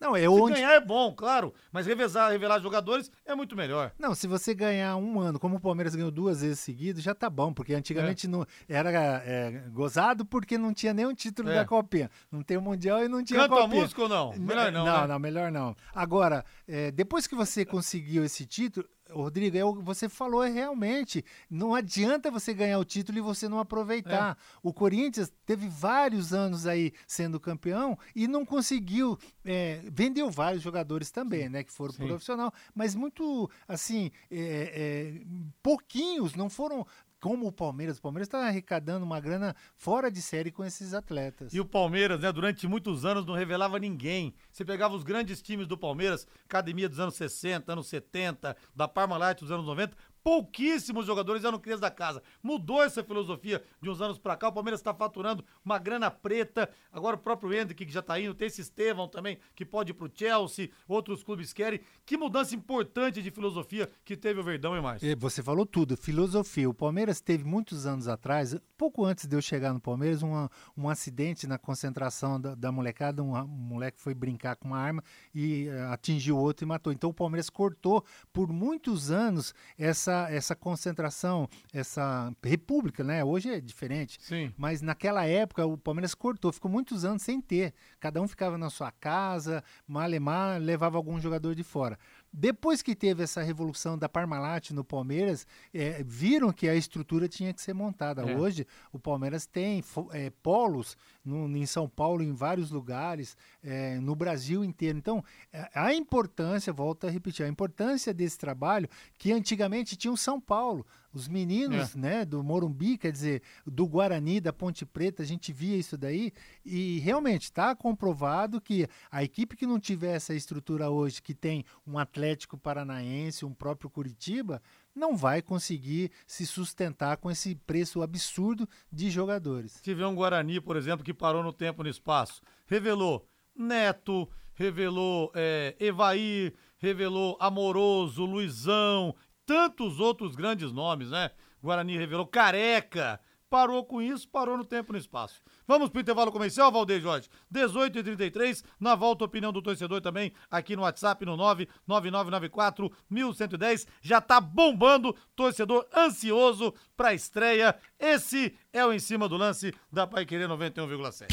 Não, 0.00 0.14
é 0.14 0.20
Se 0.20 0.28
onde. 0.28 0.54
ganhar 0.54 0.72
é 0.74 0.80
bom, 0.80 1.12
claro, 1.12 1.52
mas 1.72 1.86
revezar, 1.86 2.30
revelar 2.30 2.60
jogadores 2.60 3.10
é 3.26 3.34
muito 3.34 3.56
melhor. 3.56 3.92
Não, 3.98 4.14
se 4.14 4.26
você 4.26 4.54
ganhar 4.54 4.96
um 4.96 5.18
ano, 5.20 5.38
como 5.40 5.56
o 5.56 5.60
Palmeiras 5.60 5.94
ganhou 5.94 6.10
duas 6.10 6.40
vezes 6.40 6.60
seguidas, 6.60 7.02
já 7.02 7.14
tá 7.14 7.28
bom, 7.28 7.52
porque 7.52 7.74
antigamente 7.74 8.28
não 8.28 8.46
era 8.68 8.90
é, 8.92 9.64
gozado 9.72 10.24
porque 10.24 10.56
não 10.56 10.72
tinha 10.72 10.94
nenhum 10.94 11.14
título 11.14 11.50
É. 11.50 11.54
da 11.56 11.64
Copinha. 11.64 12.10
Não 12.30 12.42
tem 12.42 12.56
o 12.56 12.62
Mundial 12.62 13.02
e 13.04 13.08
não 13.08 13.24
tinha 13.24 13.40
Canta 13.40 13.54
a 13.54 13.58
a 13.58 13.60
Copinha. 13.62 13.82
música 13.82 14.02
ou 14.02 14.08
não? 14.08 14.32
Melhor 14.38 14.70
não, 14.72 14.84
Não, 14.86 15.00
né? 15.02 15.06
não, 15.08 15.18
melhor 15.18 15.50
não. 15.50 15.74
Agora, 15.94 16.44
é, 16.66 16.90
depois 16.92 17.26
que 17.26 17.34
você 17.34 17.64
conseguiu 17.64 18.24
esse 18.24 18.46
título, 18.46 18.86
Rodrigo, 19.10 19.56
é 19.56 19.64
o 19.64 19.74
você 19.80 20.08
falou 20.08 20.42
é 20.42 20.50
realmente. 20.50 21.24
Não 21.48 21.74
adianta 21.74 22.30
você 22.30 22.52
ganhar 22.52 22.78
o 22.78 22.84
título 22.84 23.18
e 23.18 23.22
você 23.22 23.48
não 23.48 23.58
aproveitar. 23.58 24.36
O 24.62 24.72
Corinthians 24.72 25.32
teve 25.46 25.68
vários 25.68 26.32
anos 26.32 26.66
aí 26.66 26.92
sendo 27.06 27.40
campeão 27.40 27.98
e 28.14 28.26
não 28.26 28.44
conseguiu. 28.44 29.18
é, 29.44 29.80
vendeu 29.90 30.30
vários 30.30 30.62
jogadores 30.62 31.10
também, 31.10 31.48
né? 31.48 31.62
Que 31.64 31.72
foram 31.72 31.92
Sim. 31.92 32.06
profissional, 32.06 32.52
mas 32.74 32.94
muito 32.94 33.50
assim, 33.66 34.10
é, 34.30 34.40
é, 34.40 35.22
pouquinhos, 35.62 36.34
não 36.34 36.50
foram. 36.50 36.86
Como 37.20 37.48
o 37.48 37.52
Palmeiras, 37.52 37.98
o 37.98 38.02
Palmeiras 38.02 38.28
está 38.28 38.46
arrecadando 38.46 39.04
uma 39.04 39.18
grana 39.18 39.56
fora 39.76 40.10
de 40.10 40.22
série 40.22 40.52
com 40.52 40.64
esses 40.64 40.94
atletas. 40.94 41.52
E 41.52 41.58
o 41.58 41.64
Palmeiras, 41.64 42.20
né, 42.20 42.30
durante 42.30 42.66
muitos 42.68 43.04
anos 43.04 43.26
não 43.26 43.34
revelava 43.34 43.78
ninguém. 43.78 44.34
Você 44.52 44.64
pegava 44.64 44.94
os 44.94 45.02
grandes 45.02 45.42
times 45.42 45.66
do 45.66 45.76
Palmeiras, 45.76 46.28
academia 46.44 46.88
dos 46.88 47.00
anos 47.00 47.16
60, 47.16 47.72
anos 47.72 47.88
70, 47.88 48.56
da 48.74 48.86
Parmalat 48.86 49.40
dos 49.40 49.50
anos 49.50 49.66
90, 49.66 49.96
pouquíssimos 50.28 51.06
jogadores 51.06 51.42
eram 51.42 51.58
crias 51.58 51.80
da 51.80 51.90
casa. 51.90 52.22
Mudou 52.42 52.82
essa 52.82 53.02
filosofia 53.02 53.62
de 53.80 53.88
uns 53.88 54.02
anos 54.02 54.18
pra 54.18 54.36
cá, 54.36 54.48
o 54.48 54.52
Palmeiras 54.52 54.78
está 54.80 54.92
faturando 54.92 55.42
uma 55.64 55.78
grana 55.78 56.10
preta. 56.10 56.68
Agora 56.92 57.16
o 57.16 57.18
próprio 57.18 57.50
Hendrick 57.52 57.86
que 57.86 57.90
já 57.92 58.02
tá 58.02 58.20
indo, 58.20 58.34
tem 58.34 58.46
esse 58.46 58.60
Estevão 58.60 59.08
também 59.08 59.38
que 59.54 59.64
pode 59.64 59.92
ir 59.92 59.94
pro 59.94 60.10
Chelsea, 60.14 60.68
outros 60.86 61.22
clubes 61.22 61.54
querem. 61.54 61.80
Que 62.04 62.18
mudança 62.18 62.54
importante 62.54 63.22
de 63.22 63.30
filosofia 63.30 63.88
que 64.04 64.16
teve 64.18 64.38
o 64.40 64.44
Verdão 64.44 64.76
e 64.76 64.80
mais. 64.82 65.02
É, 65.02 65.16
Você 65.16 65.42
falou 65.42 65.64
tudo, 65.64 65.96
filosofia. 65.96 66.68
O 66.68 66.74
Palmeiras 66.74 67.20
teve 67.22 67.42
muitos 67.44 67.86
anos 67.86 68.06
atrás, 68.06 68.54
pouco 68.76 69.04
antes 69.06 69.26
de 69.26 69.34
eu 69.34 69.40
chegar 69.40 69.72
no 69.72 69.80
Palmeiras, 69.80 70.22
uma- 70.22 70.50
um 70.76 70.90
acidente 70.90 71.46
na 71.46 71.56
concentração 71.56 72.38
da, 72.38 72.54
da 72.54 72.70
molecada. 72.70 73.22
Um, 73.22 73.34
um 73.34 73.46
moleque 73.46 73.98
foi 73.98 74.12
brincar 74.12 74.56
com 74.56 74.68
uma 74.68 74.78
arma 74.78 75.02
e 75.34 75.68
eh, 75.68 75.84
atingiu 75.90 76.36
outro 76.36 76.66
e 76.66 76.68
matou. 76.68 76.92
Então 76.92 77.08
o 77.08 77.14
Palmeiras 77.14 77.48
cortou 77.48 78.04
por 78.30 78.52
muitos 78.52 79.10
anos 79.10 79.54
essa, 79.78 80.17
essa 80.30 80.56
concentração, 80.56 81.48
essa 81.72 82.32
república, 82.42 83.04
né? 83.04 83.24
Hoje 83.24 83.50
é 83.50 83.60
diferente. 83.60 84.18
Sim. 84.20 84.52
Mas 84.56 84.82
naquela 84.82 85.24
época 85.24 85.64
o 85.66 85.76
Palmeiras 85.76 86.14
cortou, 86.14 86.52
ficou 86.52 86.70
muitos 86.70 87.04
anos 87.04 87.22
sem 87.22 87.40
ter. 87.40 87.72
Cada 88.00 88.20
um 88.20 88.26
ficava 88.26 88.58
na 88.58 88.70
sua 88.70 88.90
casa, 88.90 89.62
malemar, 89.86 90.60
levava 90.60 90.96
algum 90.96 91.20
jogador 91.20 91.54
de 91.54 91.62
fora. 91.62 91.98
Depois 92.32 92.82
que 92.82 92.94
teve 92.94 93.22
essa 93.22 93.42
revolução 93.42 93.96
da 93.96 94.08
Parmalat 94.08 94.70
no 94.70 94.84
Palmeiras, 94.84 95.46
eh, 95.72 96.02
viram 96.04 96.52
que 96.52 96.68
a 96.68 96.74
estrutura 96.74 97.26
tinha 97.26 97.54
que 97.54 97.60
ser 97.60 97.72
montada. 97.72 98.22
É. 98.22 98.36
Hoje 98.36 98.66
o 98.92 98.98
Palmeiras 98.98 99.46
tem 99.46 99.82
eh, 100.12 100.30
polos 100.42 100.96
no- 101.28 101.56
em 101.56 101.66
São 101.66 101.88
Paulo, 101.88 102.22
em 102.22 102.32
vários 102.32 102.70
lugares, 102.70 103.36
eh, 103.62 103.98
no 104.00 104.14
Brasil 104.14 104.64
inteiro. 104.64 104.96
Então, 104.98 105.22
eh, 105.52 105.68
a 105.74 105.92
importância, 105.94 106.72
volto 106.72 107.06
a 107.06 107.10
repetir, 107.10 107.44
a 107.44 107.48
importância 107.48 108.12
desse 108.14 108.38
trabalho 108.38 108.88
que 109.18 109.30
antigamente 109.32 109.96
tinha 109.96 110.12
o 110.12 110.16
São 110.16 110.40
Paulo. 110.40 110.86
Os 111.12 111.26
meninos 111.26 111.94
É. 111.96 111.98
né, 111.98 112.24
do 112.24 112.44
Morumbi, 112.44 112.98
quer 112.98 113.10
dizer, 113.10 113.42
do 113.66 113.86
Guarani, 113.86 114.40
da 114.40 114.52
Ponte 114.52 114.84
Preta, 114.84 115.22
a 115.22 115.26
gente 115.26 115.52
via 115.52 115.76
isso 115.76 115.96
daí 115.96 116.32
e 116.64 116.98
realmente 116.98 117.44
está 117.44 117.74
comprovado 117.74 118.60
que 118.60 118.86
a 119.10 119.24
equipe 119.24 119.56
que 119.56 119.66
não 119.66 119.80
tiver 119.80 120.14
essa 120.16 120.34
estrutura 120.34 120.90
hoje, 120.90 121.22
que 121.22 121.34
tem 121.34 121.64
um 121.86 121.98
Atlético 121.98 122.58
Paranaense, 122.58 123.44
um 123.44 123.54
próprio 123.54 123.88
Curitiba, 123.90 124.60
não 124.94 125.16
vai 125.16 125.40
conseguir 125.40 126.10
se 126.26 126.46
sustentar 126.46 127.16
com 127.18 127.30
esse 127.30 127.54
preço 127.54 128.02
absurdo 128.02 128.68
de 128.92 129.10
jogadores. 129.10 129.80
Tive 129.82 130.04
um 130.04 130.14
Guarani, 130.14 130.60
por 130.60 130.76
exemplo, 130.76 131.04
que 131.04 131.14
parou 131.14 131.42
no 131.42 131.52
tempo 131.52 131.82
e 131.82 131.84
no 131.84 131.90
espaço. 131.90 132.42
Revelou 132.66 133.26
Neto, 133.54 134.28
revelou 134.54 135.32
é, 135.34 135.76
Evair, 135.78 136.54
revelou 136.78 137.36
Amoroso, 137.40 138.24
Luizão, 138.24 139.14
tantos 139.46 140.00
outros 140.00 140.34
grandes 140.34 140.72
nomes, 140.72 141.10
né? 141.10 141.30
Guarani 141.62 141.96
revelou 141.96 142.26
Careca. 142.26 143.20
Parou 143.50 143.84
com 143.84 144.02
isso, 144.02 144.28
parou 144.28 144.56
no 144.56 144.64
tempo 144.64 144.92
e 144.92 144.94
no 144.94 144.98
espaço. 144.98 145.40
Vamos 145.66 145.88
pro 145.88 146.00
intervalo 146.00 146.30
comercial, 146.30 146.70
Valdeir 146.70 147.00
Jorge. 147.00 147.28
18 147.50 147.98
e 147.98 148.02
33 148.02 148.62
na 148.78 148.94
volta, 148.94 149.24
opinião 149.24 149.52
do 149.52 149.62
torcedor 149.62 150.00
também, 150.00 150.32
aqui 150.50 150.76
no 150.76 150.82
WhatsApp, 150.82 151.24
no 151.24 151.36
99994 151.36 152.92
1110. 153.08 153.86
Já 154.02 154.20
tá 154.20 154.40
bombando, 154.40 155.14
torcedor 155.34 155.86
ansioso 155.96 156.74
pra 156.96 157.14
estreia. 157.14 157.74
Esse 157.98 158.54
é 158.72 158.84
o 158.84 158.92
Em 158.92 158.98
Cima 158.98 159.28
do 159.28 159.36
Lance 159.36 159.74
da 159.90 160.06
Pai 160.06 160.26
Querer 160.26 160.48
91,7. 160.48 161.26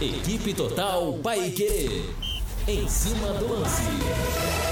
Equipe 0.00 0.54
Total 0.54 1.12
Paique. 1.22 2.04
Em 2.66 2.88
cima 2.88 3.34
do 3.34 3.52
lance. 3.52 4.69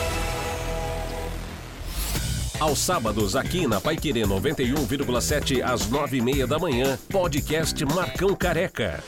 Aos 2.61 2.81
sábados, 2.81 3.37
aqui 3.37 3.69
na 3.69 3.81
Paiquerê 3.81 4.23
91,7 4.23 5.63
às 5.63 5.89
nove 5.89 6.17
e 6.17 6.21
meia 6.21 6.45
da 6.45 6.59
manhã, 6.59 6.99
podcast 7.09 7.85
Marcão 7.85 8.35
Careca. 8.35 9.03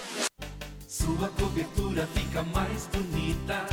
Sua 0.87 1.29
cobertura 1.31 2.09
fica 2.15 2.45
mais 2.45 2.89
bonita 2.93 3.67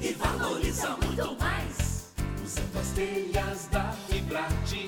e 0.00 0.12
valoriza 0.12 0.96
muito 1.02 1.36
mais. 1.40 2.14
Usando 2.44 2.78
as 2.80 2.88
telhas 2.90 3.66
da 3.72 3.92
Fibrate, 4.08 4.86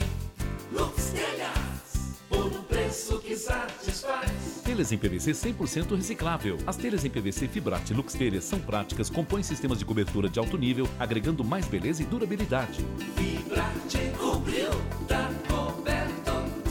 Lux 0.73 1.07
Telhas, 1.07 2.15
por 2.29 2.47
um 2.47 2.63
preço 2.89 3.19
que 3.19 3.37
satisfaz. 3.37 4.63
Telhas 4.65 4.91
em 4.93 4.99
PVC 4.99 5.33
100% 5.33 5.95
reciclável. 5.95 6.57
As 6.67 6.77
telhas 6.77 7.05
em 7.05 7.11
PVC 7.11 7.47
Fibrate 7.47 7.93
Lux 7.93 8.15
Telhas 8.15 8.45
são 8.45 8.59
práticas, 8.59 9.11
compõem 9.11 9.43
sistemas 9.43 9.79
de 9.79 9.85
cobertura 9.85 10.29
de 10.29 10.39
alto 10.39 10.57
nível, 10.57 10.89
agregando 10.99 11.45
mais 11.45 11.67
beleza 11.67 12.03
e 12.03 12.07
durabilidade. 12.07 12.85
Fibrate 13.15 13.99
cobriu, 14.19 14.71
dá 15.07 15.29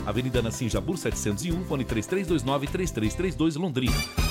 Avenida 0.04 0.40
Nassim 0.40 0.70
Jabur 0.70 0.96
701, 0.96 1.64
fone 1.66 1.84
3329-3332 1.84 3.60
Londrina. 3.60 4.27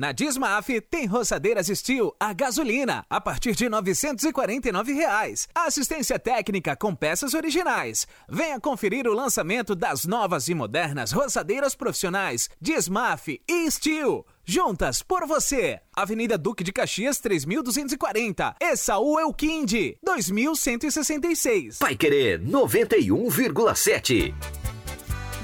Na 0.00 0.12
Dismaf 0.12 0.80
tem 0.90 1.04
roçadeiras 1.04 1.66
Steel 1.66 2.16
a 2.18 2.32
gasolina 2.32 3.04
a 3.10 3.20
partir 3.20 3.54
de 3.54 3.68
949 3.68 4.94
reais. 4.94 5.46
Assistência 5.54 6.18
técnica 6.18 6.74
com 6.74 6.94
peças 6.94 7.34
originais. 7.34 8.06
Venha 8.26 8.58
conferir 8.58 9.06
o 9.06 9.12
lançamento 9.12 9.74
das 9.74 10.06
novas 10.06 10.48
e 10.48 10.54
modernas 10.54 11.12
roçadeiras 11.12 11.74
profissionais 11.74 12.48
Dismaf 12.58 13.28
e 13.46 13.70
Steel. 13.70 14.24
Juntas 14.42 15.02
por 15.02 15.26
você. 15.26 15.78
Avenida 15.94 16.38
Duque 16.38 16.64
de 16.64 16.72
Caxias 16.72 17.18
3240. 17.18 18.56
Essaú 18.58 19.20
Elquinde 19.20 19.98
2166. 20.02 21.78
Vai 21.78 21.94
querer 21.94 22.40
91,7. 22.40 24.32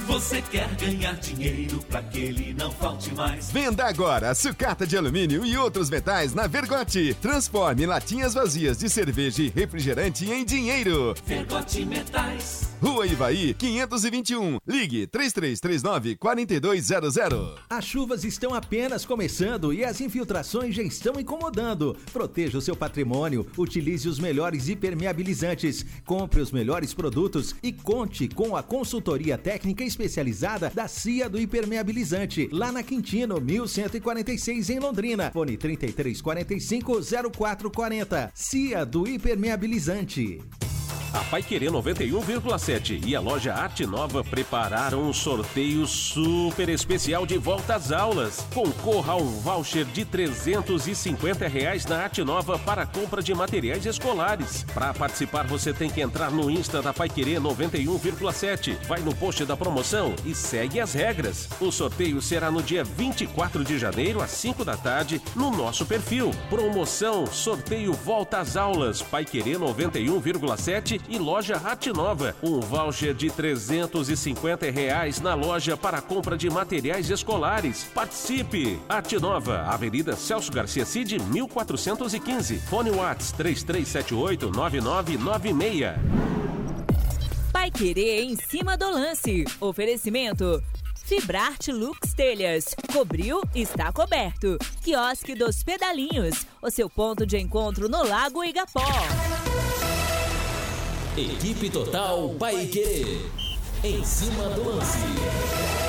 Você 0.07 0.40
quer 0.40 0.72
ganhar 0.76 1.14
dinheiro 1.14 1.80
para 1.88 2.00
que 2.00 2.20
ele 2.20 2.54
não 2.54 2.70
falte 2.70 3.12
mais? 3.12 3.50
Venda 3.50 3.86
agora 3.86 4.32
sucata 4.36 4.86
de 4.86 4.96
alumínio 4.96 5.44
e 5.44 5.59
outros 5.59 5.90
metais 5.90 6.32
na 6.32 6.46
Vergote. 6.46 7.12
Transforme 7.20 7.86
latinhas 7.86 8.32
vazias 8.32 8.78
de 8.78 8.88
cerveja 8.88 9.42
e 9.42 9.48
refrigerante 9.48 10.30
em 10.30 10.44
dinheiro. 10.44 11.12
Vergote 11.26 11.84
Metais. 11.84 12.68
Rua 12.82 13.06
Ivaí, 13.06 13.54
521. 13.54 14.58
Ligue 14.66 15.06
3339-4200. 15.06 17.54
As 17.70 17.84
chuvas 17.84 18.22
estão 18.22 18.52
apenas 18.52 19.06
começando 19.06 19.72
e 19.72 19.82
as 19.82 19.98
infiltrações 20.00 20.74
já 20.74 20.82
estão 20.82 21.18
incomodando. 21.18 21.96
Proteja 22.12 22.58
o 22.58 22.60
seu 22.60 22.76
patrimônio, 22.76 23.46
utilize 23.56 24.06
os 24.06 24.18
melhores 24.18 24.68
impermeabilizantes, 24.68 25.86
compre 26.04 26.42
os 26.42 26.52
melhores 26.52 26.92
produtos 26.92 27.56
e 27.62 27.72
conte 27.72 28.28
com 28.28 28.54
a 28.54 28.62
consultoria 28.62 29.38
técnica 29.38 29.82
especializada 29.82 30.70
da 30.74 30.86
CIA 30.86 31.30
do 31.30 31.40
Impermeabilizante, 31.40 32.46
lá 32.52 32.70
na 32.70 32.82
Quintino, 32.82 33.40
1146 33.40 34.68
em 34.68 34.80
Londrina. 34.80 35.30
Fone 35.30 35.56
3345 35.56 37.00
0440. 37.32 38.32
CIA 38.34 38.84
do 38.84 39.08
Impermeabilizante. 39.08 40.42
A 41.12 41.24
Paiquerê 41.24 41.66
91,7 41.66 43.03
e 43.07 43.16
a 43.16 43.20
loja 43.20 43.55
Arte 43.55 43.87
Nova 43.87 44.22
prepararam 44.22 45.03
um 45.09 45.12
sorteio 45.14 45.87
super 45.87 46.68
especial 46.68 47.24
de 47.24 47.39
volta 47.39 47.74
às 47.74 47.91
aulas. 47.91 48.47
Concorra 48.53 49.14
a 49.14 49.16
um 49.16 49.41
voucher 49.41 49.87
de 49.87 50.05
350 50.05 51.49
reais 51.49 51.87
na 51.87 52.03
Arte 52.03 52.22
Nova 52.22 52.59
para 52.59 52.84
compra 52.84 53.22
de 53.22 53.34
materiais 53.34 53.87
escolares. 53.87 54.64
Para 54.74 54.93
participar, 54.93 55.47
você 55.47 55.72
tem 55.72 55.89
que 55.89 56.03
entrar 56.03 56.30
no 56.30 56.51
Insta 56.51 56.82
da 56.82 56.93
Paiquerê 56.93 57.37
91,7. 57.37 58.76
Vai 58.87 59.01
no 59.01 59.14
post 59.14 59.45
da 59.47 59.57
promoção 59.57 60.14
e 60.24 60.34
segue 60.34 60.80
as 60.80 60.93
regras. 60.93 61.49
O 61.61 61.70
sorteio 61.70 62.20
será 62.20 62.51
no 62.51 62.62
dia 62.62 62.84
24 62.84 63.64
de 63.64 63.78
janeiro, 63.78 64.20
às 64.20 64.32
5 64.32 64.64
da 64.64 64.76
tarde, 64.76 65.22
no 65.34 65.51
nosso 65.51 65.87
perfil. 65.87 66.30
Promoção 66.51 67.26
Sorteio 67.26 67.95
Volta 67.95 68.39
às 68.39 68.55
Aulas. 68.55 69.01
Paiquerê 69.01 69.53
91,7 69.53 70.75
e 71.08 71.18
loja 71.18 71.56
Rate 71.56 71.92
Nova. 71.92 72.36
Um 72.42 72.60
voucher 72.60 73.14
de 73.14 73.30
350 73.30 74.70
reais 74.70 75.20
na 75.20 75.34
loja 75.34 75.76
para 75.76 76.00
compra 76.00 76.36
de 76.36 76.50
materiais 76.50 77.10
escolares. 77.10 77.84
Participe! 77.94 78.78
Arte 78.88 79.18
Nova, 79.18 79.62
Avenida 79.62 80.14
Celso 80.16 80.52
Garcia 80.52 80.84
Cid, 80.84 81.18
1415. 81.18 82.58
Fone 82.60 82.90
Whats 82.90 83.32
3378 83.32 84.50
9996. 84.50 85.96
Pai 87.52 87.70
Querer 87.70 88.22
em 88.24 88.36
cima 88.36 88.76
do 88.76 88.90
lance. 88.90 89.44
Oferecimento. 89.60 90.62
Fibrarte 91.06 91.70
Lux 91.70 92.12
Telhas. 92.14 92.74
Cobriu, 92.92 93.40
está 93.54 93.92
coberto. 93.92 94.58
Quiosque 94.82 95.34
dos 95.34 95.62
Pedalinhos. 95.62 96.44
O 96.60 96.68
seu 96.68 96.90
ponto 96.90 97.24
de 97.24 97.38
encontro 97.38 97.88
no 97.88 98.04
Lago 98.04 98.44
Igapó. 98.44 98.84
Equipe 101.18 101.70
Total 101.70 102.28
Paique. 102.38 103.22
Em 103.82 104.04
cima 104.04 104.50
do 104.50 104.68
lance. 104.68 104.98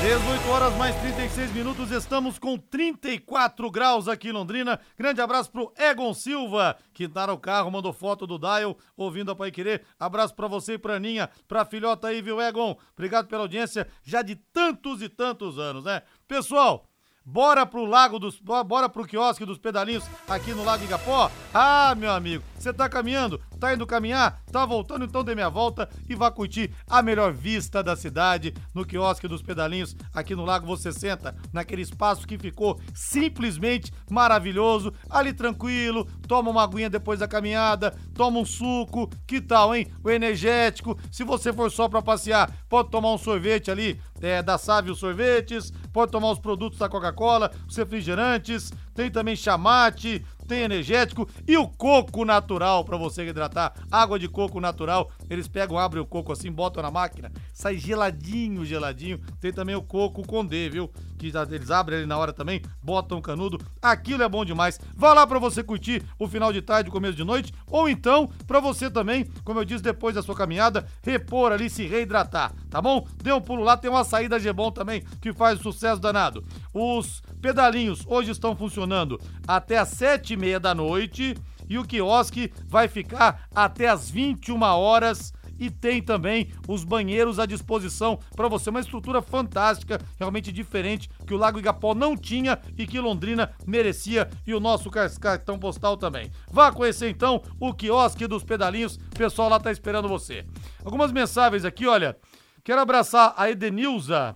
18 0.01 0.49
horas 0.49 0.73
mais 0.77 0.95
36 1.01 1.51
minutos, 1.51 1.91
estamos 1.91 2.39
com 2.39 2.57
34 2.57 3.69
graus 3.69 4.07
aqui 4.07 4.29
em 4.29 4.31
Londrina. 4.31 4.79
Grande 4.97 5.19
abraço 5.19 5.51
pro 5.51 5.73
Egon 5.77 6.13
Silva, 6.13 6.77
que 6.93 7.09
tá 7.09 7.27
no 7.27 7.37
carro, 7.37 7.69
mandou 7.69 7.91
foto 7.91 8.25
do 8.25 8.39
Dial, 8.39 8.77
ouvindo 8.95 9.31
a 9.31 9.35
Pai 9.35 9.51
Querer. 9.51 9.83
Abraço 9.99 10.33
pra 10.33 10.47
você 10.47 10.75
e 10.75 10.77
pra 10.77 10.95
Aninha, 10.95 11.29
pra 11.45 11.65
filhota 11.65 12.07
aí, 12.07 12.21
viu, 12.21 12.39
Egon? 12.39 12.77
Obrigado 12.93 13.27
pela 13.27 13.41
audiência, 13.41 13.85
já 14.03 14.21
de 14.21 14.35
tantos 14.35 15.01
e 15.01 15.09
tantos 15.09 15.59
anos, 15.59 15.83
né? 15.83 16.03
Pessoal, 16.25 16.87
Bora 17.29 17.65
pro 17.65 17.83
lago 17.83 18.19
dos. 18.19 18.39
Bora 18.39 18.87
pro 18.87 19.05
quiosque 19.05 19.43
dos 19.43 19.57
pedalinhos 19.57 20.05
aqui 20.29 20.53
no 20.53 20.63
Lago 20.63 20.85
Igapó? 20.85 21.29
Ah, 21.53 21.93
meu 21.93 22.09
amigo, 22.09 22.41
você 22.57 22.73
tá 22.73 22.89
caminhando? 22.89 23.39
Tá 23.59 23.73
indo 23.73 23.85
caminhar? 23.85 24.41
Tá 24.51 24.65
voltando? 24.65 25.05
Então 25.05 25.23
dê 25.23 25.35
minha 25.35 25.49
volta 25.49 25.89
e 26.09 26.15
vá 26.15 26.31
curtir 26.31 26.71
a 26.89 27.01
melhor 27.01 27.31
vista 27.31 27.83
da 27.83 27.95
cidade 27.95 28.53
no 28.73 28.85
quiosque 28.85 29.27
dos 29.27 29.41
pedalinhos 29.41 29.95
aqui 30.13 30.35
no 30.35 30.45
lago. 30.45 30.65
Você 30.67 30.91
senta 30.91 31.35
naquele 31.53 31.81
espaço 31.81 32.27
que 32.27 32.37
ficou 32.37 32.79
simplesmente 32.93 33.91
maravilhoso, 34.09 34.93
ali 35.09 35.33
tranquilo, 35.33 36.07
toma 36.27 36.49
uma 36.49 36.63
aguinha 36.63 36.89
depois 36.89 37.19
da 37.19 37.27
caminhada, 37.27 37.95
toma 38.13 38.39
um 38.39 38.45
suco, 38.45 39.09
que 39.25 39.39
tal, 39.39 39.75
hein? 39.75 39.87
O 40.03 40.09
energético. 40.09 40.97
Se 41.11 41.23
você 41.23 41.53
for 41.53 41.71
só 41.71 41.87
pra 41.87 42.01
passear, 42.01 42.51
pode 42.67 42.89
tomar 42.89 43.13
um 43.13 43.17
sorvete 43.17 43.69
ali 43.69 43.99
é, 44.21 44.41
da 44.41 44.57
Sávio 44.57 44.95
Sorvetes, 44.95 45.71
pode 45.93 46.11
tomar 46.11 46.31
os 46.31 46.39
produtos 46.39 46.79
da 46.79 46.89
Coca-Cola, 46.89 47.51
os 47.67 47.75
refrigerantes, 47.75 48.71
tem 48.93 49.11
também 49.11 49.35
chamate, 49.35 50.25
tem 50.47 50.61
energético 50.61 51.27
e 51.47 51.57
o 51.57 51.67
coco 51.67 52.23
natural 52.23 52.83
para 52.85 52.97
você 52.97 53.27
hidratar. 53.27 53.73
Água 53.91 54.17
de 54.17 54.27
coco 54.27 54.59
natural. 54.59 55.11
Eles 55.29 55.47
pegam, 55.47 55.77
abrem 55.77 56.01
o 56.01 56.05
coco 56.05 56.31
assim, 56.31 56.51
botam 56.51 56.81
na 56.81 56.89
máquina, 56.89 57.31
sai 57.53 57.77
geladinho, 57.77 58.65
geladinho. 58.65 59.19
Tem 59.39 59.51
também 59.51 59.75
o 59.75 59.81
coco 59.81 60.25
Condé, 60.25 60.69
viu? 60.69 60.89
Que 61.17 61.27
eles 61.27 61.71
abrem 61.71 61.99
ali 61.99 62.07
na 62.07 62.17
hora 62.17 62.31
também, 62.31 62.61
botam 62.81 63.21
canudo. 63.21 63.59
Aquilo 63.81 64.23
é 64.23 64.29
bom 64.29 64.45
demais. 64.45 64.79
Vá 64.95 65.13
lá 65.13 65.25
para 65.25 65.39
você 65.39 65.63
curtir 65.63 66.03
o 66.19 66.27
final 66.27 66.53
de 66.53 66.61
tarde, 66.61 66.91
começo 66.91 67.15
de 67.15 67.23
noite, 67.23 67.53
ou 67.65 67.89
então 67.89 68.29
para 68.45 68.59
você 68.59 68.89
também, 68.89 69.25
como 69.43 69.59
eu 69.59 69.65
disse, 69.65 69.83
depois 69.83 70.15
da 70.15 70.21
sua 70.21 70.35
caminhada, 70.35 70.87
repor 71.01 71.51
ali, 71.51 71.69
se 71.69 71.85
reidratar, 71.85 72.53
tá 72.69 72.81
bom? 72.81 73.07
Dê 73.23 73.31
um 73.33 73.41
pulo 73.41 73.63
lá, 73.63 73.75
tem 73.75 73.89
uma 73.89 74.03
saída 74.03 74.39
G-Bom 74.39 74.71
também 74.71 75.03
que 75.21 75.33
faz 75.33 75.59
sucesso 75.59 76.01
danado. 76.01 76.43
Os 76.73 77.21
pedalinhos 77.41 78.03
hoje 78.05 78.31
estão 78.31 78.55
funcionando 78.55 79.19
até 79.47 79.77
às 79.77 79.89
sete 79.89 80.33
e 80.33 80.37
meia 80.37 80.59
da 80.59 80.73
noite 80.73 81.35
e 81.69 81.77
o 81.77 81.85
quiosque 81.85 82.51
vai 82.67 82.87
ficar 82.87 83.47
até 83.53 83.89
às 83.89 84.09
21 84.09 84.61
horas 84.61 85.33
e 85.59 85.69
tem 85.69 86.01
também 86.01 86.51
os 86.67 86.83
banheiros 86.83 87.39
à 87.39 87.45
disposição 87.45 88.19
para 88.35 88.47
você. 88.47 88.69
Uma 88.69 88.79
estrutura 88.79 89.21
fantástica, 89.21 89.99
realmente 90.17 90.51
diferente, 90.51 91.09
que 91.25 91.33
o 91.33 91.37
Lago 91.37 91.59
Igapó 91.59 91.93
não 91.93 92.15
tinha 92.15 92.59
e 92.77 92.85
que 92.85 92.99
Londrina 92.99 93.51
merecia 93.65 94.29
e 94.45 94.53
o 94.53 94.59
nosso 94.59 94.89
cartão 94.89 95.57
postal 95.59 95.97
também. 95.97 96.31
Vá 96.51 96.71
conhecer 96.71 97.09
então 97.09 97.41
o 97.59 97.73
quiosque 97.73 98.27
dos 98.27 98.43
pedalinhos, 98.43 98.95
o 98.95 99.17
pessoal 99.17 99.49
lá 99.49 99.59
tá 99.59 99.71
esperando 99.71 100.07
você. 100.07 100.45
Algumas 100.83 101.11
mensagens 101.11 101.65
aqui, 101.65 101.87
olha. 101.87 102.17
Quero 102.63 102.81
abraçar 102.81 103.33
a 103.37 103.49
Edenilza. 103.49 104.35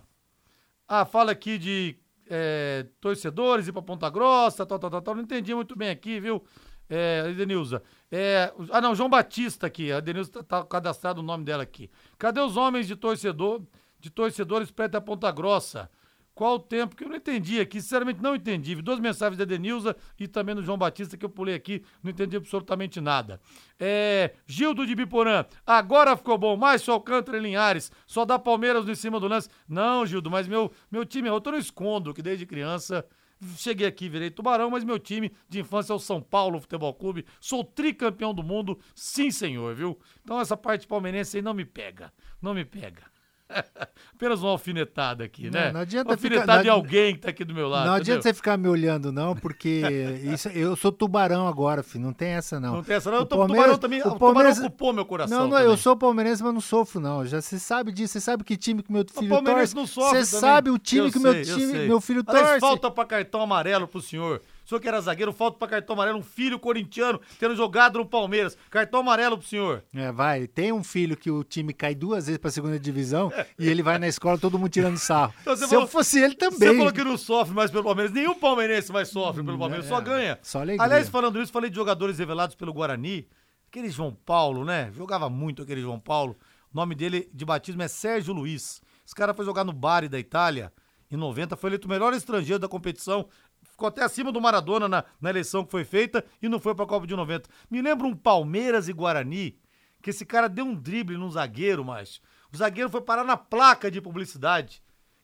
Ah, 0.88 1.04
fala 1.04 1.34
aqui 1.34 1.58
de 1.58 1.98
é, 2.30 2.86
torcedores 3.02 3.68
ir 3.68 3.74
pra 3.74 3.82
Ponta 3.82 4.10
Grossa, 4.10 4.66
tal, 4.66 4.80
tal, 4.80 4.90
tal, 4.90 5.02
tal. 5.02 5.16
Não 5.16 5.24
entendi 5.24 5.54
muito 5.54 5.76
bem 5.76 5.90
aqui, 5.90 6.18
viu, 6.18 6.42
é, 6.90 7.26
Edenilza? 7.28 7.84
É, 8.12 8.52
ah, 8.72 8.82
não, 8.82 8.94
João 8.94 9.10
Batista 9.10 9.68
aqui. 9.68 9.92
A 9.92 10.00
Edenilza 10.00 10.32
tá, 10.32 10.44
tá 10.44 10.64
cadastrado 10.66 11.22
o 11.22 11.24
nome 11.24 11.46
dela 11.46 11.64
aqui. 11.64 11.90
Cadê 12.18 12.42
os 12.42 12.58
homens 12.58 12.86
de 12.86 12.96
torcedor, 12.96 13.62
de 14.00 14.10
torcedores 14.10 14.70
perto 14.70 14.92
da 14.92 15.02
Ponta 15.02 15.32
Grossa? 15.32 15.90
Qual 16.34 16.56
o 16.56 16.60
tempo 16.60 16.96
que 16.96 17.04
eu 17.04 17.10
não 17.10 17.18
entendi 17.18 17.60
aqui? 17.60 17.82
Sinceramente, 17.82 18.22
não 18.22 18.36
entendi. 18.36 18.76
Duas 18.76 19.00
mensagens 19.00 19.38
da 19.38 19.46
Denilza 19.46 19.96
e 20.20 20.28
também 20.28 20.56
do 20.56 20.64
João 20.64 20.78
Batista 20.78 21.18
que 21.18 21.26
eu 21.26 21.30
pulei 21.30 21.54
aqui, 21.54 21.84
não 22.02 22.10
entendi 22.10 22.38
absolutamente 22.38 23.00
nada. 23.02 23.40
É, 23.80 24.34
Gildo 24.48 24.86
de 24.86 24.96
Biporã, 24.96 25.46
agora 25.66 26.16
ficou 26.16 26.38
bom, 26.38 26.56
mais 26.56 26.82
só 26.82 26.94
Alcântara 26.94 27.38
e 27.38 27.42
Linhares, 27.42 27.92
só 28.08 28.24
dá 28.24 28.40
Palmeiras 28.40 28.86
no 28.86 28.92
em 28.92 28.96
cima 28.96 29.20
do 29.20 29.28
lance. 29.28 29.50
Não, 29.68 30.06
Gildo, 30.06 30.32
mas 30.32 30.48
meu, 30.48 30.72
meu 30.90 31.06
time, 31.06 31.28
eu 31.28 31.42
tô 31.42 31.52
no 31.52 31.58
escondo, 31.58 32.14
que 32.14 32.22
desde 32.22 32.46
criança 32.46 33.06
cheguei 33.58 33.88
aqui, 33.88 34.08
virei 34.08 34.30
tubarão, 34.30 34.70
mas 34.70 34.84
meu 34.84 35.00
time 35.00 35.32
de 35.50 35.60
infância 35.60 35.94
é 35.94 35.96
o 35.96 36.00
São 36.00 36.22
Paulo 36.22 36.60
Futebol 36.60 36.94
Clube. 36.94 37.26
Sou 37.40 37.64
tricampeão 37.64 38.34
do 38.34 38.44
mundo, 38.44 38.80
sim, 38.96 39.32
senhor, 39.32 39.76
viu? 39.76 40.00
Então 40.24 40.40
essa 40.40 40.56
parte 40.56 40.88
palmeirense 40.88 41.38
aí 41.38 41.44
não 41.44 41.54
me 41.54 41.66
pega, 41.66 42.14
não 42.42 42.54
me 42.54 42.64
pega. 42.64 43.11
Apenas 44.16 44.42
uma 44.42 44.52
alfinetada 44.52 45.24
aqui, 45.24 45.46
Não, 45.46 45.52
né? 45.60 45.72
não 45.72 45.80
adianta 45.82 46.16
ficar- 46.16 46.28
alfinetada 46.36 46.56
não 46.58 46.64
de 46.64 46.70
alguém 46.70 47.14
que 47.16 47.22
tá 47.22 47.30
aqui 47.30 47.44
do 47.44 47.54
meu 47.56 47.68
lado. 47.68 47.88
Não 47.88 47.94
adianta 47.96 48.20
entendeu? 48.20 48.22
você 48.24 48.34
ficar 48.36 48.58
me 48.58 48.68
olhando, 48.68 49.12
não, 49.12 49.36
porque 49.36 49.82
isso, 50.32 50.48
eu 50.50 50.76
sou 50.76 50.92
tubarão 50.92 51.48
agora, 51.48 51.82
filho. 51.82 52.04
Não 52.04 52.14
tem 52.14 52.30
essa, 52.30 52.60
não. 52.60 52.76
Não 52.76 52.84
tem 52.84 52.96
essa, 52.98 53.10
não. 53.10 53.18
O 53.20 53.22
Eu 53.22 53.26
tô- 53.26 53.38
Palmeiras- 53.38 53.64
tubarão 53.66 53.78
também. 53.80 54.02
o 54.04 54.08
O 54.16 54.20
Palmeiras- 54.20 54.60
ocupou 54.60 54.94
meu 54.94 55.06
coração. 55.06 55.38
Não, 55.38 55.46
não, 55.48 55.52
também. 55.58 55.66
eu 55.72 55.78
sou 55.78 55.96
palmeirense, 55.98 56.44
mas 56.44 56.54
não 56.54 56.62
sofro, 56.62 57.00
não. 57.00 57.26
Já 57.26 57.42
você 57.42 57.58
sabe 57.58 57.92
disso, 57.92 58.14
você 58.14 58.20
sabe 58.22 58.44
que 58.44 58.56
time 58.56 58.84
que 58.84 58.92
meu 58.92 59.04
filho 59.12 59.30
palmeirense 59.30 59.74
torce. 59.74 59.76
não 59.76 59.88
sofre 59.88 60.20
Você 60.26 60.36
também. 60.36 60.50
sabe 60.52 60.70
o 60.70 60.78
time 60.78 61.08
Eu 61.08 61.12
que 61.12 61.20
meu 61.20 61.32
sei, 61.32 61.42
eu 61.42 61.58
time, 61.58 61.74
meu 61.88 62.02
filho 62.02 62.24
Aliás, 62.28 62.48
torce. 62.48 62.60
falta 62.60 62.92
pra 62.92 63.06
cartão 63.06 63.42
amarelo 63.42 63.88
pro 63.88 64.02
senhor. 64.02 64.42
Senhor 64.72 64.80
que 64.80 64.88
era 64.88 65.02
zagueiro, 65.02 65.34
falta 65.34 65.58
pra 65.58 65.68
cartão 65.68 65.94
amarelo 65.94 66.18
um 66.20 66.24
filho 66.24 66.58
corintiano 66.58 67.20
tendo 67.38 67.54
jogado 67.58 68.00
no 68.00 68.06
Palmeiras. 68.06 68.58
Cartão 68.70 69.02
amarelo 69.02 69.38
pro 69.38 69.46
senhor. 69.46 69.84
É, 69.94 70.12
vai. 70.14 70.48
Tem 70.48 70.72
um 70.72 70.82
filho 70.82 71.18
que 71.18 71.30
o 71.30 71.44
time 71.44 71.74
cai 71.74 71.94
duas 71.94 72.28
vezes 72.28 72.38
pra 72.40 72.50
segunda 72.50 72.80
divisão 72.80 73.30
e 73.60 73.68
ele 73.68 73.84
vai 73.84 74.00
na 74.00 74.08
escola 74.08 74.38
todo 74.38 74.58
mundo 74.58 74.70
tirando 74.70 74.98
sarro. 74.98 75.34
Então, 75.42 75.58
Se 75.58 75.68
falou- 75.68 75.84
eu 75.84 75.88
fosse 75.90 76.22
ele 76.22 76.36
também. 76.36 76.58
Você 76.70 76.78
falou 76.78 76.94
que 76.94 77.04
não 77.04 77.18
sofre 77.18 77.54
mais 77.54 77.70
pelo 77.70 77.84
Palmeiras. 77.84 78.14
Nenhum 78.14 78.34
palmeirense 78.34 78.94
mais 78.94 79.10
sofre 79.10 79.44
pelo 79.44 79.60
Palmeiras, 79.60 79.88
só 79.88 80.00
é, 80.00 80.02
ganha. 80.02 80.40
só 80.42 80.62
alegria. 80.62 80.86
Aliás, 80.86 81.10
falando 81.10 81.42
isso, 81.42 81.52
falei 81.52 81.70
de 81.70 81.76
jogadores 81.76 82.18
revelados 82.18 82.56
pelo 82.56 82.72
Guarani. 82.74 83.28
Aquele 83.68 83.90
João 83.90 84.14
Paulo, 84.26 84.64
né? 84.64 84.90
Jogava 84.96 85.30
muito 85.30 85.64
aquele 85.64 85.82
João 85.82 86.00
Paulo. 86.00 86.38
O 86.74 86.78
nome 86.78 86.96
dele 86.96 87.30
de 87.34 87.44
batismo 87.44 87.82
é 87.82 87.90
Sérgio 87.90 88.34
Luiz. 88.34 88.82
Esse 89.06 89.14
cara 89.14 89.34
foi 89.34 89.44
jogar 89.44 89.66
no 89.66 89.74
Bari 89.74 90.08
da 90.08 90.18
Itália 90.18 90.72
em 91.12 91.18
90, 91.18 91.58
foi 91.58 91.70
eleito 91.70 91.88
o 91.88 91.90
melhor 91.92 92.14
estrangeiro 92.14 92.58
da 92.58 92.70
competição. 92.70 93.28
Ficou 93.72 93.88
até 93.88 94.04
acima 94.04 94.32
do 94.32 94.40
Maradona 94.40 94.88
na, 94.88 95.04
na 95.20 95.30
eleição 95.30 95.66
que 95.66 95.72
foi 95.72 95.84
feita 95.84 96.24
e 96.42 96.48
não 96.48 96.60
foi 96.60 96.76
pra 96.76 96.86
Copa 96.86 97.08
de 97.08 97.16
90. 97.16 97.50
Me 97.70 97.82
lembra 97.82 98.06
um 98.06 98.16
Palmeiras 98.16 98.88
e 98.88 98.94
Guarani, 98.94 99.58
que 100.02 100.10
esse 100.10 100.26
cara 100.26 100.48
deu 100.48 100.66
um 100.66 100.76
drible 100.76 101.18
num 101.18 101.32
zagueiro, 101.32 101.84
mas 101.84 102.22
o 102.54 102.58
zagueiro 102.58 102.90
foi 102.90 103.02
parar 103.02 103.24
na 103.24 103.38
placa 103.38 103.90
de 103.90 104.02
publicidade. 104.02 104.84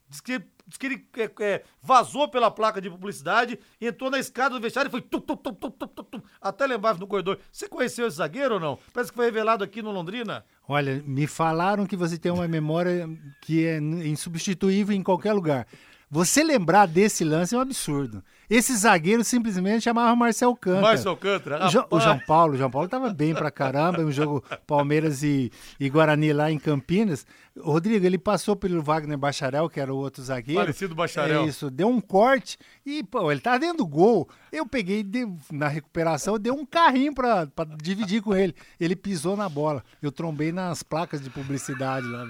Diz 0.10 0.22
que, 0.22 0.40
diz 0.66 0.78
que 0.78 0.86
ele 0.86 1.08
é, 1.18 1.44
é, 1.44 1.64
vazou 1.82 2.30
pela 2.30 2.50
placa 2.50 2.80
de 2.80 2.90
publicidade, 2.90 3.60
entrou 3.80 4.10
na 4.10 4.18
escada 4.18 4.56
do 4.56 4.62
vestiário 4.62 4.88
e 4.88 4.92
foi 4.92 5.02
tum, 5.02 5.20
tum, 5.20 5.36
tum, 5.36 5.54
tum, 5.54 5.72
tum, 5.72 5.88
tum, 5.88 6.04
tum, 6.04 6.22
até 6.40 6.66
lá 6.66 6.76
embaixo 6.76 7.00
no 7.00 7.08
corredor. 7.08 7.40
Você 7.52 7.68
conheceu 7.68 8.08
esse 8.08 8.18
zagueiro 8.18 8.56
ou 8.56 8.60
não? 8.60 8.80
Parece 8.94 9.12
que 9.12 9.16
foi 9.18 9.26
revelado 9.26 9.64
aqui 9.64 9.82
no 9.82 9.92
Londrina. 9.92 10.46
Olha, 10.68 11.04
me 11.06 11.28
falaram 11.28 11.86
que 11.86 11.98
você 11.98 12.18
tem 12.18 12.32
uma 12.32 12.48
memória 12.48 13.10
que 13.42 13.66
é 13.66 13.78
insubstituível 13.80 14.96
em 14.96 15.04
qualquer 15.04 15.34
lugar. 15.34 15.68
Você 16.10 16.42
lembrar 16.42 16.86
desse 16.86 17.26
lance 17.26 17.54
é 17.54 17.58
um 17.58 17.62
absurdo. 17.62 18.24
Esse 18.50 18.76
zagueiro 18.78 19.24
simplesmente 19.24 19.84
chamava 19.84 20.16
Marcel 20.16 20.56
Cantra. 20.56 20.82
Marcel 20.82 21.12
Alcântara. 21.12 21.66
O, 21.66 21.70
Jo- 21.70 21.86
o. 21.92 22.00
João 22.00 22.20
Paulo, 22.20 22.54
o 22.54 22.58
João 22.58 22.72
Paulo 22.72 22.88
tava 22.88 23.14
bem 23.14 23.34
pra 23.36 23.52
caramba, 23.52 24.02
um 24.02 24.12
jogo 24.12 24.44
Palmeiras 24.66 25.22
e, 25.22 25.52
e 25.80 25.90
Guarani 25.90 26.32
lá 26.32 26.50
em 26.50 26.58
Campinas. 26.58 27.26
Rodrigo, 27.60 28.06
ele 28.06 28.20
passou 28.20 28.56
pelo 28.56 28.82
Wagner 28.84 29.18
Bacharel, 29.18 29.68
que 29.68 29.80
era 29.80 29.92
o 29.92 29.98
outro 29.98 30.22
zagueiro. 30.24 30.62
Falecido 30.62 30.94
Bacharel. 30.94 31.44
É 31.44 31.46
isso, 31.48 31.72
deu 31.72 31.90
um 31.90 32.00
corte 32.00 32.58
e, 32.86 33.04
pô, 33.04 33.32
ele 33.32 33.42
tá 33.42 33.58
dentro 33.58 33.78
do 33.80 33.88
gol. 33.88 34.30
Eu 34.52 34.66
peguei, 34.66 35.04
dei- 35.04 35.28
na 35.52 35.68
recuperação, 35.68 36.38
dei 36.40 36.52
um 36.52 36.66
carrinho 36.66 37.14
pra, 37.16 37.48
pra 37.48 37.66
dividir 37.82 38.22
com 38.22 38.36
ele. 38.36 38.56
Ele 38.80 38.96
pisou 38.96 39.36
na 39.36 39.50
bola. 39.50 39.84
Eu 40.02 40.12
trombei 40.12 40.52
nas 40.52 40.84
placas 40.84 41.20
de 41.20 41.30
publicidade 41.32 42.06
lá. 42.08 42.28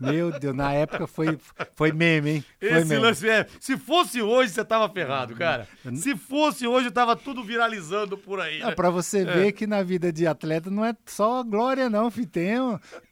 Meu 0.00 0.36
Deus, 0.38 0.54
na 0.54 0.72
época 0.72 1.06
foi, 1.06 1.38
foi 1.76 1.92
meme, 1.92 2.30
hein? 2.30 2.44
Foi 2.58 2.68
Esse 2.70 2.88
meme. 2.88 3.00
lance 3.00 3.28
é. 3.30 3.46
Se 3.60 3.76
fosse 3.78 4.20
hoje, 4.20 4.52
você 4.52 4.64
tava 4.64 4.92
ferrado, 4.92 5.34
cara. 5.36 5.53
Se 5.94 6.16
fosse 6.16 6.66
hoje, 6.66 6.90
tava 6.90 7.14
tudo 7.16 7.42
viralizando 7.42 8.16
por 8.16 8.40
aí. 8.40 8.58
Né? 8.60 8.72
pra 8.72 8.90
você 8.90 9.20
É. 9.20 9.24
ver 9.24 9.52
que 9.52 9.66
na 9.66 9.82
vida 9.82 10.12
de 10.12 10.26
atleta 10.26 10.70
não 10.70 10.84
é 10.84 10.94
só 11.06 11.42
glória, 11.42 11.88
não, 11.90 12.10
filho. 12.10 12.26
Tem, 12.26 12.56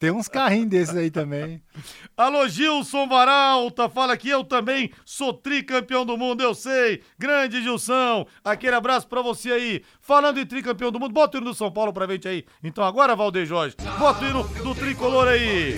tem 0.01 0.11
uns 0.11 0.29
carrinhos 0.29 0.69
desses 0.71 0.97
aí 0.97 1.11
também. 1.11 1.63
Alô, 2.17 2.47
Gilson 2.49 3.07
Varalta, 3.09 3.89
fala 3.89 4.17
que 4.17 4.29
eu 4.29 4.45
também 4.45 4.91
sou 5.05 5.33
tricampeão 5.33 6.05
do 6.05 6.17
mundo, 6.17 6.43
eu 6.43 6.55
sei. 6.55 7.03
Grande 7.19 7.63
Gilson, 7.63 8.27
aquele 8.45 8.75
abraço 8.75 9.07
pra 9.09 9.23
você 9.23 9.51
aí. 9.53 9.83
Falando 10.01 10.39
em 10.39 10.47
tricampeão 10.47 10.91
do 10.91 10.99
mundo, 11.01 11.13
bota 11.13 11.37
o 11.37 11.41
hino 11.41 11.51
do 11.51 11.55
São 11.57 11.71
Paulo 11.71 11.93
pra 11.93 12.07
gente 12.07 12.27
aí. 12.29 12.45
Então 12.63 12.85
agora, 12.85 13.17
Valdeir 13.17 13.47
Jorge, 13.47 13.77
bota 13.99 14.25
o 14.25 14.29
hino 14.29 14.45
do 14.63 14.75
tricolor 14.75 15.29
aí. 15.29 15.77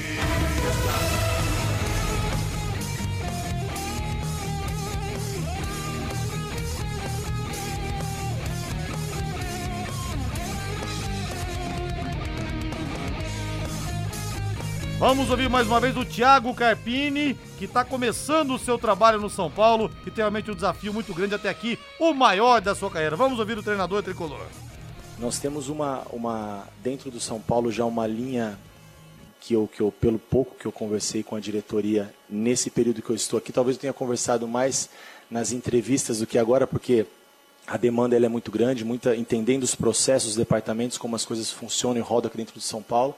Vamos 15.07 15.29
ouvir 15.29 15.51
mais 15.51 15.67
uma 15.67 15.79
vez 15.79 15.95
o 15.99 16.03
Thiago 16.03 16.55
Carpini, 16.55 17.35
que 17.59 17.67
está 17.67 17.85
começando 17.85 18.55
o 18.55 18.59
seu 18.59 18.79
trabalho 18.79 19.21
no 19.21 19.29
São 19.29 19.51
Paulo 19.51 19.91
e 20.01 20.11
tem 20.11 20.23
realmente 20.23 20.51
um 20.51 20.55
desafio 20.55 20.95
muito 20.95 21.13
grande 21.13 21.35
até 21.35 21.51
aqui, 21.51 21.79
o 22.01 22.15
maior 22.15 22.63
da 22.63 22.75
sua 22.75 22.91
carreira. 22.91 23.15
Vamos 23.15 23.39
ouvir 23.39 23.59
o 23.59 23.63
treinador 23.63 24.03
tricolor. 24.03 24.47
Nós 25.19 25.39
temos 25.39 25.69
uma, 25.69 26.07
uma 26.11 26.67
dentro 26.83 27.11
do 27.11 27.21
São 27.21 27.39
Paulo 27.39 27.71
já 27.71 27.85
uma 27.85 28.07
linha 28.07 28.59
que 29.43 29.53
eu, 29.53 29.69
que 29.69 29.83
eu, 29.83 29.93
pelo 29.93 30.19
pouco 30.19 30.57
que 30.59 30.65
eu 30.65 30.73
conversei 30.73 31.23
com 31.23 31.37
a 31.37 31.41
diretoria 31.41 32.11
nesse 32.27 32.71
período 32.71 33.03
que 33.03 33.11
eu 33.11 33.17
estou 33.17 33.37
aqui, 33.39 33.53
talvez 33.53 33.77
eu 33.77 33.83
tenha 33.83 33.93
conversado 33.93 34.49
mais 34.49 34.89
nas 35.31 35.53
entrevistas 35.53 36.21
do 36.21 36.27
que 36.27 36.39
agora, 36.39 36.67
porque 36.67 37.05
a 37.67 37.77
demanda 37.77 38.17
ela 38.17 38.25
é 38.25 38.31
muito 38.31 38.51
grande, 38.51 38.87
muita 38.87 39.15
entendendo 39.15 39.65
os 39.65 39.75
processos, 39.75 40.31
os 40.31 40.37
departamentos, 40.37 40.97
como 40.97 41.15
as 41.15 41.27
coisas 41.27 41.51
funcionam 41.51 41.99
e 41.99 42.01
rodam 42.01 42.29
aqui 42.29 42.39
dentro 42.39 42.55
do 42.55 42.61
São 42.63 42.83
Paulo. 42.83 43.15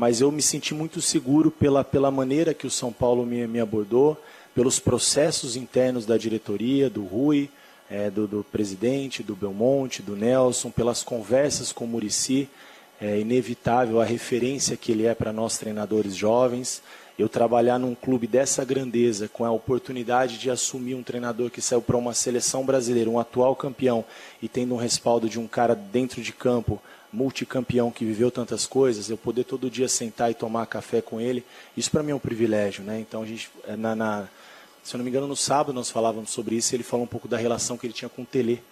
Mas 0.00 0.22
eu 0.22 0.32
me 0.32 0.40
senti 0.40 0.72
muito 0.72 1.02
seguro 1.02 1.50
pela, 1.50 1.84
pela 1.84 2.10
maneira 2.10 2.54
que 2.54 2.66
o 2.66 2.70
São 2.70 2.90
Paulo 2.90 3.26
me, 3.26 3.46
me 3.46 3.60
abordou, 3.60 4.16
pelos 4.54 4.78
processos 4.78 5.56
internos 5.56 6.06
da 6.06 6.16
diretoria, 6.16 6.88
do 6.88 7.04
Rui, 7.04 7.50
eh, 7.90 8.08
do, 8.08 8.26
do 8.26 8.42
presidente, 8.42 9.22
do 9.22 9.36
Belmonte, 9.36 10.00
do 10.00 10.16
Nelson, 10.16 10.70
pelas 10.70 11.02
conversas 11.02 11.70
com 11.70 11.84
o 11.84 11.88
Murici. 11.88 12.48
É 12.98 13.20
inevitável 13.20 14.00
a 14.00 14.04
referência 14.06 14.74
que 14.74 14.90
ele 14.90 15.04
é 15.04 15.14
para 15.14 15.34
nós 15.34 15.58
treinadores 15.58 16.16
jovens. 16.16 16.82
Eu 17.18 17.28
trabalhar 17.28 17.78
num 17.78 17.94
clube 17.94 18.26
dessa 18.26 18.64
grandeza, 18.64 19.28
com 19.28 19.44
a 19.44 19.50
oportunidade 19.50 20.38
de 20.38 20.48
assumir 20.48 20.94
um 20.94 21.02
treinador 21.02 21.50
que 21.50 21.60
saiu 21.60 21.82
para 21.82 21.98
uma 21.98 22.14
seleção 22.14 22.64
brasileira, 22.64 23.10
um 23.10 23.18
atual 23.18 23.54
campeão, 23.54 24.02
e 24.40 24.48
tendo 24.48 24.72
um 24.72 24.78
respaldo 24.78 25.28
de 25.28 25.38
um 25.38 25.46
cara 25.46 25.74
dentro 25.74 26.22
de 26.22 26.32
campo, 26.32 26.80
multicampeão 27.12 27.90
que 27.90 28.04
viveu 28.04 28.30
tantas 28.30 28.66
coisas, 28.66 29.10
eu 29.10 29.16
poder 29.16 29.44
todo 29.44 29.70
dia 29.70 29.88
sentar 29.88 30.30
e 30.30 30.34
tomar 30.34 30.66
café 30.66 31.00
com 31.00 31.20
ele, 31.20 31.44
isso 31.76 31.90
para 31.90 32.02
mim 32.02 32.12
é 32.12 32.14
um 32.14 32.18
privilégio, 32.20 32.82
né? 32.84 33.00
Então 33.00 33.22
a 33.22 33.26
gente, 33.26 33.50
eh, 33.66 33.76
na, 33.76 33.94
na, 33.94 34.28
se 34.82 34.94
eu 34.94 34.98
não 34.98 35.04
me 35.04 35.10
engano, 35.10 35.26
no 35.26 35.36
sábado 35.36 35.72
nós 35.72 35.90
falávamos 35.90 36.30
sobre 36.30 36.54
isso, 36.56 36.72
e 36.72 36.76
ele 36.76 36.82
falou 36.84 37.04
um 37.04 37.08
pouco 37.08 37.26
da 37.28 37.36
relação 37.36 37.76
que 37.76 37.86
ele 37.86 37.94
tinha 37.94 38.08
com 38.08 38.22
o 38.22 38.26
Tele. 38.26 38.62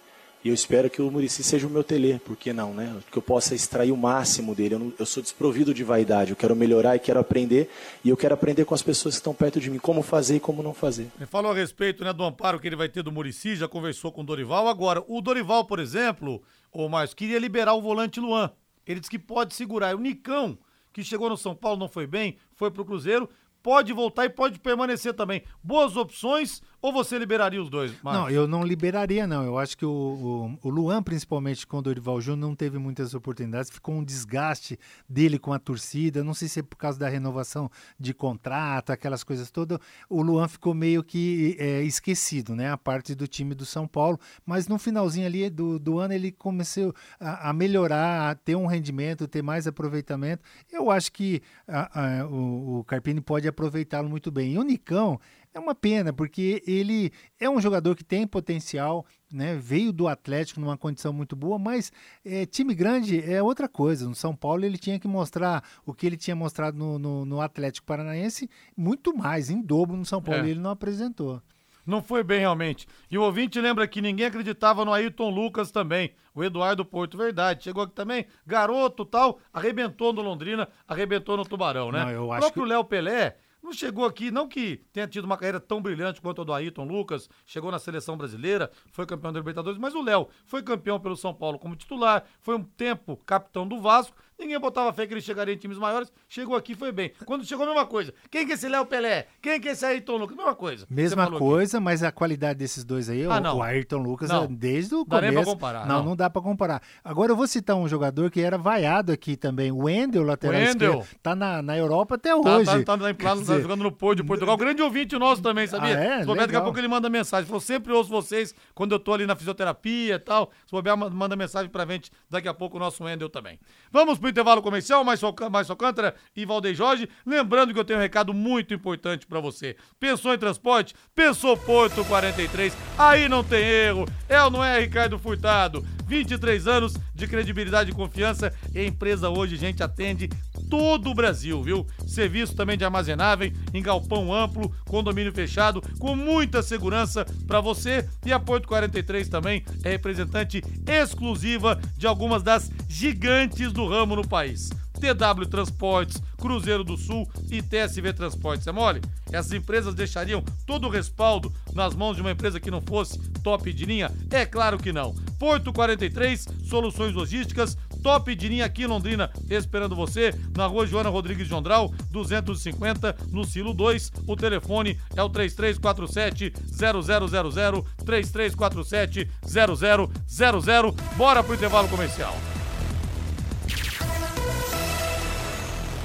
E 0.41 0.47
eu 0.47 0.53
espero 0.53 0.89
que 0.89 1.01
o 1.01 1.11
Murici 1.11 1.43
seja 1.43 1.67
o 1.67 1.69
meu 1.69 1.83
Tele, 1.83 2.17
por 2.23 2.37
que 2.37 2.53
não, 2.53 2.73
né? 2.73 2.95
Que 3.11 3.17
eu 3.17 3.21
possa 3.21 3.53
extrair 3.53 3.91
o 3.91 3.97
máximo 3.97 4.55
dele. 4.55 4.75
Eu, 4.75 4.79
não- 4.79 4.93
eu 4.97 5.05
sou 5.05 5.21
desprovido 5.21 5.73
de 5.73 5.83
vaidade, 5.83 6.29
eu 6.31 6.35
quero 6.37 6.55
melhorar 6.55 6.95
e 6.95 6.99
quero 6.99 7.19
aprender, 7.19 7.69
e 8.05 8.09
eu 8.09 8.15
quero 8.15 8.35
aprender 8.35 8.63
com 8.63 8.73
as 8.73 8.81
pessoas 8.81 9.15
que 9.15 9.19
estão 9.19 9.33
perto 9.33 9.59
de 9.59 9.69
mim, 9.69 9.79
como 9.79 10.01
fazer 10.01 10.37
e 10.37 10.39
como 10.39 10.63
não 10.63 10.73
fazer. 10.73 11.07
Ele 11.17 11.25
falou 11.25 11.51
a 11.51 11.55
respeito 11.55 12.05
né, 12.05 12.13
do 12.13 12.23
amparo 12.23 12.57
que 12.57 12.65
ele 12.67 12.77
vai 12.77 12.87
ter 12.87 13.03
do 13.03 13.11
Murici, 13.11 13.57
já 13.57 13.67
conversou 13.67 14.13
com 14.13 14.21
o 14.21 14.23
Dorival. 14.23 14.69
Agora, 14.69 15.03
o 15.09 15.19
Dorival, 15.19 15.65
por 15.65 15.77
exemplo, 15.77 16.41
ou 16.71 16.89
mais, 16.89 17.13
queria 17.13 17.39
liberar 17.39 17.73
o 17.73 17.81
volante 17.81 18.19
Luan. 18.19 18.51
Ele 18.85 18.99
disse 18.99 19.09
que 19.09 19.19
pode 19.19 19.53
segurar. 19.53 19.95
O 19.95 19.99
Nicão, 19.99 20.57
que 20.91 21.03
chegou 21.03 21.29
no 21.29 21.37
São 21.37 21.55
Paulo, 21.55 21.79
não 21.79 21.87
foi 21.87 22.07
bem, 22.07 22.37
foi 22.55 22.71
pro 22.71 22.85
Cruzeiro, 22.85 23.29
pode 23.61 23.93
voltar 23.93 24.25
e 24.25 24.29
pode 24.29 24.59
permanecer 24.59 25.13
também. 25.13 25.43
Boas 25.63 25.95
opções 25.95 26.61
ou 26.81 26.93
você 26.93 27.17
liberaria 27.17 27.61
os 27.61 27.69
dois? 27.69 27.91
Marcos? 28.01 28.21
Não, 28.21 28.29
eu 28.29 28.47
não 28.47 28.63
liberaria, 28.63 29.27
não. 29.27 29.43
Eu 29.43 29.57
acho 29.57 29.77
que 29.77 29.85
o, 29.85 30.57
o, 30.61 30.67
o 30.67 30.69
Luan, 30.69 31.03
principalmente 31.03 31.65
com 31.67 31.77
o 31.77 31.81
Dorival 31.81 32.21
Júnior, 32.21 32.47
não 32.49 32.55
teve 32.55 32.77
muitas 32.77 33.13
oportunidades. 33.13 33.69
Ficou 33.69 33.95
um 33.95 34.03
desgaste 34.03 34.79
dele 35.07 35.37
com 35.37 35.51
a 35.51 35.59
torcida. 35.59 36.23
Não 36.23 36.33
sei 36.33 36.47
se 36.47 36.59
é 36.59 36.63
por 36.63 36.77
causa 36.77 36.97
da 36.99 37.09
renovação 37.09 37.69
de 37.99 38.13
contrato, 38.13 38.91
aquelas 38.91 39.23
coisas 39.23 39.51
todas. 39.51 39.77
O 40.09 40.21
Luan 40.21 40.47
ficou 40.47 40.73
meio 40.73 41.03
que 41.03 41.55
é, 41.59 41.81
esquecido, 41.83 42.55
né? 42.55 42.71
A 42.71 42.77
parte 42.77 43.13
do 43.13 43.27
time 43.27 43.53
do 43.53 43.65
São 43.65 43.87
Paulo. 43.87 44.19
Mas 44.45 44.67
no 44.67 44.77
finalzinho 44.79 45.25
ali 45.25 45.49
do, 45.49 45.77
do 45.79 45.99
ano 45.99 46.13
ele 46.13 46.31
começou 46.31 46.93
a, 47.19 47.49
a 47.49 47.53
melhorar, 47.53 48.29
a 48.31 48.35
ter 48.35 48.55
um 48.55 48.65
rendimento, 48.65 49.27
ter 49.27 49.41
mais 49.41 49.67
aproveitamento. 49.67 50.43
Eu 50.71 50.89
acho 50.89 51.11
que 51.11 51.41
a- 51.67 52.21
a- 52.21 52.25
o, 52.25 52.79
o 52.79 52.83
Carpini 52.85 53.19
pode 53.21 53.47
aproveitá-lo 53.47 54.09
muito 54.09 54.31
bem. 54.31 54.53
E 54.53 54.57
o 54.57 54.63
Nicão. 54.63 55.19
É 55.53 55.59
uma 55.59 55.73
pena, 55.73 56.13
porque 56.13 56.61
ele 56.67 57.11
é 57.39 57.49
um 57.49 57.59
jogador 57.59 57.95
que 57.95 58.03
tem 58.03 58.27
potencial, 58.27 59.03
né? 59.31 59.55
Veio 59.55 59.91
do 59.91 60.07
Atlético 60.07 60.59
numa 60.59 60.77
condição 60.77 61.11
muito 61.11 61.35
boa, 61.35 61.57
mas 61.57 61.91
é, 62.23 62.45
time 62.45 62.73
grande 62.75 63.19
é 63.23 63.41
outra 63.41 63.67
coisa. 63.67 64.07
No 64.07 64.13
São 64.13 64.35
Paulo 64.35 64.63
ele 64.63 64.77
tinha 64.77 64.99
que 64.99 65.07
mostrar 65.07 65.63
o 65.85 65.93
que 65.93 66.05
ele 66.05 66.17
tinha 66.17 66.35
mostrado 66.35 66.77
no, 66.77 66.99
no- 66.99 67.25
no 67.25 67.41
Atlético 67.41 67.87
Paranaense, 67.87 68.47
muito 68.77 69.15
mais, 69.17 69.49
em 69.49 69.59
dobro 69.61 69.97
no 69.97 70.05
São 70.05 70.21
Paulo. 70.21 70.43
É. 70.43 70.47
E 70.47 70.51
ele 70.51 70.59
não 70.59 70.69
apresentou. 70.69 71.41
Não 71.83 72.03
foi 72.03 72.23
bem 72.23 72.39
realmente. 72.41 72.85
E 73.09 73.17
o 73.17 73.23
ouvinte 73.23 73.59
lembra 73.59 73.87
que 73.87 73.99
ninguém 74.03 74.27
acreditava 74.27 74.85
no 74.85 74.93
Ayrton 74.93 75.31
Lucas 75.31 75.71
também. 75.71 76.11
O 76.35 76.43
Eduardo 76.43 76.85
Porto, 76.85 77.17
verdade. 77.17 77.63
Chegou 77.63 77.81
aqui 77.81 77.93
também, 77.95 78.27
garoto 78.45 79.03
tal, 79.03 79.39
arrebentou 79.51 80.13
no 80.13 80.21
Londrina, 80.21 80.69
arrebentou 80.87 81.35
no 81.35 81.43
Tubarão, 81.43 81.91
né? 81.91 82.03
Não, 82.05 82.11
eu 82.11 82.29
o 82.29 82.37
próprio 82.37 82.63
Léo 82.65 82.83
Pelé 82.83 83.37
Não 83.61 83.73
chegou 83.73 84.05
aqui, 84.05 84.31
não 84.31 84.47
que 84.47 84.77
tenha 84.93 85.07
tido 85.07 85.25
uma 85.25 85.37
carreira 85.37 85.59
tão 85.59 85.81
brilhante 85.81 86.21
quanto 86.21 86.41
a 86.41 86.45
do 86.45 86.53
Ayrton 86.53 86.85
Lucas, 86.85 87.29
chegou 87.45 87.69
na 87.71 87.77
seleção 87.77 88.17
brasileira, 88.17 88.71
foi 88.91 89.05
campeão 89.05 89.33
da 89.33 89.39
Libertadores, 89.39 89.77
mas 89.77 89.93
o 89.93 90.01
Léo 90.01 90.29
foi 90.45 90.63
campeão 90.63 90.99
pelo 90.99 91.17
São 91.17 91.33
Paulo 91.33 91.59
como 91.59 91.75
titular, 91.75 92.23
foi 92.39 92.55
um 92.55 92.63
tempo 92.63 93.17
capitão 93.17 93.67
do 93.67 93.81
Vasco, 93.81 94.15
ninguém 94.39 94.59
botava 94.59 94.91
fé 94.93 95.05
que 95.05 95.13
ele 95.13 95.21
chegaria 95.21 95.53
em 95.53 95.57
times 95.57 95.77
maiores, 95.77 96.11
chegou 96.27 96.55
aqui 96.55 96.73
foi 96.75 96.91
bem. 96.91 97.11
Quando 97.25 97.45
chegou, 97.45 97.65
a 97.65 97.69
mesma 97.69 97.85
coisa. 97.85 98.13
Quem 98.31 98.45
que 98.45 98.53
é 98.53 98.55
esse 98.55 98.67
Léo 98.67 98.85
Pelé? 98.85 99.27
Quem 99.41 99.59
que 99.59 99.67
é 99.67 99.71
esse 99.71 99.85
Ayrton 99.85 100.17
Lucas? 100.17 100.35
Mesma 100.37 100.55
coisa. 100.55 100.87
Mesma 100.89 101.31
coisa, 101.31 101.79
mas 101.79 102.03
a 102.03 102.11
qualidade 102.11 102.57
desses 102.59 102.83
dois 102.83 103.09
aí, 103.09 103.25
Ah, 103.25 103.53
o- 103.53 103.57
o 103.57 103.61
Ayrton 103.63 103.97
Lucas, 103.97 104.29
Não. 104.29 104.45
é 104.45 104.47
desde 104.47 104.95
o 104.95 105.03
Dá 105.05 105.21
nem 105.21 105.29
começo. 105.31 105.45
pra 105.45 105.53
comparar, 105.53 105.85
não, 105.87 105.97
não. 105.99 106.05
não 106.05 106.15
dá 106.15 106.29
pra 106.29 106.41
comparar. 106.41 106.81
Agora 107.03 107.31
eu 107.31 107.35
vou 107.35 107.47
citar 107.47 107.75
um 107.75 107.87
jogador 107.87 108.31
que 108.31 108.41
era 108.41 108.57
vaiado 108.57 109.11
aqui 109.11 109.35
também, 109.35 109.71
o 109.71 109.83
Wendel, 109.83 110.23
lateral 110.23 110.55
Wendel. 110.59 110.99
esquerdo. 111.01 111.19
Tá 111.21 111.35
na, 111.35 111.61
na 111.61 111.77
Europa 111.77 112.15
até 112.15 112.29
Tá, 112.29 112.35
hoje. 112.37 112.65
tá, 112.65 112.83
tá, 112.97 113.03
lá 113.03 113.11
em- 113.11 113.15
Quer 113.15 113.23
tá 113.25 113.35
dizer, 113.35 113.61
jogando 113.61 113.83
no 113.83 113.91
Pô 113.91 114.13
de 114.15 114.23
Portugal. 114.23 114.55
Grande 114.57 114.81
ouvinte 114.81 115.17
nosso 115.17 115.41
também, 115.41 115.67
sabia? 115.67 115.97
Ah, 115.97 116.03
é? 116.03 116.19
Se 116.21 116.25
bobear, 116.25 116.47
daqui 116.47 116.57
a 116.57 116.61
pouco 116.61 116.79
ele 116.79 116.87
manda 116.87 117.09
mensagem. 117.09 117.45
Falou, 117.45 117.59
sempre 117.59 117.91
ouço 117.93 118.09
vocês 118.09 118.53
quando 118.73 118.93
eu 118.93 118.99
tô 118.99 119.13
ali 119.13 119.25
na 119.25 119.35
fisioterapia 119.35 120.15
e 120.15 120.19
tal. 120.19 120.51
Se 120.65 120.71
bobear, 120.71 120.95
ma- 120.97 121.09
manda 121.09 121.35
mensagem 121.35 121.69
pra 121.69 121.85
gente. 121.85 122.11
Daqui 122.29 122.47
a 122.47 122.53
pouco 122.53 122.77
o 122.77 122.79
nosso 122.79 123.03
Wendel 123.03 123.29
também. 123.29 123.59
Vamos 123.91 124.17
pro 124.17 124.28
intervalo 124.29 124.61
comercial, 124.61 125.03
mais 125.03 125.21
mais 125.51 125.69
Alcântara 125.69 126.15
e 126.35 126.45
Valdeir 126.45 126.75
Jorge. 126.75 127.09
Lembrando 127.25 127.73
que 127.73 127.79
eu 127.79 127.85
tenho 127.85 127.99
um 127.99 128.01
recado 128.01 128.33
muito 128.33 128.73
importante 128.73 129.25
pra 129.27 129.39
você. 129.39 129.75
Pensou 129.99 130.33
em 130.33 130.37
transporte? 130.37 130.93
Pensou 131.13 131.57
Porto 131.57 132.03
43. 132.05 132.75
Aí 132.97 133.27
não 133.27 133.43
tem 133.43 133.63
erro. 133.63 134.05
É 134.27 134.41
ou 134.43 134.49
não 134.49 134.63
é, 134.63 134.79
Ricardo 134.79 135.19
Furtado? 135.19 135.85
23 136.07 136.67
anos 136.67 136.93
de 137.13 137.27
credibilidade 137.27 137.91
e 137.91 137.93
confiança. 137.93 138.53
E 138.73 138.79
a 138.79 138.85
empresa 138.85 139.29
hoje, 139.29 139.55
gente, 139.55 139.83
atende 139.83 140.29
todo 140.69 141.09
o 141.09 141.13
Brasil, 141.13 141.61
viu? 141.63 141.85
Serviço 142.05 142.55
também 142.55 142.77
de 142.77 142.85
armazenagem 142.85 143.53
em 143.73 143.81
galpão 143.81 144.33
amplo, 144.33 144.71
condomínio 144.85 145.33
fechado, 145.33 145.81
com 145.97 146.15
muita 146.15 146.61
segurança 146.61 147.25
para 147.47 147.59
você. 147.59 148.07
E 148.25 148.31
a 148.31 148.39
Porto 148.39 148.67
43 148.67 149.27
também 149.27 149.63
é 149.83 149.89
representante 149.89 150.63
exclusiva 150.87 151.79
de 151.97 152.07
algumas 152.07 152.43
das 152.43 152.71
gigantes 152.87 153.71
do 153.71 153.87
ramo 153.87 154.15
no 154.15 154.27
país. 154.27 154.69
TW 154.99 155.45
Transportes, 155.49 156.21
Cruzeiro 156.37 156.83
do 156.83 156.97
Sul 156.97 157.27
e 157.49 157.61
TSV 157.61 158.13
Transportes. 158.13 158.67
É 158.67 158.71
mole? 158.71 159.01
Essas 159.31 159.53
empresas 159.53 159.95
deixariam 159.95 160.43
todo 160.65 160.87
o 160.87 160.89
respaldo 160.89 161.53
nas 161.73 161.95
mãos 161.95 162.15
de 162.15 162.21
uma 162.21 162.31
empresa 162.31 162.59
que 162.59 162.69
não 162.69 162.81
fosse 162.81 163.17
top 163.41 163.71
de 163.71 163.85
linha? 163.85 164.11
É 164.29 164.45
claro 164.45 164.77
que 164.77 164.91
não. 164.91 165.15
Porto 165.39 165.71
43, 165.71 166.47
soluções 166.65 167.13
logísticas, 167.13 167.77
top 168.01 168.35
de 168.35 168.47
linha 168.47 168.65
aqui 168.65 168.83
em 168.83 168.87
Londrina, 168.87 169.29
esperando 169.49 169.95
você 169.95 170.33
na 170.55 170.65
rua 170.65 170.87
Joana 170.87 171.09
Rodrigues 171.09 171.47
de 171.47 171.53
Ondral, 171.53 171.93
250, 172.11 173.15
no 173.31 173.43
Silo 173.45 173.73
2. 173.73 174.11
O 174.27 174.35
telefone 174.35 174.99
é 175.15 175.23
o 175.23 175.29
3347 175.29 176.53
0000, 176.71 177.85
3347 178.05 179.29
0000. 179.43 180.95
Bora 181.15 181.43
pro 181.43 181.55
intervalo 181.55 181.87
comercial. 181.87 182.35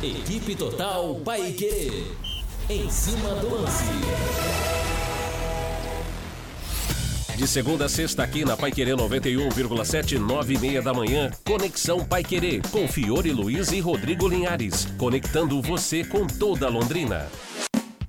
Equipe 0.02 0.54
Total 0.54 1.14
Paique. 1.24 2.12
Em 2.68 2.90
cima 2.90 3.30
do 3.36 3.54
lance. 3.54 3.84
De 7.36 7.48
segunda 7.48 7.86
a 7.86 7.88
sexta 7.88 8.22
aqui 8.22 8.44
na 8.44 8.56
Paiquerê 8.56 8.92
91,7, 8.92 10.18
9 10.18 10.54
e 10.54 10.58
meia 10.58 10.80
da 10.80 10.94
manhã. 10.94 11.32
Conexão 11.44 12.04
Paiquerê, 12.04 12.60
com 12.70 12.86
Fiore 12.86 13.32
Luiz 13.32 13.72
e 13.72 13.80
Rodrigo 13.80 14.28
Linhares. 14.28 14.86
Conectando 14.96 15.60
você 15.60 16.04
com 16.04 16.26
toda 16.26 16.68
Londrina. 16.68 17.26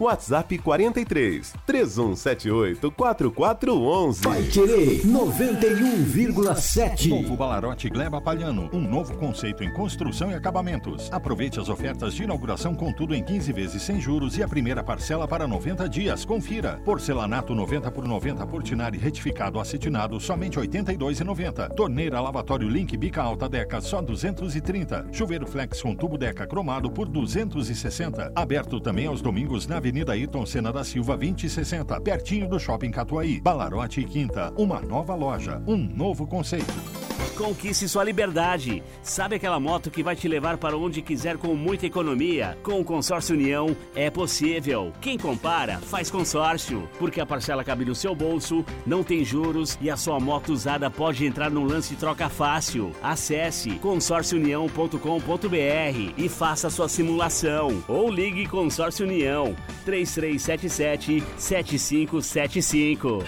WhatsApp 0.00 0.56
43 0.58 1.54
3178 1.66 2.92
4411. 2.92 4.20
Vai 4.22 4.44
querer 4.44 5.02
91,7. 5.02 7.08
Novo 7.08 7.36
Balarote 7.36 7.90
Gleba 7.90 8.20
Palhano, 8.20 8.70
um 8.72 8.80
novo 8.80 9.16
conceito 9.16 9.64
em 9.64 9.72
construção 9.72 10.30
e 10.30 10.34
acabamentos. 10.34 11.12
Aproveite 11.12 11.58
as 11.58 11.68
ofertas 11.68 12.14
de 12.14 12.22
inauguração 12.22 12.76
com 12.76 12.92
tudo 12.92 13.12
em 13.12 13.24
15 13.24 13.52
vezes 13.52 13.82
sem 13.82 14.00
juros 14.00 14.38
e 14.38 14.42
a 14.42 14.48
primeira 14.48 14.84
parcela 14.84 15.26
para 15.26 15.48
90 15.48 15.88
dias. 15.88 16.24
Confira. 16.24 16.80
Porcelanato 16.84 17.52
90 17.52 17.90
por 17.90 18.06
90 18.06 18.46
Portinari 18.46 18.98
retificado 18.98 19.58
acetinado 19.58 20.20
somente 20.20 20.60
82,90. 20.60 21.74
Torneira 21.74 22.20
lavatório 22.20 22.68
Link 22.68 22.96
Bica 22.96 23.20
Alta 23.20 23.48
Deca 23.48 23.80
só 23.80 24.00
230. 24.00 25.08
Chuveiro 25.10 25.46
Flex 25.46 25.82
com 25.82 25.96
tubo 25.96 26.16
Deca 26.16 26.46
cromado 26.46 26.88
por 26.88 27.08
260. 27.08 28.30
Aberto 28.36 28.80
também 28.80 29.06
aos 29.06 29.20
domingos 29.20 29.66
na 29.66 29.80
Avenida 29.88 30.12
Ayrton 30.12 30.44
Senna 30.44 30.70
da 30.70 30.84
Silva 30.84 31.16
2060, 31.16 31.98
pertinho 32.02 32.46
do 32.46 32.60
Shopping 32.60 32.90
Catuaí. 32.90 33.40
Balarote 33.40 34.02
e 34.02 34.04
Quinta, 34.04 34.52
uma 34.58 34.82
nova 34.82 35.14
loja, 35.14 35.62
um 35.66 35.78
novo 35.78 36.26
conceito. 36.26 36.97
Conquiste 37.36 37.88
sua 37.88 38.02
liberdade. 38.02 38.82
Sabe 39.00 39.36
aquela 39.36 39.60
moto 39.60 39.92
que 39.92 40.02
vai 40.02 40.16
te 40.16 40.26
levar 40.26 40.58
para 40.58 40.76
onde 40.76 41.00
quiser 41.00 41.38
com 41.38 41.54
muita 41.54 41.86
economia? 41.86 42.58
Com 42.62 42.80
o 42.80 42.84
Consórcio 42.84 43.36
União 43.36 43.76
é 43.94 44.10
possível. 44.10 44.92
Quem 45.00 45.16
compara, 45.16 45.78
faz 45.78 46.10
consórcio. 46.10 46.88
Porque 46.98 47.20
a 47.20 47.26
parcela 47.26 47.62
cabe 47.62 47.84
no 47.84 47.94
seu 47.94 48.14
bolso, 48.14 48.64
não 48.84 49.04
tem 49.04 49.24
juros 49.24 49.78
e 49.80 49.88
a 49.88 49.96
sua 49.96 50.18
moto 50.18 50.52
usada 50.52 50.90
pode 50.90 51.24
entrar 51.24 51.48
num 51.48 51.64
lance 51.64 51.94
de 51.94 52.00
troca 52.00 52.28
fácil. 52.28 52.90
Acesse 53.02 53.70
consórciounião.com.br 53.76 56.12
e 56.16 56.28
faça 56.28 56.70
sua 56.70 56.88
simulação. 56.88 57.84
Ou 57.86 58.10
ligue 58.10 58.46
Consórcio 58.46 59.06
União 59.06 59.54
3377 59.84 61.22
7575. 61.36 63.24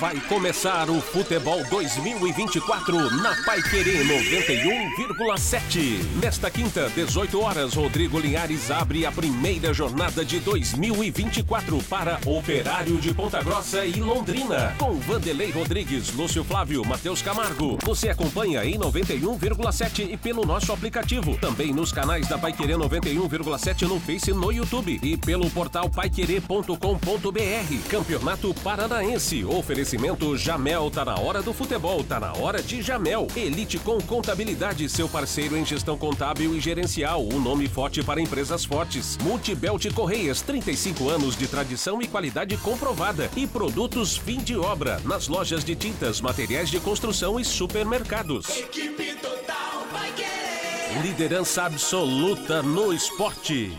Vai 0.00 0.18
começar 0.22 0.90
o 0.90 1.00
Futebol 1.00 1.62
2024 1.70 3.22
na 3.22 3.31
Paiquerê 3.44 4.04
91,7. 4.04 6.04
Nesta 6.22 6.50
quinta, 6.50 6.88
18 6.90 7.40
horas, 7.40 7.74
Rodrigo 7.74 8.18
Linhares 8.18 8.70
abre 8.70 9.06
a 9.06 9.12
primeira 9.12 9.72
jornada 9.72 10.24
de 10.24 10.38
2024 10.40 11.82
para 11.84 12.18
Operário 12.26 12.98
de 12.98 13.14
Ponta 13.14 13.42
Grossa 13.42 13.84
e 13.84 14.00
Londrina. 14.00 14.74
Com 14.78 14.94
Vanderlei 15.00 15.50
Rodrigues, 15.50 16.12
Lúcio 16.12 16.44
Flávio, 16.44 16.84
Matheus 16.84 17.22
Camargo. 17.22 17.78
Você 17.84 18.10
acompanha 18.10 18.64
em 18.64 18.78
91,7 18.78 20.12
e 20.12 20.16
pelo 20.16 20.44
nosso 20.44 20.72
aplicativo. 20.72 21.36
Também 21.38 21.72
nos 21.72 21.90
canais 21.90 22.28
da 22.28 22.36
Paiquerê 22.36 22.74
91,7 22.74 23.88
no 23.88 23.98
Face 23.98 24.32
no 24.32 24.52
YouTube. 24.52 25.00
E 25.02 25.16
pelo 25.16 25.48
portal 25.50 25.88
paiquerê.com.br. 25.88 27.88
Campeonato 27.88 28.54
Paranaense. 28.62 29.44
Oferecimento 29.44 30.36
Jamel. 30.36 30.90
Tá 30.90 31.04
na 31.04 31.18
hora 31.18 31.42
do 31.42 31.52
futebol. 31.52 32.04
Tá 32.04 32.20
na 32.20 32.32
hora 32.34 32.62
de 32.62 32.82
Jamel. 32.82 33.21
Elite 33.36 33.78
com 33.78 34.00
Contabilidade. 34.00 34.88
Seu 34.88 35.08
parceiro 35.08 35.56
em 35.56 35.64
gestão 35.64 35.96
contábil 35.96 36.54
e 36.54 36.60
gerencial. 36.60 37.22
Um 37.22 37.40
nome 37.40 37.68
forte 37.68 38.02
para 38.02 38.20
empresas 38.20 38.64
fortes. 38.64 39.16
Multibelt 39.18 39.92
Correias. 39.92 40.42
35 40.42 41.08
anos 41.08 41.36
de 41.36 41.46
tradição 41.46 42.00
e 42.00 42.06
qualidade 42.06 42.56
comprovada. 42.58 43.30
E 43.36 43.46
produtos 43.46 44.16
fim 44.16 44.38
de 44.38 44.56
obra. 44.56 45.00
Nas 45.04 45.28
lojas 45.28 45.64
de 45.64 45.74
tintas, 45.74 46.20
materiais 46.20 46.70
de 46.70 46.80
construção 46.80 47.38
e 47.38 47.44
supermercados. 47.44 48.48
Equipe 48.50 49.14
Total 49.14 49.86
vai 49.92 50.12
querer. 50.12 51.02
Liderança 51.02 51.64
absoluta 51.64 52.62
no 52.62 52.92
esporte. 52.92 53.72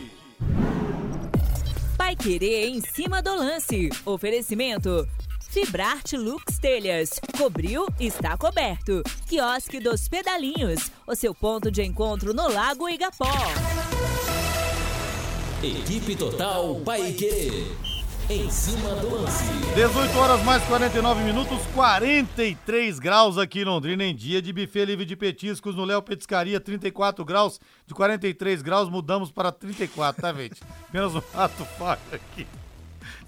Pai 1.97 2.15
Querer 2.15 2.67
em 2.67 2.81
cima 2.81 3.21
do 3.21 3.33
lance. 3.35 3.89
Oferecimento. 4.05 5.07
Fibrarte 5.53 6.17
Lux 6.17 6.57
Telhas. 6.57 7.11
Cobriu, 7.37 7.85
está 7.99 8.35
coberto. 8.35 9.03
Quiosque 9.27 9.79
dos 9.79 10.07
Pedalinhos. 10.07 10.89
O 11.05 11.13
seu 11.13 11.35
ponto 11.35 11.69
de 11.69 11.83
encontro 11.83 12.33
no 12.33 12.51
Lago 12.51 12.89
Igapó. 12.89 13.29
Equipe 15.61 16.15
Total 16.15 16.75
Paique. 16.77 17.67
Em 18.31 18.49
cima 18.49 18.95
do 18.95 19.13
lance. 19.13 19.43
18 19.75 20.17
horas 20.17 20.43
mais 20.43 20.63
49 20.63 21.23
minutos, 21.23 21.59
43 21.75 22.97
graus 22.97 23.37
aqui 23.37 23.59
em 23.59 23.65
Londrina 23.65 24.03
em 24.03 24.15
dia 24.15 24.41
de 24.41 24.51
buffet 24.51 24.85
livre 24.85 25.05
de 25.05 25.15
petiscos 25.15 25.75
no 25.75 25.85
Léo 25.85 26.01
Petiscaria, 26.01 26.59
34 26.59 27.23
graus, 27.23 27.59
de 27.85 27.93
43 27.93 28.63
graus 28.63 28.89
mudamos 28.89 29.31
para 29.31 29.51
34, 29.51 30.19
tá, 30.19 30.33
gente? 30.33 30.59
Menos 30.91 31.13
um 31.13 31.21
rato 31.31 31.63
falha 31.77 31.99
aqui. 32.11 32.47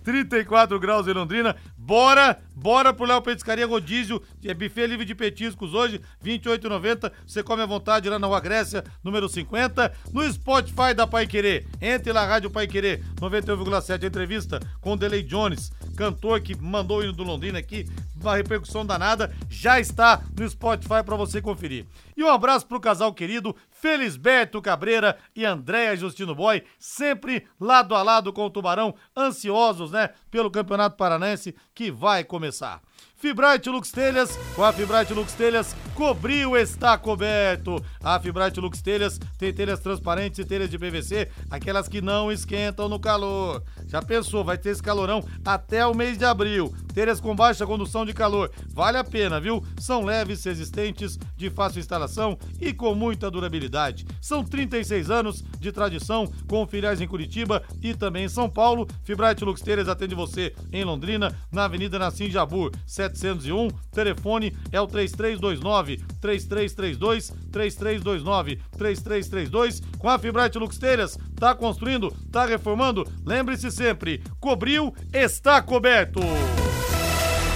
34 0.05 0.79
graus 0.79 1.07
em 1.07 1.13
Londrina. 1.13 1.55
Bora, 1.75 2.37
bora 2.55 2.93
pro 2.93 3.05
Léo 3.05 3.21
Petiscaria 3.21 3.65
Rodízio, 3.65 4.21
é 4.43 4.53
buffet 4.53 4.87
livre 4.87 5.03
de 5.03 5.15
petiscos 5.15 5.73
hoje, 5.73 5.99
28,90. 6.23 7.11
Você 7.25 7.41
come 7.41 7.63
à 7.63 7.65
vontade 7.65 8.07
lá 8.07 8.19
na 8.19 8.27
Rua 8.27 8.39
Grécia, 8.39 8.83
número 9.03 9.27
50, 9.27 9.91
no 10.13 10.31
Spotify 10.31 10.93
da 10.95 11.07
Pai 11.07 11.25
Querer. 11.25 11.65
Entre 11.81 12.13
lá, 12.13 12.25
Rádio 12.25 12.51
Pai 12.51 12.67
Querer, 12.67 13.03
91,7. 13.19 14.05
Entrevista 14.05 14.59
com 14.79 14.95
Delay 14.95 15.23
Jones, 15.23 15.71
cantor 15.95 16.41
que 16.41 16.55
mandou 16.55 16.99
o 16.99 17.03
hino 17.03 17.13
do 17.13 17.23
Londrina 17.23 17.59
aqui, 17.59 17.87
uma 18.19 18.35
repercussão 18.35 18.85
danada, 18.85 19.33
já 19.49 19.79
está 19.79 20.21
no 20.37 20.47
Spotify 20.49 21.03
para 21.05 21.15
você 21.15 21.41
conferir. 21.41 21.85
E 22.15 22.23
um 22.23 22.29
abraço 22.29 22.65
pro 22.65 22.79
casal 22.79 23.13
querido 23.13 23.55
Felisberto 23.69 24.61
Cabreira 24.61 25.17
e 25.35 25.45
Andréa 25.45 25.95
Justino 25.95 26.33
Boy, 26.33 26.63
sempre 26.79 27.47
lado 27.59 27.95
a 27.95 28.01
lado 28.01 28.33
com 28.33 28.45
o 28.45 28.49
Tubarão, 28.49 28.95
ansiosos, 29.15 29.91
né, 29.91 30.09
pelo 30.31 30.51
Campeonato 30.51 30.97
Paranense 30.97 31.55
que 31.73 31.91
vai 31.91 32.23
começar. 32.23 32.81
Fibrate 33.17 33.69
Lux 33.69 33.91
Telhas, 33.91 34.37
com 34.55 34.63
a 34.63 34.73
Fibrate 34.73 35.13
Lux 35.13 35.33
Telhas, 35.33 35.73
cobriu, 35.95 36.57
está 36.57 36.97
coberto. 36.97 37.83
A 38.03 38.19
Fibrate 38.19 38.59
Lux 38.59 38.81
Telhas 38.81 39.17
tem 39.37 39.53
telhas 39.53 39.79
transparentes 39.79 40.37
e 40.39 40.45
telhas 40.45 40.69
de 40.69 40.77
PVC, 40.77 41.29
aquelas 41.49 41.87
que 41.87 42.01
não 42.01 42.29
esquentam 42.29 42.89
no 42.89 42.99
calor. 42.99 43.63
Já 43.87 44.01
pensou, 44.01 44.43
vai 44.43 44.57
ter 44.57 44.71
esse 44.71 44.83
calorão 44.83 45.23
até 45.45 45.85
o 45.87 45.95
mês 45.95 46.17
de 46.17 46.25
abril. 46.25 46.75
Telhas 46.93 47.21
com 47.21 47.35
baixa 47.35 47.65
condução 47.65 48.05
de 48.05 48.13
calor, 48.13 48.51
vale 48.73 48.97
a 48.97 49.03
pena, 49.03 49.39
viu? 49.39 49.63
São 49.79 50.03
leves, 50.03 50.43
resistentes, 50.43 51.17
de 51.37 51.49
fácil 51.49 51.79
instalação 51.79 52.37
e 52.59 52.73
com 52.73 52.93
muita 52.93 53.31
durabilidade. 53.31 54.05
São 54.21 54.43
36 54.43 55.09
anos 55.09 55.43
de 55.57 55.71
tradição, 55.71 56.29
com 56.47 56.67
filiais 56.67 56.99
em 56.99 57.07
Curitiba 57.07 57.63
e 57.81 57.93
também 57.93 58.25
em 58.25 58.29
São 58.29 58.49
Paulo. 58.49 58.87
Fibrate 59.03 59.45
Lux 59.45 59.61
Telhas 59.61 59.87
atende 59.87 60.13
você 60.13 60.53
em 60.71 60.83
Londrina, 60.83 61.33
na 61.51 61.63
Avenida 61.65 61.97
Nassim 61.97 62.29
Jabur, 62.29 62.71
701. 63.09 63.69
Telefone 63.91 64.55
é 64.71 64.79
o 64.81 64.87
3329 64.87 65.97
3332 66.19 67.33
3329 67.51 68.59
3332. 68.77 69.81
Com 69.97 70.09
a 70.09 70.17
Fibrate 70.17 70.57
Lux 70.57 70.77
Telhas, 70.77 71.17
tá 71.35 71.53
construindo, 71.53 72.11
tá 72.31 72.45
reformando? 72.45 73.05
Lembre-se 73.25 73.71
sempre, 73.71 74.21
cobriu, 74.39 74.93
está 75.13 75.61
coberto. 75.61 76.19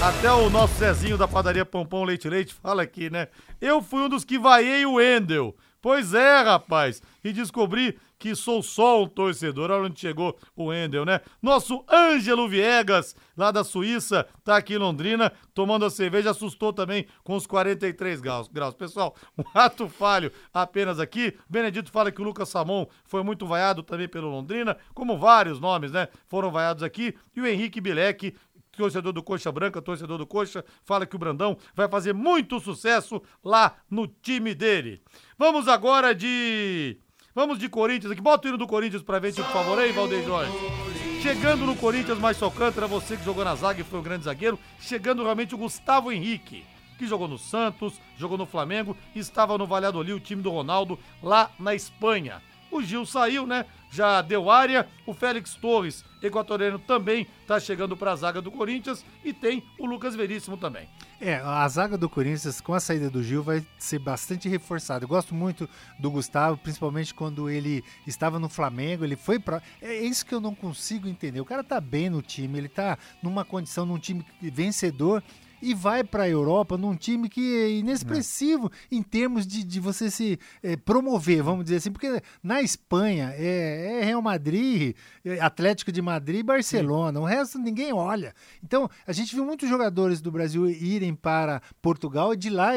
Até 0.02 0.32
o 0.32 0.48
nosso 0.48 0.78
Zezinho 0.78 1.18
da 1.18 1.28
padaria 1.28 1.64
Pompom 1.64 2.04
Leite 2.04 2.26
Leite 2.28 2.54
fala 2.54 2.82
aqui, 2.82 3.10
né? 3.10 3.28
Eu 3.60 3.82
fui 3.82 4.00
um 4.00 4.08
dos 4.08 4.24
que 4.24 4.38
vaiei 4.38 4.86
o 4.86 4.98
Endel. 4.98 5.54
Pois 5.82 6.14
é, 6.14 6.40
rapaz. 6.42 7.02
E 7.22 7.32
descobri 7.32 7.98
que 8.20 8.36
sou 8.36 8.62
só 8.62 9.02
um 9.02 9.08
torcedor. 9.08 9.70
Olha 9.70 9.86
onde 9.86 9.98
chegou 9.98 10.38
o 10.54 10.72
Endel, 10.72 11.06
né? 11.06 11.22
Nosso 11.40 11.82
Ângelo 11.90 12.46
Viegas, 12.46 13.16
lá 13.34 13.50
da 13.50 13.64
Suíça, 13.64 14.28
tá 14.44 14.58
aqui 14.58 14.74
em 14.74 14.78
Londrina, 14.78 15.32
tomando 15.54 15.86
a 15.86 15.90
cerveja, 15.90 16.30
assustou 16.30 16.70
também 16.70 17.06
com 17.24 17.34
os 17.34 17.46
43 17.46 18.20
graus. 18.20 18.46
graus. 18.46 18.74
Pessoal, 18.74 19.16
um 19.38 19.42
ato 19.54 19.88
falho 19.88 20.30
apenas 20.52 21.00
aqui. 21.00 21.34
Benedito 21.48 21.90
fala 21.90 22.12
que 22.12 22.20
o 22.20 22.24
Lucas 22.24 22.50
Samon 22.50 22.86
foi 23.06 23.22
muito 23.22 23.46
vaiado 23.46 23.82
também 23.82 24.06
pelo 24.06 24.28
Londrina, 24.28 24.76
como 24.92 25.18
vários 25.18 25.58
nomes, 25.58 25.90
né? 25.90 26.06
Foram 26.28 26.50
vaiados 26.50 26.82
aqui. 26.82 27.16
E 27.34 27.40
o 27.40 27.46
Henrique 27.46 27.80
Bilek 27.80 28.34
torcedor 28.76 29.12
do 29.12 29.22
Coxa 29.22 29.50
Branca, 29.50 29.82
torcedor 29.82 30.18
do 30.18 30.26
Coxa, 30.26 30.64
fala 30.84 31.04
que 31.04 31.16
o 31.16 31.18
Brandão 31.18 31.56
vai 31.74 31.88
fazer 31.88 32.14
muito 32.14 32.60
sucesso 32.60 33.20
lá 33.44 33.76
no 33.90 34.06
time 34.06 34.54
dele. 34.54 35.02
Vamos 35.38 35.68
agora 35.68 36.14
de. 36.14 36.98
Vamos 37.32 37.58
de 37.58 37.68
Corinthians 37.68 38.10
aqui. 38.10 38.20
Bota 38.20 38.46
o 38.46 38.48
hino 38.48 38.58
do 38.58 38.66
Corinthians 38.66 39.02
pra 39.02 39.20
ver, 39.20 39.32
por 39.32 39.44
favor, 39.44 39.78
aí, 39.78 39.92
Valdeir 39.92 40.24
Jorge. 40.24 40.52
Chegando 41.22 41.64
no 41.64 41.76
Corinthians, 41.76 42.18
mais 42.18 42.42
Alcântara, 42.42 42.88
você 42.88 43.16
que 43.16 43.24
jogou 43.24 43.44
na 43.44 43.54
zaga 43.54 43.80
e 43.80 43.84
foi 43.84 44.00
o 44.00 44.02
grande 44.02 44.24
zagueiro. 44.24 44.58
Chegando 44.80 45.22
realmente 45.22 45.54
o 45.54 45.58
Gustavo 45.58 46.10
Henrique, 46.10 46.64
que 46.98 47.06
jogou 47.06 47.28
no 47.28 47.38
Santos, 47.38 48.00
jogou 48.16 48.36
no 48.36 48.46
Flamengo, 48.46 48.96
estava 49.14 49.56
no 49.56 49.66
Valladolid, 49.66 50.12
o 50.12 50.20
time 50.20 50.42
do 50.42 50.50
Ronaldo, 50.50 50.98
lá 51.22 51.50
na 51.58 51.72
Espanha. 51.72 52.42
O 52.68 52.82
Gil 52.82 53.06
saiu, 53.06 53.46
né? 53.46 53.64
Já 53.90 54.22
deu 54.22 54.50
área. 54.50 54.88
O 55.06 55.14
Félix 55.14 55.54
Torres, 55.54 56.04
equatoriano, 56.22 56.78
também 56.78 57.26
tá 57.46 57.58
chegando 57.58 57.96
para 57.96 58.12
a 58.12 58.16
zaga 58.16 58.40
do 58.40 58.50
Corinthians. 58.50 59.04
E 59.24 59.32
tem 59.32 59.62
o 59.78 59.86
Lucas 59.86 60.14
Veríssimo 60.14 60.56
também. 60.56 60.88
É, 61.20 61.36
a 61.36 61.68
zaga 61.68 61.98
do 61.98 62.08
Corinthians, 62.08 62.60
com 62.60 62.72
a 62.72 62.80
saída 62.80 63.10
do 63.10 63.22
Gil, 63.22 63.42
vai 63.42 63.64
ser 63.78 63.98
bastante 63.98 64.48
reforçada. 64.48 65.04
Eu 65.04 65.08
gosto 65.08 65.34
muito 65.34 65.68
do 65.98 66.10
Gustavo, 66.10 66.56
principalmente 66.56 67.12
quando 67.12 67.50
ele 67.50 67.84
estava 68.06 68.38
no 68.38 68.48
Flamengo, 68.48 69.04
ele 69.04 69.16
foi 69.16 69.38
para. 69.38 69.62
É 69.82 69.94
isso 69.94 70.24
que 70.24 70.34
eu 70.34 70.40
não 70.40 70.54
consigo 70.54 71.08
entender. 71.08 71.40
O 71.40 71.44
cara 71.44 71.62
tá 71.62 71.80
bem 71.80 72.08
no 72.08 72.22
time, 72.22 72.58
ele 72.58 72.68
tá 72.68 72.98
numa 73.22 73.44
condição, 73.44 73.84
num 73.84 73.98
time 73.98 74.24
vencedor 74.40 75.22
e 75.62 75.74
vai 75.74 76.04
para 76.04 76.24
a 76.24 76.28
Europa 76.28 76.76
num 76.76 76.94
time 76.94 77.28
que 77.28 77.56
é 77.56 77.70
inexpressivo 77.70 78.70
é. 78.90 78.94
em 78.94 79.02
termos 79.02 79.46
de, 79.46 79.64
de 79.64 79.80
você 79.80 80.10
se 80.10 80.38
é, 80.62 80.76
promover, 80.76 81.42
vamos 81.42 81.64
dizer 81.64 81.76
assim, 81.76 81.92
porque 81.92 82.22
na 82.42 82.62
Espanha 82.62 83.32
é, 83.36 84.00
é 84.00 84.04
Real 84.04 84.22
Madrid, 84.22 84.96
Atlético 85.40 85.92
de 85.92 86.02
Madrid 86.02 86.40
e 86.40 86.42
Barcelona, 86.42 87.18
Sim. 87.18 87.24
o 87.24 87.26
resto 87.26 87.58
ninguém 87.58 87.92
olha. 87.92 88.34
Então, 88.62 88.88
a 89.06 89.12
gente 89.12 89.34
viu 89.34 89.44
muitos 89.44 89.68
jogadores 89.68 90.20
do 90.20 90.30
Brasil 90.30 90.68
irem 90.68 91.14
para 91.14 91.60
Portugal 91.82 92.34
e 92.34 92.36
de 92.36 92.50
lá 92.50 92.70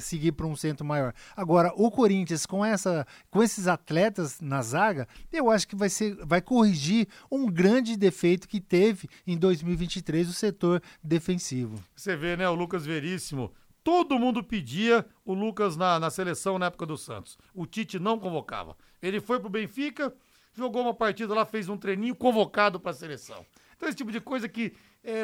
seguir 0.00 0.32
para 0.32 0.46
um 0.46 0.56
centro 0.56 0.84
maior. 0.84 1.12
Agora, 1.36 1.72
o 1.76 1.90
Corinthians 1.90 2.46
com 2.46 2.64
essa 2.64 3.06
com 3.30 3.42
esses 3.42 3.66
atletas 3.66 4.40
na 4.40 4.62
zaga, 4.62 5.06
eu 5.32 5.50
acho 5.50 5.66
que 5.68 5.76
vai 5.76 5.88
ser 5.88 6.16
vai 6.24 6.40
corrigir 6.40 7.08
um 7.30 7.46
grande 7.46 7.96
defeito 7.96 8.48
que 8.48 8.60
teve 8.60 9.08
em 9.26 9.36
2023 9.36 10.28
o 10.28 10.32
setor 10.32 10.82
defensivo. 11.02 11.76
Você 11.94 12.16
vê 12.16 12.25
vê, 12.26 12.36
né? 12.36 12.48
O 12.48 12.54
Lucas 12.54 12.84
Veríssimo. 12.84 13.52
Todo 13.84 14.18
mundo 14.18 14.42
pedia 14.42 15.06
o 15.24 15.32
Lucas 15.32 15.76
na, 15.76 16.00
na 16.00 16.10
seleção 16.10 16.58
na 16.58 16.66
época 16.66 16.84
do 16.84 16.96
Santos. 16.96 17.38
O 17.54 17.66
Tite 17.66 18.00
não 18.00 18.18
convocava. 18.18 18.76
Ele 19.00 19.20
foi 19.20 19.38
pro 19.38 19.48
Benfica, 19.48 20.12
jogou 20.52 20.82
uma 20.82 20.94
partida 20.94 21.32
lá, 21.32 21.44
fez 21.44 21.68
um 21.68 21.76
treininho 21.76 22.16
convocado 22.16 22.80
para 22.80 22.90
a 22.90 22.94
seleção. 22.94 23.46
Então, 23.76 23.88
esse 23.88 23.96
tipo 23.96 24.10
de 24.10 24.20
coisa 24.20 24.48
que 24.48 24.74
é, 25.04 25.22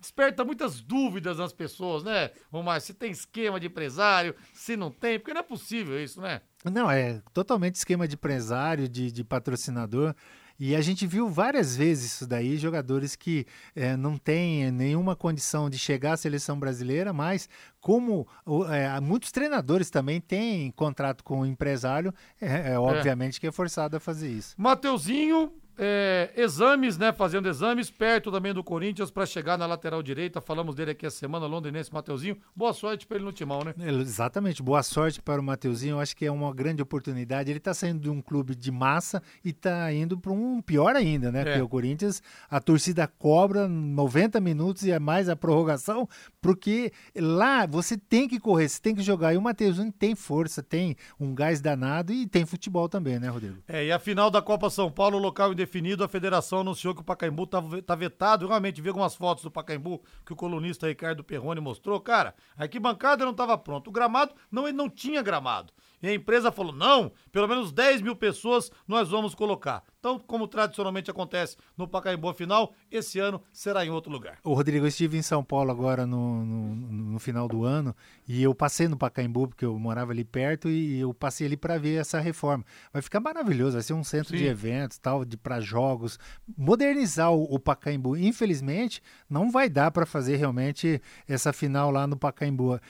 desperta 0.00 0.44
muitas 0.44 0.80
dúvidas 0.80 1.38
nas 1.38 1.52
pessoas, 1.52 2.02
né? 2.02 2.32
Romar, 2.50 2.80
se 2.80 2.94
tem 2.94 3.12
esquema 3.12 3.60
de 3.60 3.68
empresário, 3.68 4.34
se 4.52 4.76
não 4.76 4.90
tem, 4.90 5.18
porque 5.18 5.32
não 5.32 5.40
é 5.40 5.44
possível 5.44 6.02
isso, 6.02 6.20
né? 6.20 6.40
Não, 6.64 6.90
é 6.90 7.22
totalmente 7.32 7.76
esquema 7.76 8.08
de 8.08 8.16
empresário, 8.16 8.88
de, 8.88 9.12
de 9.12 9.22
patrocinador. 9.22 10.16
E 10.60 10.76
a 10.76 10.82
gente 10.82 11.06
viu 11.06 11.26
várias 11.26 11.74
vezes 11.74 12.12
isso 12.12 12.26
daí, 12.26 12.58
jogadores 12.58 13.16
que 13.16 13.46
é, 13.74 13.96
não 13.96 14.18
têm 14.18 14.70
nenhuma 14.70 15.16
condição 15.16 15.70
de 15.70 15.78
chegar 15.78 16.12
à 16.12 16.16
seleção 16.18 16.60
brasileira, 16.60 17.14
mas 17.14 17.48
como 17.80 18.28
é, 18.68 19.00
muitos 19.00 19.32
treinadores 19.32 19.88
também 19.88 20.20
têm 20.20 20.70
contrato 20.72 21.24
com 21.24 21.40
o 21.40 21.46
empresário, 21.46 22.12
é, 22.38 22.72
é 22.72 22.78
obviamente 22.78 23.40
que 23.40 23.46
é 23.46 23.50
forçado 23.50 23.96
a 23.96 24.00
fazer 24.00 24.28
isso. 24.28 24.54
Mateuzinho 24.58 25.50
é, 25.82 26.30
exames, 26.36 26.98
né? 26.98 27.10
Fazendo 27.10 27.48
exames 27.48 27.90
perto 27.90 28.30
também 28.30 28.52
do 28.52 28.62
Corinthians 28.62 29.10
para 29.10 29.24
chegar 29.24 29.56
na 29.56 29.64
lateral 29.64 30.02
direita. 30.02 30.38
Falamos 30.38 30.74
dele 30.74 30.90
aqui 30.90 31.06
a 31.06 31.10
semana, 31.10 31.46
londrinense 31.46 31.90
Mateuzinho. 31.90 32.36
Boa 32.54 32.74
sorte 32.74 33.06
para 33.06 33.16
ele 33.16 33.24
no 33.24 33.32
timão, 33.32 33.60
né? 33.64 33.74
Exatamente, 33.78 34.62
boa 34.62 34.82
sorte 34.82 35.22
para 35.22 35.40
o 35.40 35.42
Mateuzinho. 35.42 35.92
Eu 35.92 36.00
acho 36.00 36.14
que 36.14 36.26
é 36.26 36.30
uma 36.30 36.52
grande 36.52 36.82
oportunidade. 36.82 37.50
Ele 37.50 37.56
está 37.56 37.72
saindo 37.72 37.98
de 37.98 38.10
um 38.10 38.20
clube 38.20 38.54
de 38.54 38.70
massa 38.70 39.22
e 39.42 39.50
está 39.50 39.90
indo 39.90 40.18
para 40.18 40.30
um 40.30 40.60
pior 40.60 40.94
ainda, 40.94 41.32
né? 41.32 41.40
É. 41.40 41.44
Porque 41.44 41.62
o 41.62 41.68
Corinthians, 41.68 42.22
a 42.50 42.60
torcida 42.60 43.06
cobra 43.06 43.66
90 43.66 44.38
minutos 44.38 44.82
e 44.82 44.90
é 44.90 44.98
mais 44.98 45.30
a 45.30 45.36
prorrogação, 45.36 46.06
porque 46.42 46.92
lá 47.16 47.64
você 47.64 47.96
tem 47.96 48.28
que 48.28 48.38
correr, 48.38 48.68
você 48.68 48.82
tem 48.82 48.94
que 48.94 49.00
jogar. 49.00 49.32
E 49.32 49.38
o 49.38 49.42
Mateuzinho 49.42 49.90
tem 49.90 50.14
força, 50.14 50.62
tem 50.62 50.94
um 51.18 51.34
gás 51.34 51.58
danado 51.62 52.12
e 52.12 52.26
tem 52.26 52.44
futebol 52.44 52.86
também, 52.86 53.18
né, 53.18 53.30
Rodrigo? 53.30 53.56
É, 53.66 53.86
e 53.86 53.90
a 53.90 53.98
final 53.98 54.30
da 54.30 54.42
Copa 54.42 54.68
São 54.68 54.90
Paulo, 54.90 55.16
local 55.16 55.54
indefinido 55.54 55.69
definido, 55.70 56.02
a 56.02 56.08
federação 56.08 56.60
anunciou 56.60 56.92
que 56.92 57.00
o 57.00 57.04
Pacaembu 57.04 57.46
tá, 57.46 57.62
tá 57.86 57.94
vetado. 57.94 58.48
Realmente 58.48 58.82
vi 58.82 58.88
algumas 58.88 59.14
fotos 59.14 59.44
do 59.44 59.50
Pacaembu 59.50 60.02
que 60.26 60.32
o 60.32 60.36
colunista 60.36 60.88
Ricardo 60.88 61.22
Perrone 61.22 61.60
mostrou. 61.60 62.00
Cara, 62.00 62.34
a 62.56 62.62
arquibancada 62.64 63.24
não 63.24 63.30
estava 63.30 63.56
pronta. 63.56 63.88
O 63.88 63.92
gramado, 63.92 64.34
não, 64.50 64.66
ele 64.66 64.76
não 64.76 64.90
tinha 64.90 65.22
gramado. 65.22 65.72
E 66.02 66.08
a 66.08 66.14
empresa 66.14 66.50
falou: 66.50 66.72
não, 66.72 67.12
pelo 67.30 67.48
menos 67.48 67.72
10 67.72 68.02
mil 68.02 68.16
pessoas 68.16 68.70
nós 68.86 69.08
vamos 69.08 69.34
colocar. 69.34 69.82
Então, 69.98 70.18
como 70.18 70.48
tradicionalmente 70.48 71.10
acontece 71.10 71.58
no 71.76 71.86
Pacaembu 71.86 72.32
final, 72.32 72.72
esse 72.90 73.18
ano 73.18 73.42
será 73.52 73.84
em 73.84 73.90
outro 73.90 74.10
lugar. 74.10 74.38
O 74.42 74.54
Rodrigo, 74.54 74.86
eu 74.86 74.88
estive 74.88 75.18
em 75.18 75.22
São 75.22 75.44
Paulo 75.44 75.70
agora 75.70 76.06
no, 76.06 76.44
no, 76.44 76.74
no 76.74 77.18
final 77.18 77.46
do 77.46 77.64
ano 77.64 77.94
e 78.26 78.42
eu 78.42 78.54
passei 78.54 78.88
no 78.88 78.96
Pacaembu, 78.96 79.48
porque 79.48 79.64
eu 79.64 79.78
morava 79.78 80.12
ali 80.12 80.24
perto, 80.24 80.70
e 80.70 81.00
eu 81.00 81.12
passei 81.12 81.46
ali 81.46 81.56
para 81.56 81.76
ver 81.76 82.00
essa 82.00 82.18
reforma. 82.18 82.64
Vai 82.92 83.02
ficar 83.02 83.20
maravilhoso, 83.20 83.72
vai 83.72 83.82
ser 83.82 83.92
um 83.92 84.02
centro 84.02 84.30
Sim. 84.30 84.38
de 84.38 84.46
eventos, 84.46 84.96
tal, 84.96 85.22
de 85.24 85.36
para 85.36 85.60
jogos, 85.60 86.18
modernizar 86.56 87.30
o, 87.30 87.42
o 87.54 87.58
Pacaembu. 87.58 88.16
Infelizmente, 88.16 89.02
não 89.28 89.50
vai 89.50 89.68
dar 89.68 89.90
para 89.90 90.06
fazer 90.06 90.36
realmente 90.36 91.00
essa 91.28 91.52
final 91.52 91.90
lá 91.90 92.06
no 92.06 92.16
Pacaembu. 92.16 92.80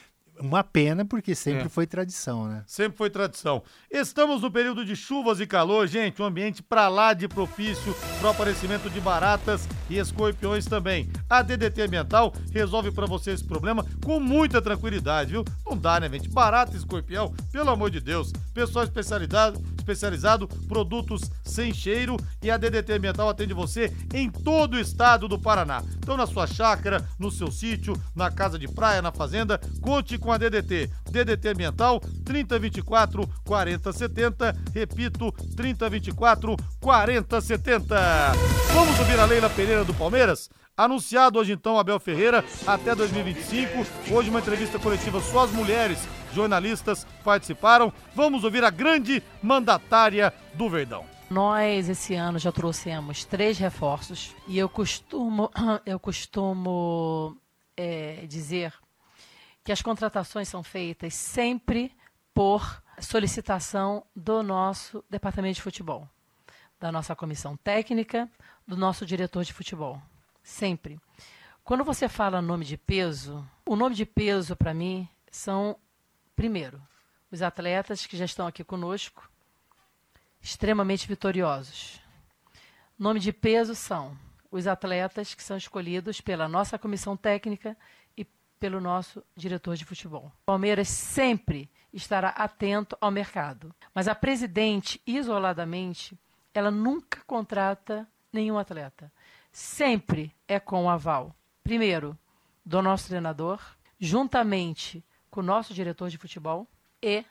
Uma 0.40 0.64
pena, 0.64 1.04
porque 1.04 1.34
sempre 1.34 1.66
É. 1.66 1.68
foi 1.68 1.86
tradição, 1.86 2.46
né? 2.48 2.62
Sempre 2.66 2.96
foi 2.96 3.10
tradição. 3.10 3.62
Estamos 3.90 4.40
no 4.42 4.50
período 4.50 4.84
de 4.84 4.96
chuvas 4.96 5.38
e 5.40 5.46
calor, 5.46 5.86
gente. 5.86 6.22
Um 6.22 6.24
ambiente 6.24 6.62
pra 6.62 6.88
lá 6.88 7.12
de 7.12 7.28
propício 7.28 7.94
para 8.18 8.28
o 8.28 8.30
aparecimento 8.30 8.88
de 8.88 9.00
baratas 9.00 9.68
e 9.88 9.98
escorpiões 9.98 10.64
também. 10.64 11.08
A 11.28 11.42
DDT 11.42 11.82
Ambiental 11.82 12.32
resolve 12.52 12.90
pra 12.90 13.06
você 13.06 13.32
esse 13.32 13.44
problema 13.44 13.84
com 14.04 14.18
muita 14.18 14.62
tranquilidade, 14.62 15.32
viu? 15.32 15.44
Não 15.66 15.76
dá, 15.76 16.00
né, 16.00 16.08
gente? 16.08 16.28
Barata 16.30 16.72
e 16.74 16.76
escorpião, 16.78 17.34
pelo 17.52 17.70
amor 17.70 17.90
de 17.90 18.00
Deus. 18.00 18.32
Pessoal 18.54 18.84
especializado, 18.84 19.60
especializado, 19.80 20.46
produtos 20.68 21.22
sem 21.44 21.74
cheiro 21.74 22.16
e 22.42 22.50
a 22.50 22.56
DDT 22.56 22.92
Ambiental 22.92 23.28
atende 23.28 23.52
você 23.52 23.92
em 24.14 24.30
todo 24.30 24.74
o 24.74 24.80
estado 24.80 25.26
do 25.26 25.38
Paraná. 25.38 25.82
Então, 25.98 26.16
na 26.16 26.26
sua 26.26 26.46
chácara, 26.46 27.06
no 27.18 27.30
seu 27.30 27.50
sítio, 27.50 28.00
na 28.14 28.30
casa 28.30 28.58
de 28.58 28.68
praia, 28.68 29.02
na 29.02 29.10
fazenda, 29.10 29.60
conte 29.80 30.16
com 30.18 30.30
a 30.30 30.38
DDT. 30.38 30.90
DDT 31.10 31.48
Ambiental 31.48 32.00
3024 32.24 33.26
4070. 33.44 34.56
Repito, 34.72 35.32
3024 35.56 36.56
4070. 36.80 37.96
Vamos 38.72 38.98
ouvir 38.98 39.18
a 39.18 39.24
Leila 39.24 39.50
Pereira 39.50 39.84
do 39.84 39.94
Palmeiras? 39.94 40.48
Anunciado 40.76 41.38
hoje 41.38 41.52
então 41.52 41.78
Abel 41.78 42.00
Ferreira 42.00 42.44
até 42.66 42.94
2025. 42.94 44.14
Hoje 44.14 44.30
uma 44.30 44.40
entrevista 44.40 44.78
coletiva 44.78 45.20
só 45.20 45.44
as 45.44 45.50
mulheres 45.50 45.98
jornalistas 46.34 47.06
participaram. 47.24 47.92
Vamos 48.14 48.44
ouvir 48.44 48.64
a 48.64 48.70
grande 48.70 49.22
mandatária 49.42 50.32
do 50.54 50.68
Verdão. 50.68 51.04
Nós 51.30 51.88
esse 51.88 52.14
ano 52.14 52.38
já 52.38 52.50
trouxemos 52.50 53.24
três 53.24 53.58
reforços 53.58 54.34
e 54.48 54.58
eu 54.58 54.68
costumo, 54.68 55.50
eu 55.86 55.98
costumo 56.00 57.36
é, 57.76 58.24
dizer 58.26 58.74
que 59.62 59.72
as 59.72 59.80
contratações 59.80 60.48
são 60.48 60.62
feitas 60.62 61.14
sempre 61.14 61.92
por 62.34 62.82
solicitação 63.00 64.04
do 64.14 64.42
nosso 64.42 65.04
departamento 65.08 65.56
de 65.56 65.62
futebol, 65.62 66.08
da 66.78 66.90
nossa 66.90 67.14
comissão 67.14 67.56
técnica, 67.56 68.28
do 68.66 68.76
nosso 68.76 69.06
diretor 69.06 69.44
de 69.44 69.52
futebol. 69.52 70.00
Sempre. 70.42 70.98
Quando 71.62 71.84
você 71.84 72.08
fala 72.08 72.42
nome 72.42 72.64
de 72.64 72.76
peso, 72.76 73.46
o 73.64 73.76
nome 73.76 73.94
de 73.94 74.04
peso 74.04 74.56
para 74.56 74.74
mim 74.74 75.08
são, 75.30 75.76
primeiro, 76.34 76.80
os 77.30 77.42
atletas 77.42 78.06
que 78.06 78.16
já 78.16 78.24
estão 78.24 78.46
aqui 78.46 78.64
conosco, 78.64 79.30
extremamente 80.40 81.06
vitoriosos. 81.06 82.00
Nome 82.98 83.20
de 83.20 83.32
peso 83.32 83.74
são 83.74 84.16
os 84.50 84.66
atletas 84.66 85.34
que 85.34 85.42
são 85.42 85.56
escolhidos 85.56 86.20
pela 86.20 86.48
nossa 86.48 86.78
comissão 86.78 87.16
técnica 87.16 87.76
e 88.16 88.26
pelo 88.58 88.80
nosso 88.80 89.22
diretor 89.36 89.76
de 89.76 89.84
futebol. 89.84 90.32
Palmeiras 90.44 90.88
sempre 90.88 91.70
estará 91.92 92.30
atento 92.30 92.96
ao 93.00 93.10
mercado, 93.10 93.74
mas 93.94 94.08
a 94.08 94.14
presidente, 94.14 95.00
isoladamente, 95.06 96.18
ela 96.52 96.70
nunca 96.70 97.20
contrata 97.26 98.08
nenhum 98.32 98.58
atleta. 98.58 99.12
Sempre 99.52 100.34
é 100.46 100.58
com 100.58 100.84
o 100.84 100.90
aval, 100.90 101.34
primeiro, 101.62 102.18
do 102.64 102.82
nosso 102.82 103.08
treinador, 103.08 103.60
juntamente 103.98 105.04
com 105.30 105.40
o 105.40 105.44
nosso 105.44 105.72
diretor 105.72 106.08
de 106.08 106.18
futebol 106.18 106.66
e 107.02 107.24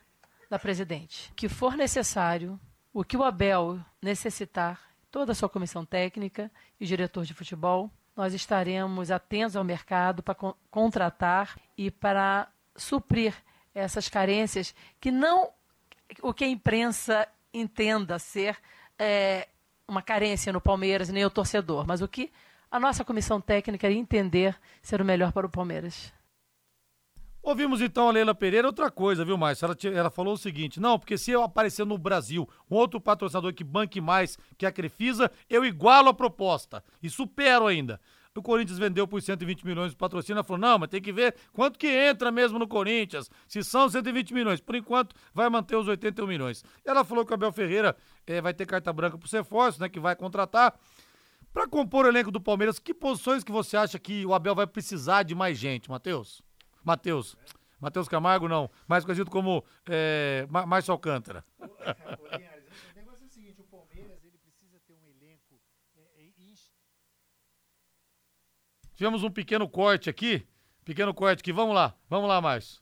da 0.49 0.57
presidente. 0.57 1.31
O 1.31 1.35
que 1.35 1.49
for 1.49 1.75
necessário, 1.75 2.59
o 2.93 3.03
que 3.03 3.17
o 3.17 3.23
Abel 3.23 3.79
necessitar, 4.01 4.79
toda 5.11 5.31
a 5.31 5.35
sua 5.35 5.49
comissão 5.49 5.85
técnica 5.85 6.51
e 6.79 6.85
diretor 6.85 7.25
de 7.25 7.33
futebol, 7.33 7.91
nós 8.15 8.33
estaremos 8.33 9.11
atentos 9.11 9.55
ao 9.55 9.63
mercado 9.63 10.21
para 10.21 10.35
con 10.35 10.53
contratar 10.69 11.55
e 11.77 11.89
para 11.89 12.51
suprir 12.75 13.33
essas 13.73 14.09
carências 14.09 14.75
que 14.99 15.11
não 15.11 15.51
o 16.21 16.33
que 16.33 16.43
a 16.43 16.47
imprensa 16.47 17.27
entenda 17.53 18.17
ser 18.17 18.57
é, 18.97 19.47
uma 19.87 20.01
carência 20.01 20.51
no 20.51 20.59
Palmeiras, 20.59 21.09
nem 21.09 21.23
o 21.23 21.29
torcedor, 21.29 21.85
mas 21.85 22.01
o 22.01 22.07
que 22.07 22.31
a 22.71 22.79
nossa 22.79 23.05
comissão 23.05 23.39
técnica 23.39 23.89
entender 23.89 24.59
ser 24.81 25.01
o 25.01 25.05
melhor 25.05 25.31
para 25.31 25.45
o 25.45 25.49
Palmeiras. 25.49 26.13
Ouvimos 27.41 27.81
então 27.81 28.09
a 28.09 28.11
Leila 28.11 28.35
Pereira 28.35 28.67
outra 28.67 28.91
coisa, 28.91 29.23
viu, 29.23 29.37
Márcio? 29.37 29.65
Ela, 29.65 29.75
ela 29.95 30.09
falou 30.09 30.33
o 30.33 30.37
seguinte: 30.37 30.79
não, 30.79 30.99
porque 30.99 31.17
se 31.17 31.31
eu 31.31 31.41
aparecer 31.41 31.85
no 31.85 31.97
Brasil 31.97 32.47
um 32.69 32.75
outro 32.75 32.99
patrocinador 32.99 33.53
que 33.53 33.63
banque 33.63 34.01
mais 34.01 34.37
que 34.57 34.65
a 34.65 34.71
Crefisa, 34.71 35.31
eu 35.49 35.65
igualo 35.65 36.09
a 36.09 36.13
proposta 36.13 36.83
e 37.01 37.09
supero 37.09 37.67
ainda. 37.67 37.99
O 38.35 38.41
Corinthians 38.41 38.79
vendeu 38.79 39.05
por 39.05 39.21
120 39.21 39.65
milhões 39.65 39.91
de 39.91 39.97
patrocínio, 39.97 40.37
ela 40.37 40.43
falou: 40.43 40.61
não, 40.61 40.79
mas 40.79 40.89
tem 40.89 41.01
que 41.01 41.11
ver 41.11 41.35
quanto 41.51 41.77
que 41.77 41.87
entra 41.87 42.31
mesmo 42.31 42.57
no 42.57 42.67
Corinthians. 42.67 43.29
Se 43.47 43.61
são 43.63 43.89
120 43.89 44.33
milhões, 44.33 44.61
por 44.61 44.75
enquanto 44.75 45.13
vai 45.33 45.49
manter 45.49 45.75
os 45.75 45.87
81 45.87 46.25
milhões. 46.25 46.63
Ela 46.85 47.03
falou 47.03 47.25
que 47.25 47.31
o 47.31 47.33
Abel 47.33 47.51
Ferreira 47.51 47.95
eh, 48.25 48.39
vai 48.39 48.53
ter 48.53 48.65
carta 48.65 48.93
branca 48.93 49.17
pro 49.17 49.29
reforço, 49.29 49.81
né? 49.81 49.89
Que 49.89 49.99
vai 49.99 50.15
contratar. 50.15 50.73
Pra 51.51 51.67
compor 51.67 52.05
o 52.05 52.07
elenco 52.09 52.31
do 52.31 52.39
Palmeiras, 52.39 52.77
que 52.79 52.93
posições 52.93 53.43
que 53.43 53.51
você 53.51 53.75
acha 53.75 53.97
que 53.97 54.25
o 54.25 54.33
Abel 54.33 54.53
vai 54.53 54.67
precisar 54.67 55.23
de 55.23 55.33
mais 55.33 55.57
gente, 55.57 55.89
Matheus? 55.89 56.43
Matheus. 56.89 57.37
Matheus 57.79 58.07
Camargo, 58.07 58.47
não. 58.47 58.69
Mais 58.87 59.05
conhecido 59.05 59.29
como 59.29 59.63
é, 59.87 60.47
Márcio 60.49 60.91
Alcântara. 60.91 61.45
O 61.59 62.95
negócio 62.95 63.23
é 63.23 63.27
o 63.27 63.29
seguinte, 63.29 63.61
o 63.61 63.63
Palmeiras 63.65 64.23
ele 64.23 64.37
precisa 64.39 64.79
ter 64.87 64.95
um 64.95 65.07
elenco 65.07 65.61
Tivemos 68.95 69.23
um 69.23 69.31
pequeno 69.31 69.69
corte 69.69 70.09
aqui. 70.09 70.45
Pequeno 70.83 71.13
corte 71.13 71.39
aqui. 71.39 71.53
Vamos 71.53 71.73
lá. 71.73 71.95
Vamos 72.09 72.27
lá, 72.27 72.41
Márcio. 72.41 72.81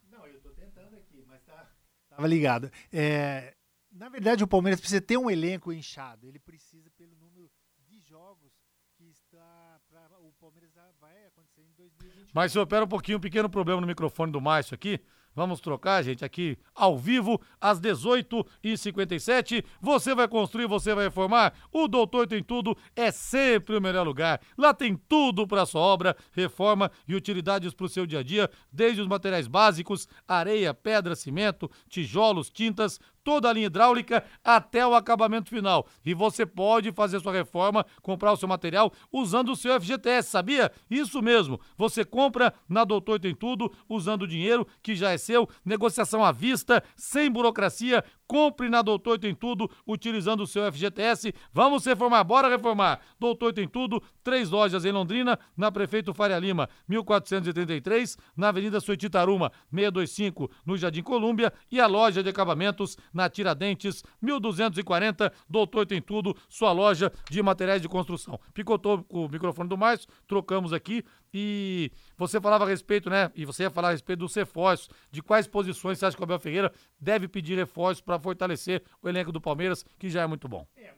Tava 2.09 2.27
ligado. 2.27 2.71
É, 2.91 3.55
na 3.91 4.09
verdade, 4.09 4.43
o 4.43 4.47
Palmeiras 4.47 4.79
precisa 4.79 4.99
ter 4.99 5.17
um 5.17 5.29
elenco 5.29 5.71
inchado. 5.71 6.27
Ele 6.27 6.39
precisa 6.39 6.89
pelo 6.97 7.15
número 7.17 7.51
de 7.85 7.99
jogos 7.99 8.51
que 8.95 9.03
está 9.11 9.79
pra, 9.87 10.09
o 10.19 10.33
Palmeiras 10.39 10.71
vai 10.99 11.25
acontecer 11.27 11.91
em 12.28 12.34
2020. 12.34 12.34
Márcio, 12.34 12.61
opera 12.61 12.86
um 12.86 12.88
pouquinho, 12.88 13.17
um 13.17 13.21
pequeno 13.21 13.49
problema 13.49 13.82
no 13.82 13.88
microfone 13.88 14.32
do 14.32 14.41
Márcio 14.41 14.75
aqui. 14.75 14.99
Vamos 15.38 15.61
trocar, 15.61 16.03
gente, 16.03 16.25
aqui 16.25 16.57
ao 16.73 16.97
vivo, 16.97 17.39
às 17.61 17.80
18h57. 17.80 19.63
Você 19.80 20.15
vai 20.15 20.28
construir, 20.28 20.65
você 20.65 20.95
vai 20.95 21.05
reformar. 21.05 21.53
O 21.71 21.88
Doutor 21.88 22.25
Tem 22.25 22.41
Tudo 22.41 22.75
é 22.95 23.11
sempre 23.11 23.78
o 23.78 23.82
melhor 23.82 24.03
lugar. 24.03 24.41
Lá 24.57 24.73
tem 24.73 24.95
tudo 24.95 25.45
para 25.45 25.67
sua 25.67 25.82
obra, 25.82 26.17
reforma 26.32 26.89
e 27.07 27.13
utilidades 27.13 27.71
para 27.71 27.86
o 27.86 27.89
seu 27.89 28.07
dia 28.07 28.21
a 28.21 28.23
dia, 28.23 28.49
desde 28.71 28.99
os 28.99 29.07
materiais 29.07 29.47
básicos, 29.47 30.07
areia, 30.28 30.73
pedra, 30.73 31.15
cimento, 31.15 31.69
tijolos, 31.88 32.49
tintas, 32.49 32.99
toda 33.28 33.49
a 33.49 33.53
linha 33.53 33.65
hidráulica 33.65 34.23
até 34.41 34.88
o 34.88 34.95
acabamento 34.95 35.49
final. 35.49 35.86
E 36.05 36.13
você 36.13 36.45
pode 36.45 36.93
fazer 36.93 37.19
sua 37.19 37.34
reforma, 37.34 37.86
comprar 38.01 38.32
o 38.32 38.38
seu 38.38 38.47
material 38.47 38.89
usando 39.11 39.49
o 39.49 39.55
seu 39.57 39.78
FGTS, 39.82 40.30
sabia? 40.30 40.71
Isso 40.89 41.21
mesmo. 41.21 41.59
Você 41.78 42.05
compra 42.05 42.53
na 42.69 42.86
Doutor 42.86 43.19
Tem 43.19 43.36
Tudo 43.36 43.69
usando 43.89 44.21
o 44.21 44.28
dinheiro 44.28 44.65
que 44.82 44.95
já 44.95 45.11
é 45.11 45.17
seu, 45.17 45.49
negociação 45.65 46.23
à 46.23 46.32
vista, 46.32 46.82
sem 46.95 47.30
burocracia. 47.30 48.01
Compre 48.28 48.67
na 48.69 48.82
Doutor 48.82 49.17
Tem 49.17 49.34
Tudo 49.34 49.69
utilizando 49.86 50.41
o 50.41 50.47
seu 50.47 50.69
FGTS. 50.71 51.34
Vamos 51.53 51.86
reformar, 51.86 52.23
bora 52.23 52.49
reformar. 52.49 52.99
Doutor 53.19 53.53
Tem 53.53 53.67
Tudo, 53.67 54.03
três 54.23 54.49
lojas 54.49 54.84
em 54.84 54.91
Londrina, 54.91 55.39
na 55.55 55.71
Prefeito 55.71 56.13
Faria 56.13 56.38
Lima, 56.38 56.69
1433, 56.88 58.17
na 58.36 58.49
Avenida 58.49 58.80
Suetitaruma, 58.80 59.51
625, 59.73 60.51
no 60.65 60.78
Jardim 60.78 61.01
Colúmbia, 61.01 61.53
e 61.71 61.80
a 61.80 61.88
loja 61.88 62.21
de 62.21 62.30
acabamentos 62.30 62.97
na 63.13 63.30
Tiradentes, 63.30 64.03
1240. 64.21 65.32
Doutor 65.49 65.86
Tem 65.86 66.01
Tudo, 66.01 66.36
sua 66.49 66.71
loja 66.71 67.11
de 67.30 67.41
materiais 67.41 67.82
de 67.82 67.88
construção. 67.88 68.39
Picotou 68.53 69.05
o 69.09 69.30
microfone 69.30 69.69
do 69.69 69.78
Márcio, 69.78 70.09
trocamos 70.28 70.73
aqui 70.73 71.03
e 71.39 71.91
você 72.17 72.41
falava 72.41 72.65
a 72.65 72.67
respeito, 72.67 73.11
né? 73.11 73.31
E 73.35 73.45
você 73.45 73.63
ia 73.63 73.69
falar 73.69 73.89
a 73.89 73.91
respeito 73.91 74.19
dos 74.19 74.33
reforços, 74.33 74.89
de 75.11 75.21
quais 75.21 75.45
posições 75.45 75.99
você 75.99 76.05
acha 76.07 76.17
que 76.17 76.21
o 76.21 76.25
Abel 76.25 76.39
Ferreira 76.39 76.71
deve 76.99 77.27
pedir 77.27 77.55
reforços 77.55 78.01
para 78.01 78.17
fortalecer 78.17 78.81
o 79.03 79.07
elenco 79.07 79.31
do 79.31 79.39
Palmeiras, 79.39 79.85
que 79.99 80.09
já 80.09 80.23
é 80.23 80.27
muito 80.27 80.47
bom. 80.47 80.65
É, 80.75 80.91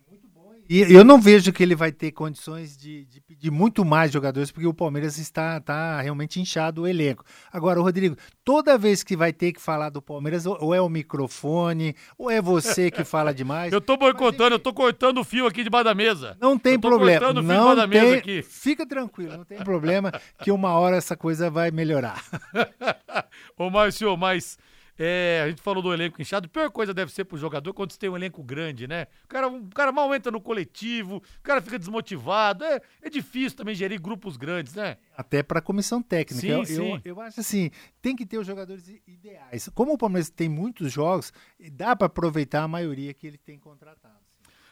e 0.69 0.93
eu 0.93 1.03
não 1.03 1.19
vejo 1.19 1.51
que 1.51 1.63
ele 1.63 1.73
vai 1.73 1.91
ter 1.91 2.11
condições 2.11 2.77
de, 2.77 3.03
de 3.05 3.19
pedir 3.19 3.49
muito 3.49 3.83
mais 3.83 4.11
jogadores, 4.11 4.51
porque 4.51 4.67
o 4.67 4.73
Palmeiras 4.73 5.17
está, 5.17 5.57
está 5.57 5.99
realmente 5.99 6.39
inchado 6.39 6.83
o 6.83 6.87
elenco. 6.87 7.25
Agora, 7.51 7.81
Rodrigo, 7.81 8.15
toda 8.45 8.77
vez 8.77 9.01
que 9.01 9.17
vai 9.17 9.33
ter 9.33 9.51
que 9.51 9.59
falar 9.59 9.89
do 9.89 9.99
Palmeiras, 9.99 10.45
ou 10.45 10.73
é 10.73 10.79
o 10.79 10.87
microfone, 10.87 11.95
ou 12.17 12.29
é 12.29 12.39
você 12.39 12.91
que 12.91 13.03
fala 13.03 13.33
demais. 13.33 13.73
Eu 13.73 13.81
tô 13.81 13.97
boicotando, 13.97 14.55
eu 14.55 14.59
tô 14.59 14.71
cortando 14.71 15.17
o 15.19 15.23
fio 15.23 15.47
aqui 15.47 15.63
debaixo 15.63 15.85
da 15.85 15.95
mesa. 15.95 16.37
Não 16.39 16.55
tem 16.55 16.79
problema. 16.79 17.19
cortando 17.19 17.37
o 17.39 17.43
fio 17.43 17.53
Não 17.53 17.69
debaixo 17.71 17.75
da 17.77 17.87
mesa 17.87 18.05
tem, 18.05 18.19
aqui. 18.19 18.41
fica 18.43 18.85
tranquilo, 18.85 19.37
não 19.37 19.45
tem 19.45 19.57
problema 19.57 20.11
que 20.43 20.51
uma 20.51 20.77
hora 20.77 20.97
essa 20.97 21.17
coisa 21.17 21.49
vai 21.49 21.71
melhorar. 21.71 22.23
Ô, 23.57 23.71
Márcio, 23.71 24.15
mas 24.15 24.57
é, 25.01 25.41
a 25.45 25.49
gente 25.49 25.61
falou 25.61 25.81
do 25.81 25.93
elenco 25.93 26.21
inchado. 26.21 26.47
A 26.47 26.49
pior 26.49 26.69
coisa 26.69 26.93
deve 26.93 27.09
ser 27.13 27.23
pro 27.23 27.37
jogador 27.37 27.73
quando 27.73 27.93
você 27.93 27.97
tem 27.97 28.09
um 28.09 28.17
elenco 28.17 28.43
grande, 28.43 28.85
né? 28.85 29.07
O 29.23 29.27
cara, 29.29 29.47
o 29.47 29.69
cara 29.69 29.93
mal 29.93 30.13
entra 30.13 30.29
no 30.29 30.41
coletivo, 30.41 31.17
o 31.17 31.41
cara 31.41 31.61
fica 31.61 31.79
desmotivado. 31.79 32.65
É, 32.65 32.81
é 33.01 33.09
difícil 33.09 33.57
também 33.57 33.73
gerir 33.73 34.01
grupos 34.01 34.35
grandes, 34.35 34.75
né? 34.75 34.97
Até 35.15 35.41
para 35.41 35.59
a 35.59 35.61
comissão 35.61 36.01
técnica. 36.01 36.41
Sim, 36.41 36.49
eu, 36.49 36.65
sim. 36.65 37.01
Eu, 37.05 37.15
eu 37.15 37.21
acho 37.21 37.39
assim, 37.39 37.71
tem 38.01 38.13
que 38.13 38.25
ter 38.25 38.37
os 38.37 38.45
jogadores 38.45 38.89
ideais. 39.07 39.69
Como 39.73 39.93
o 39.93 39.97
Palmeiras 39.97 40.29
tem 40.29 40.49
muitos 40.49 40.91
jogos, 40.91 41.31
dá 41.71 41.95
para 41.95 42.07
aproveitar 42.07 42.63
a 42.63 42.67
maioria 42.67 43.13
que 43.13 43.25
ele 43.25 43.37
tem 43.37 43.57
contratado. 43.57 44.19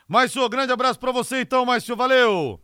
Márcio, 0.07 0.47
grande 0.47 0.71
abraço 0.71 0.99
pra 0.99 1.11
você 1.11 1.41
então, 1.41 1.65
Márcio. 1.65 1.95
Valeu! 1.95 2.61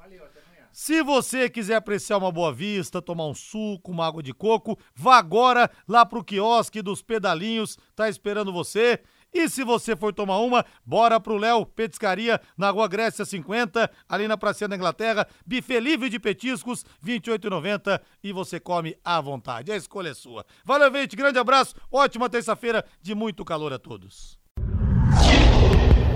Se 0.74 1.02
você 1.04 1.48
quiser 1.48 1.76
apreciar 1.76 2.18
uma 2.18 2.32
boa 2.32 2.52
vista, 2.52 3.00
tomar 3.00 3.28
um 3.28 3.36
suco, 3.36 3.92
uma 3.92 4.08
água 4.08 4.24
de 4.24 4.34
coco, 4.34 4.76
vá 4.96 5.18
agora 5.18 5.70
lá 5.88 6.04
pro 6.04 6.24
quiosque 6.24 6.82
dos 6.82 7.04
pedalinhos, 7.04 7.78
tá 7.96 8.10
esperando 8.10 8.52
você. 8.52 9.00
E 9.32 9.48
se 9.48 9.64
você 9.64 9.96
for 9.96 10.12
tomar 10.12 10.40
uma, 10.40 10.66
bora 10.84 11.20
pro 11.20 11.38
Léo 11.38 11.64
Petiscaria, 11.64 12.42
na 12.58 12.72
Rua 12.72 12.88
Grécia 12.88 13.24
50, 13.24 13.88
ali 14.10 14.28
na 14.28 14.36
Praça 14.36 14.68
da 14.68 14.76
Inglaterra, 14.76 15.28
buffet 15.46 15.80
livre 15.80 16.10
de 16.10 16.20
petiscos, 16.20 16.84
R$ 17.06 17.20
28,90 17.20 18.02
e 18.24 18.34
você 18.34 18.60
come 18.60 18.98
à 19.06 19.22
vontade. 19.22 19.72
A 19.72 19.78
escolha 19.78 20.10
é 20.10 20.16
sua. 20.16 20.44
Valeu, 20.66 20.92
gente, 20.92 21.16
grande 21.16 21.38
abraço, 21.38 21.76
ótima 21.92 22.28
terça-feira 22.28 22.84
de 23.00 23.14
muito 23.14 23.46
calor 23.46 23.74
a 23.74 23.78
todos. 23.78 24.40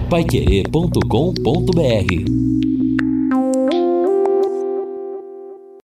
Paiquerê.com.br 0.09 2.66